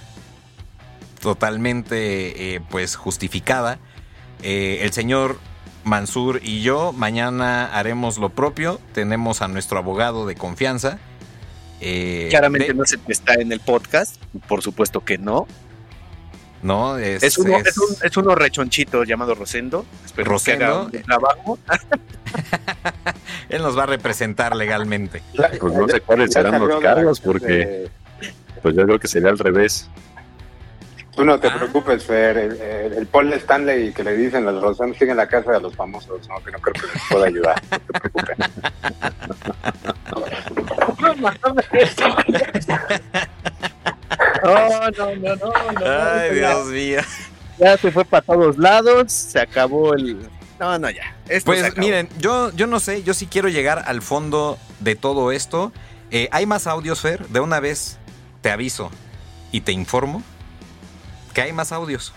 totalmente 1.21 2.55
eh, 2.55 2.61
pues 2.71 2.97
justificada. 2.97 3.79
Eh, 4.43 4.79
el 4.83 4.93
señor 4.93 5.39
Mansur 5.85 6.41
y 6.43 6.63
yo 6.63 6.93
mañana 6.93 7.67
haremos 7.77 8.19
lo 8.19 8.31
propio. 8.31 8.81
Tenemos 8.93 9.43
a 9.43 9.49
nuestro 9.49 9.79
abogado 9.79 10.27
de 10.27 10.35
confianza. 10.35 10.99
Eh, 11.81 12.29
Claramente 12.31 12.69
de- 12.69 12.75
no 12.75 12.85
se 12.87 12.99
está 13.09 13.35
en 13.35 13.53
el 13.53 13.61
podcast, 13.61 14.17
por 14.49 14.63
supuesto 14.63 15.05
que 15.05 15.19
no. 15.19 15.47
no 16.63 16.97
es, 16.99 17.23
Es 17.23 17.39
uno, 17.39 17.57
es- 17.59 17.67
es 17.69 17.79
un, 17.79 17.97
es 18.03 18.17
uno 18.17 18.35
rechonchito 18.35 19.05
llamado 19.05 19.35
Rosendo. 19.35 19.85
Espero 20.05 20.31
Rosendo. 20.33 20.59
que 20.59 20.65
haga 20.65 20.81
un 20.83 20.91
buen 20.91 21.03
trabajo. 21.05 21.59
él 23.49 23.63
nos 23.63 23.77
va 23.79 23.85
a 23.85 23.87
representar 23.87 24.57
legalmente. 24.57 25.23
Pues 25.61 25.73
no 25.75 25.89
sé 25.89 26.01
cuáles 26.01 26.33
serán 26.33 26.67
los 26.67 26.81
cargos, 26.81 27.21
porque 27.21 27.89
pues 28.63 28.75
yo 28.75 28.85
creo 28.85 28.99
que 28.99 29.09
sería 29.09 29.29
al 29.31 29.39
revés. 29.39 29.89
Tú 31.17 31.25
no 31.25 31.41
te 31.41 31.49
Ah. 31.49 31.55
preocupes, 31.57 32.05
Fer. 32.05 32.37
El, 32.37 32.61
el- 32.61 32.93
el 32.93 33.07
Paul 33.07 33.33
Stanley 33.33 33.93
que 33.93 34.05
le 34.05 34.17
dicen 34.17 34.45
los 34.45 34.63
Rosán 34.63 34.93
sigue 34.95 35.13
en 35.13 35.17
la 35.17 35.27
casa 35.27 35.53
de 35.53 35.61
los 35.61 35.75
famosos, 35.75 36.29
¿no? 36.29 36.43
Que 36.45 36.53
no 36.53 36.59
creo 36.59 36.75
que 36.75 36.93
les 36.93 37.03
pueda 37.11 37.27
ayudar. 37.27 37.63
No 37.71 37.79
te 37.81 38.01
preocupes. 38.01 38.37
No, 44.45 44.91
no, 44.91 45.17
no, 45.17 45.37
no, 45.37 45.73
no. 45.73 45.87
Ay, 45.87 46.35
Dios 46.35 46.67
mío. 46.69 47.01
ya 47.59 47.77
se 47.77 47.91
fue 47.91 48.05
para 48.05 48.23
todos 48.25 48.57
lados, 48.59 49.13
se 49.13 49.41
acabó 49.41 49.95
el. 49.95 50.29
No, 50.61 50.79
no, 50.79 50.91
ya. 50.91 51.15
Esto 51.29 51.53
Pues 51.53 51.77
miren, 51.77 52.09
yo, 52.19 52.51
yo 52.55 52.67
no 52.67 52.81
sé, 52.81 53.03
yo 53.03 53.13
sí 53.15 53.27
quiero 53.27 53.49
llegar 53.49 53.85
al 53.87 54.03
fondo 54.03 54.59
de 54.81 54.95
todo 54.95 55.33
esto. 55.33 55.73
Eh, 56.11 56.29
hay 56.31 56.47
más 56.47 56.67
audios, 56.67 57.01
Fer. 57.01 57.27
De 57.29 57.41
una 57.41 57.61
vez 57.61 57.99
te 58.41 58.51
aviso 58.51 58.91
y 59.53 59.63
te 59.63 59.73
informo 59.73 60.23
que 61.37 61.43
hay 61.43 61.53
más 61.53 61.71
audios. 61.71 62.15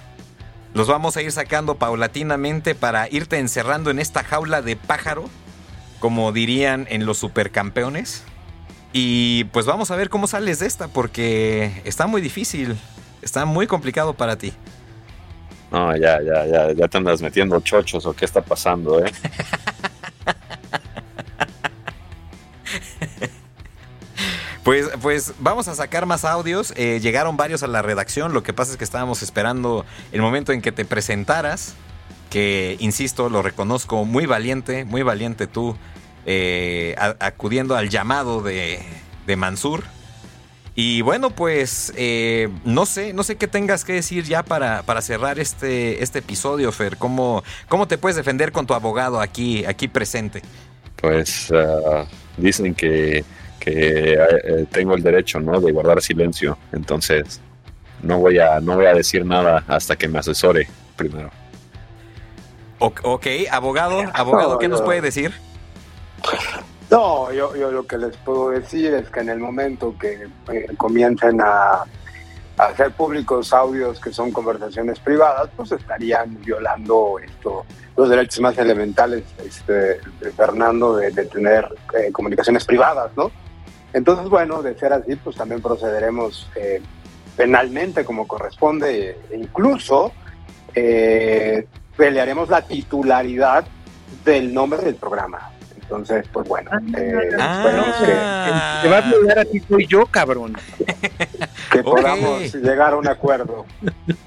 Los 0.73 0.87
vamos 0.87 1.17
a 1.17 1.21
ir 1.21 1.33
sacando 1.33 1.75
paulatinamente 1.75 2.73
para 2.73 3.09
irte 3.09 3.37
encerrando 3.37 3.91
en 3.91 3.99
esta 3.99 4.23
jaula 4.23 4.61
de 4.61 4.77
pájaro, 4.77 5.25
como 5.99 6.31
dirían 6.31 6.87
en 6.89 7.05
los 7.05 7.17
supercampeones. 7.17 8.23
Y 8.93 9.43
pues 9.45 9.65
vamos 9.65 9.91
a 9.91 9.97
ver 9.97 10.07
cómo 10.07 10.25
sales 10.27 10.59
de 10.59 10.67
esta, 10.67 10.87
porque 10.87 11.81
está 11.83 12.07
muy 12.07 12.21
difícil, 12.21 12.77
está 13.21 13.43
muy 13.43 13.67
complicado 13.67 14.13
para 14.13 14.37
ti. 14.37 14.53
No, 15.69 15.93
ya, 15.97 16.21
ya, 16.21 16.45
ya, 16.45 16.71
ya 16.71 16.87
te 16.87 16.97
andas 16.97 17.21
metiendo 17.21 17.59
chochos 17.59 18.05
o 18.05 18.15
qué 18.15 18.23
está 18.23 18.41
pasando, 18.41 19.05
¿eh? 19.05 19.11
Pues, 24.69 24.87
pues 25.01 25.33
vamos 25.39 25.67
a 25.67 25.73
sacar 25.73 26.05
más 26.05 26.23
audios. 26.23 26.73
Eh, 26.75 26.99
llegaron 27.01 27.37
varios 27.37 27.63
a 27.63 27.67
la 27.67 27.81
redacción. 27.81 28.33
Lo 28.33 28.43
que 28.43 28.53
pasa 28.53 28.69
es 28.69 28.77
que 28.77 28.83
estábamos 28.83 29.23
esperando 29.23 29.83
el 30.11 30.21
momento 30.21 30.51
en 30.51 30.61
que 30.61 30.71
te 30.71 30.85
presentaras. 30.85 31.73
Que, 32.29 32.77
insisto, 32.79 33.29
lo 33.29 33.41
reconozco 33.41 34.05
muy 34.05 34.27
valiente, 34.27 34.85
muy 34.85 35.01
valiente 35.01 35.47
tú, 35.47 35.75
eh, 36.27 36.95
acudiendo 37.19 37.75
al 37.75 37.89
llamado 37.89 38.43
de, 38.43 38.79
de 39.25 39.35
Mansur. 39.35 39.85
Y 40.75 41.01
bueno, 41.01 41.31
pues 41.31 41.91
eh, 41.95 42.49
no 42.63 42.85
sé, 42.85 43.11
no 43.13 43.23
sé 43.23 43.37
qué 43.37 43.47
tengas 43.47 43.83
que 43.83 43.93
decir 43.93 44.25
ya 44.25 44.43
para, 44.43 44.83
para 44.83 45.01
cerrar 45.01 45.39
este, 45.39 46.03
este 46.03 46.19
episodio, 46.19 46.71
Fer. 46.71 46.95
¿Cómo, 46.97 47.43
¿Cómo 47.69 47.87
te 47.87 47.97
puedes 47.97 48.17
defender 48.17 48.51
con 48.51 48.67
tu 48.67 48.75
abogado 48.75 49.19
aquí, 49.19 49.65
aquí 49.65 49.87
presente? 49.87 50.43
Pues 50.97 51.51
ah, 51.51 52.05
dicen 52.37 52.75
que, 52.75 53.25
que 53.59 54.13
eh, 54.13 54.65
tengo 54.71 54.95
el 54.95 55.03
derecho, 55.03 55.39
¿no? 55.39 55.59
De 55.59 55.71
guardar 55.71 56.01
silencio. 56.01 56.57
Entonces, 56.71 57.41
no 58.01 58.19
voy 58.19 58.39
a, 58.39 58.59
no 58.59 58.75
voy 58.75 58.85
a 58.85 58.93
decir 58.93 59.25
nada 59.25 59.63
hasta 59.67 59.95
que 59.95 60.07
me 60.07 60.19
asesore 60.19 60.67
primero. 60.95 61.29
O- 62.79 62.93
ok, 63.03 63.27
abogado, 63.51 64.01
abogado, 64.13 64.57
¿qué 64.57 64.67
nos 64.69 64.81
puede 64.81 65.01
decir? 65.01 65.33
No, 66.89 67.31
yo, 67.31 67.55
yo 67.55 67.71
lo 67.71 67.85
que 67.85 67.97
les 67.97 68.15
puedo 68.17 68.49
decir 68.49 68.93
es 68.93 69.09
que 69.09 69.19
en 69.19 69.29
el 69.29 69.39
momento 69.39 69.95
que 69.99 70.27
eh, 70.51 70.67
comiencen 70.77 71.39
a, 71.41 71.83
a 72.57 72.63
hacer 72.63 72.91
públicos 72.93 73.53
audios 73.53 73.99
que 73.99 74.11
son 74.11 74.31
conversaciones 74.31 74.99
privadas, 74.99 75.49
pues 75.55 75.71
estarían 75.71 76.41
violando 76.41 77.19
esto, 77.23 77.65
los 77.95 78.09
derechos 78.09 78.39
más 78.39 78.57
elementales 78.57 79.23
este, 79.45 79.73
de 79.73 80.31
Fernando 80.35 80.95
de, 80.95 81.11
de 81.11 81.25
tener 81.25 81.67
eh, 81.95 82.11
comunicaciones 82.11 82.65
privadas, 82.65 83.11
¿no? 83.15 83.29
Entonces, 83.93 84.29
bueno, 84.29 84.61
de 84.61 84.77
ser 84.77 84.93
así, 84.93 85.15
pues 85.15 85.35
también 85.35 85.61
procederemos 85.61 86.47
eh, 86.55 86.81
penalmente 87.35 88.05
como 88.05 88.27
corresponde 88.27 89.17
e 89.31 89.37
incluso 89.37 90.11
eh, 90.75 91.65
pelearemos 91.97 92.49
la 92.49 92.61
titularidad 92.61 93.65
del 94.23 94.53
nombre 94.53 94.81
del 94.81 94.95
programa. 94.95 95.51
Entonces, 95.89 96.23
pues 96.31 96.47
bueno, 96.47 96.69
eh, 96.95 97.29
Ah. 97.39 97.63
esperemos 97.65 97.95
que... 97.95 98.83
Te 98.83 98.89
va 98.93 98.97
a 98.99 99.11
pelear 99.11 99.39
a 99.39 99.45
ti 99.45 99.59
soy 99.67 99.87
yo, 99.87 100.05
cabrón. 100.05 100.55
Que 101.71 101.81
podamos 101.81 102.53
llegar 102.53 102.93
a 102.93 102.95
un 102.95 103.07
acuerdo. 103.07 103.65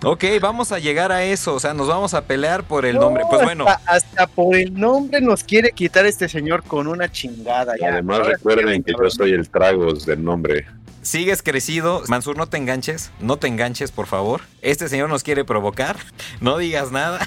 Ok, 0.03 0.25
vamos 0.41 0.73
a 0.73 0.81
llegar 0.81 1.13
a 1.13 1.23
eso, 1.23 1.55
o 1.55 1.61
sea, 1.61 1.73
nos 1.73 1.87
vamos 1.87 2.15
a 2.15 2.23
pelear 2.23 2.65
por 2.65 2.85
el 2.85 2.97
nombre. 2.97 3.23
Pues 3.31 3.43
bueno. 3.45 3.65
Hasta, 3.87 4.27
por 4.27 4.57
el 4.57 4.75
nombre 4.75 5.21
nos 5.21 5.45
quiere 5.45 5.71
quitar 5.71 6.05
este 6.05 6.29
señor 6.29 6.65
con 6.65 6.89
una 6.89 7.11
chingada. 7.11 7.75
Ya. 7.81 7.91
Además 7.93 8.27
recuerden 8.27 8.83
que 8.83 8.93
yo 9.01 9.09
soy 9.11 9.33
el 9.33 9.49
tragos 9.49 10.05
del 10.05 10.25
nombre. 10.25 10.67
Sigues 11.03 11.43
crecido. 11.43 12.03
Mansur, 12.09 12.37
no 12.37 12.47
te 12.49 12.57
enganches. 12.57 13.13
No 13.21 13.37
te 13.37 13.47
enganches, 13.47 13.93
por 13.93 14.07
favor. 14.07 14.41
Este 14.63 14.89
señor 14.89 15.09
nos 15.09 15.23
quiere 15.23 15.45
provocar. 15.45 15.97
No 16.41 16.59
digas 16.59 16.91
nada. 16.93 17.21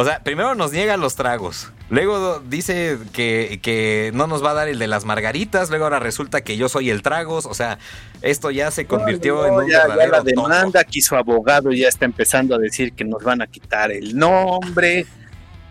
O 0.00 0.04
sea, 0.04 0.22
primero 0.22 0.54
nos 0.54 0.70
niega 0.70 0.96
los 0.96 1.16
tragos. 1.16 1.72
Luego 1.90 2.38
dice 2.38 2.98
que, 3.12 4.12
no 4.14 4.28
nos 4.28 4.44
va 4.44 4.52
a 4.52 4.54
dar 4.54 4.68
el 4.68 4.78
de 4.78 4.86
las 4.86 5.04
margaritas. 5.04 5.70
Luego 5.70 5.86
ahora 5.86 5.98
resulta 5.98 6.42
que 6.42 6.56
yo 6.56 6.68
soy 6.68 6.90
el 6.90 7.02
tragos. 7.02 7.46
O 7.46 7.52
sea, 7.54 7.80
esto 8.22 8.52
ya 8.52 8.70
se 8.70 8.86
convirtió 8.86 9.44
en 9.44 9.54
un 9.54 9.68
ya, 9.68 9.88
ya 9.88 10.06
la 10.06 10.20
demanda, 10.20 10.78
aquí 10.82 11.00
su 11.00 11.16
abogado 11.16 11.72
ya 11.72 11.88
está 11.88 12.04
empezando 12.04 12.54
a 12.54 12.58
decir 12.58 12.92
que 12.92 13.04
nos 13.04 13.24
van 13.24 13.42
a 13.42 13.48
quitar 13.48 13.90
el 13.90 14.16
nombre. 14.16 15.04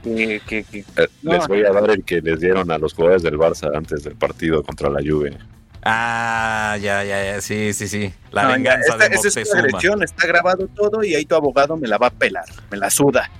Que, 0.03 0.41
eh, 0.49 0.83
les 1.21 1.47
voy 1.47 1.63
a 1.63 1.71
dar 1.71 1.89
el 1.89 2.03
que 2.03 2.19
les 2.19 2.41
dieron 2.41 2.69
a 2.69 2.77
los 2.77 2.93
jugadores 2.93 3.23
del 3.23 3.37
Barça 3.37 3.73
antes 3.73 4.03
del 4.03 4.17
partido 4.17 4.61
contra 4.61 4.89
la 4.89 4.99
Juve. 4.99 5.37
Ah, 5.83 6.75
ya, 6.81 7.01
ya, 7.05 7.23
ya, 7.23 7.39
sí, 7.39 7.71
sí, 7.71 7.87
sí. 7.87 8.13
La 8.31 8.47
venganza 8.47 8.97
de 8.97 9.05
Esa 9.05 9.39
es 9.39 9.55
agresión, 9.55 10.03
está 10.03 10.27
grabado 10.27 10.67
todo 10.67 11.01
y 11.01 11.15
ahí 11.15 11.23
tu 11.23 11.35
abogado 11.35 11.77
me 11.77 11.87
la 11.87 11.97
va 11.97 12.07
a 12.07 12.11
pelar, 12.11 12.43
me 12.69 12.75
la 12.75 12.89
suda. 12.89 13.31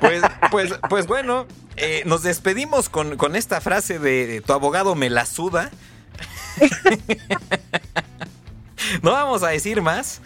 Pues, 0.00 0.22
pues, 0.50 0.72
pues 0.88 1.06
bueno, 1.06 1.46
eh, 1.76 2.02
nos 2.06 2.22
despedimos 2.22 2.88
con, 2.88 3.36
esta 3.36 3.60
frase 3.60 3.98
de, 3.98 4.40
tu 4.40 4.52
abogado 4.52 4.94
me 4.94 5.10
la 5.10 5.26
suda. 5.26 5.70
no 9.02 9.12
vamos 9.12 9.42
a 9.42 9.48
decir 9.48 9.82
más. 9.82 10.20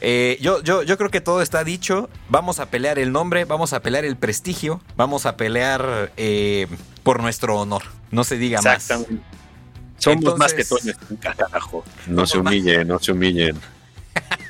Eh, 0.00 0.38
yo, 0.40 0.62
yo, 0.62 0.82
yo 0.82 0.96
creo 0.96 1.10
que 1.10 1.20
todo 1.20 1.42
está 1.42 1.64
dicho. 1.64 2.08
Vamos 2.28 2.60
a 2.60 2.66
pelear 2.66 2.98
el 2.98 3.12
nombre, 3.12 3.44
vamos 3.44 3.72
a 3.72 3.80
pelear 3.80 4.04
el 4.04 4.16
prestigio, 4.16 4.80
vamos 4.96 5.26
a 5.26 5.36
pelear 5.36 6.12
eh, 6.16 6.66
por 7.02 7.22
nuestro 7.22 7.58
honor. 7.58 7.82
No 8.10 8.24
se 8.24 8.36
diga 8.36 8.62
más. 8.62 8.88
Somos 9.98 10.38
más 10.38 10.54
que 10.54 10.64
Toño 10.64 10.92
carajo. 11.20 11.84
No 12.06 12.26
se 12.26 12.38
humillen, 12.38 12.86
no 12.86 12.98
se 12.98 13.12
humillen. 13.12 13.56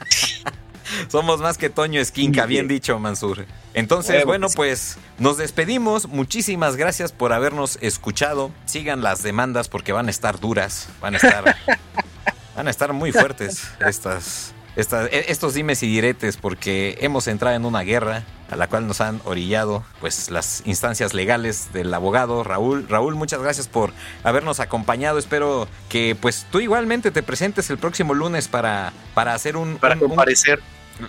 Somos 1.08 1.40
más 1.40 1.58
que 1.58 1.70
Toño 1.70 2.00
Esquinca, 2.00 2.46
bien 2.46 2.68
dicho, 2.68 2.98
Mansur. 2.98 3.46
Entonces, 3.74 4.24
bueno, 4.24 4.48
pues 4.54 4.98
nos 5.18 5.36
despedimos. 5.36 6.08
Muchísimas 6.08 6.76
gracias 6.76 7.12
por 7.12 7.32
habernos 7.32 7.78
escuchado. 7.80 8.50
Sigan 8.66 9.02
las 9.02 9.22
demandas 9.22 9.68
porque 9.68 9.92
van 9.92 10.08
a 10.08 10.10
estar 10.10 10.40
duras, 10.40 10.88
van 11.00 11.14
a 11.14 11.18
estar, 11.18 11.56
van 12.56 12.66
a 12.66 12.70
estar 12.70 12.92
muy 12.92 13.12
fuertes 13.12 13.68
estas, 13.80 14.52
estas, 14.76 15.08
e, 15.12 15.26
estos 15.28 15.54
dimes 15.54 15.82
y 15.82 15.86
diretes 15.86 16.36
porque 16.36 16.98
hemos 17.00 17.28
entrado 17.28 17.56
en 17.56 17.64
una 17.64 17.82
guerra 17.82 18.24
a 18.50 18.56
la 18.56 18.66
cual 18.66 18.86
nos 18.86 19.00
han 19.00 19.20
orillado 19.24 19.84
pues 20.00 20.30
las 20.30 20.62
instancias 20.64 21.12
legales 21.14 21.72
del 21.72 21.92
abogado 21.92 22.42
Raúl. 22.44 22.86
Raúl, 22.88 23.14
muchas 23.14 23.42
gracias 23.42 23.68
por 23.68 23.92
habernos 24.24 24.58
acompañado. 24.60 25.18
Espero 25.18 25.68
que 25.88 26.16
pues 26.18 26.46
tú 26.50 26.60
igualmente 26.60 27.10
te 27.10 27.22
presentes 27.22 27.70
el 27.70 27.78
próximo 27.78 28.14
lunes 28.14 28.48
para, 28.48 28.92
para 29.14 29.34
hacer 29.34 29.56
un... 29.56 29.76
Para 29.76 29.96
comparecer. 29.96 30.60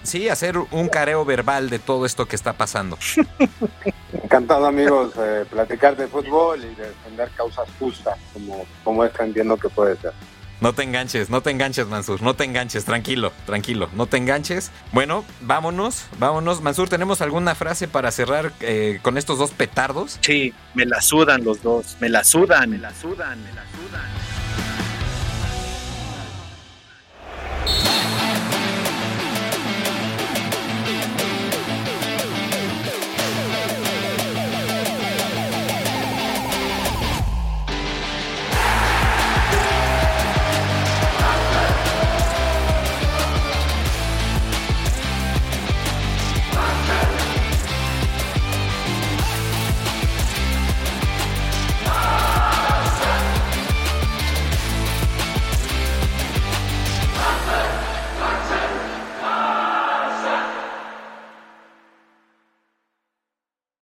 Sí, 0.03 0.29
hacer 0.29 0.57
un 0.57 0.87
careo 0.89 1.25
verbal 1.25 1.69
de 1.69 1.79
todo 1.79 2.05
esto 2.05 2.25
que 2.25 2.35
está 2.35 2.53
pasando. 2.53 2.97
Encantado, 4.13 4.65
amigos, 4.65 5.13
eh, 5.17 5.45
platicar 5.49 5.95
de 5.95 6.07
fútbol 6.07 6.63
y 6.63 6.75
defender 6.75 7.29
causas 7.31 7.67
justas, 7.79 8.17
como, 8.33 8.65
como 8.83 9.03
esta 9.03 9.23
entiendo 9.23 9.57
que 9.57 9.69
puede 9.69 9.97
ser. 9.97 10.13
No 10.61 10.73
te 10.73 10.83
enganches, 10.83 11.29
no 11.29 11.41
te 11.41 11.51
enganches, 11.51 11.87
Mansur, 11.87 12.21
no 12.21 12.35
te 12.35 12.43
enganches, 12.43 12.83
tranquilo, 12.83 13.31
tranquilo, 13.45 13.89
no 13.93 14.07
te 14.07 14.17
enganches. 14.17 14.71
Bueno, 14.91 15.23
vámonos, 15.39 16.07
vámonos. 16.17 16.61
Mansur, 16.61 16.89
¿tenemos 16.89 17.21
alguna 17.21 17.55
frase 17.55 17.87
para 17.87 18.11
cerrar 18.11 18.51
eh, 18.59 18.99
con 19.01 19.17
estos 19.17 19.37
dos 19.37 19.51
petardos? 19.51 20.17
Sí, 20.19 20.53
me 20.73 20.85
la 20.85 21.01
sudan 21.01 21.45
los 21.45 21.63
dos, 21.63 21.95
me 22.01 22.09
la 22.09 22.25
sudan, 22.25 22.69
me 22.69 22.77
la 22.77 22.93
sudan, 22.93 23.41
me 23.41 23.53
la 23.53 23.63
sudan. 23.71 24.28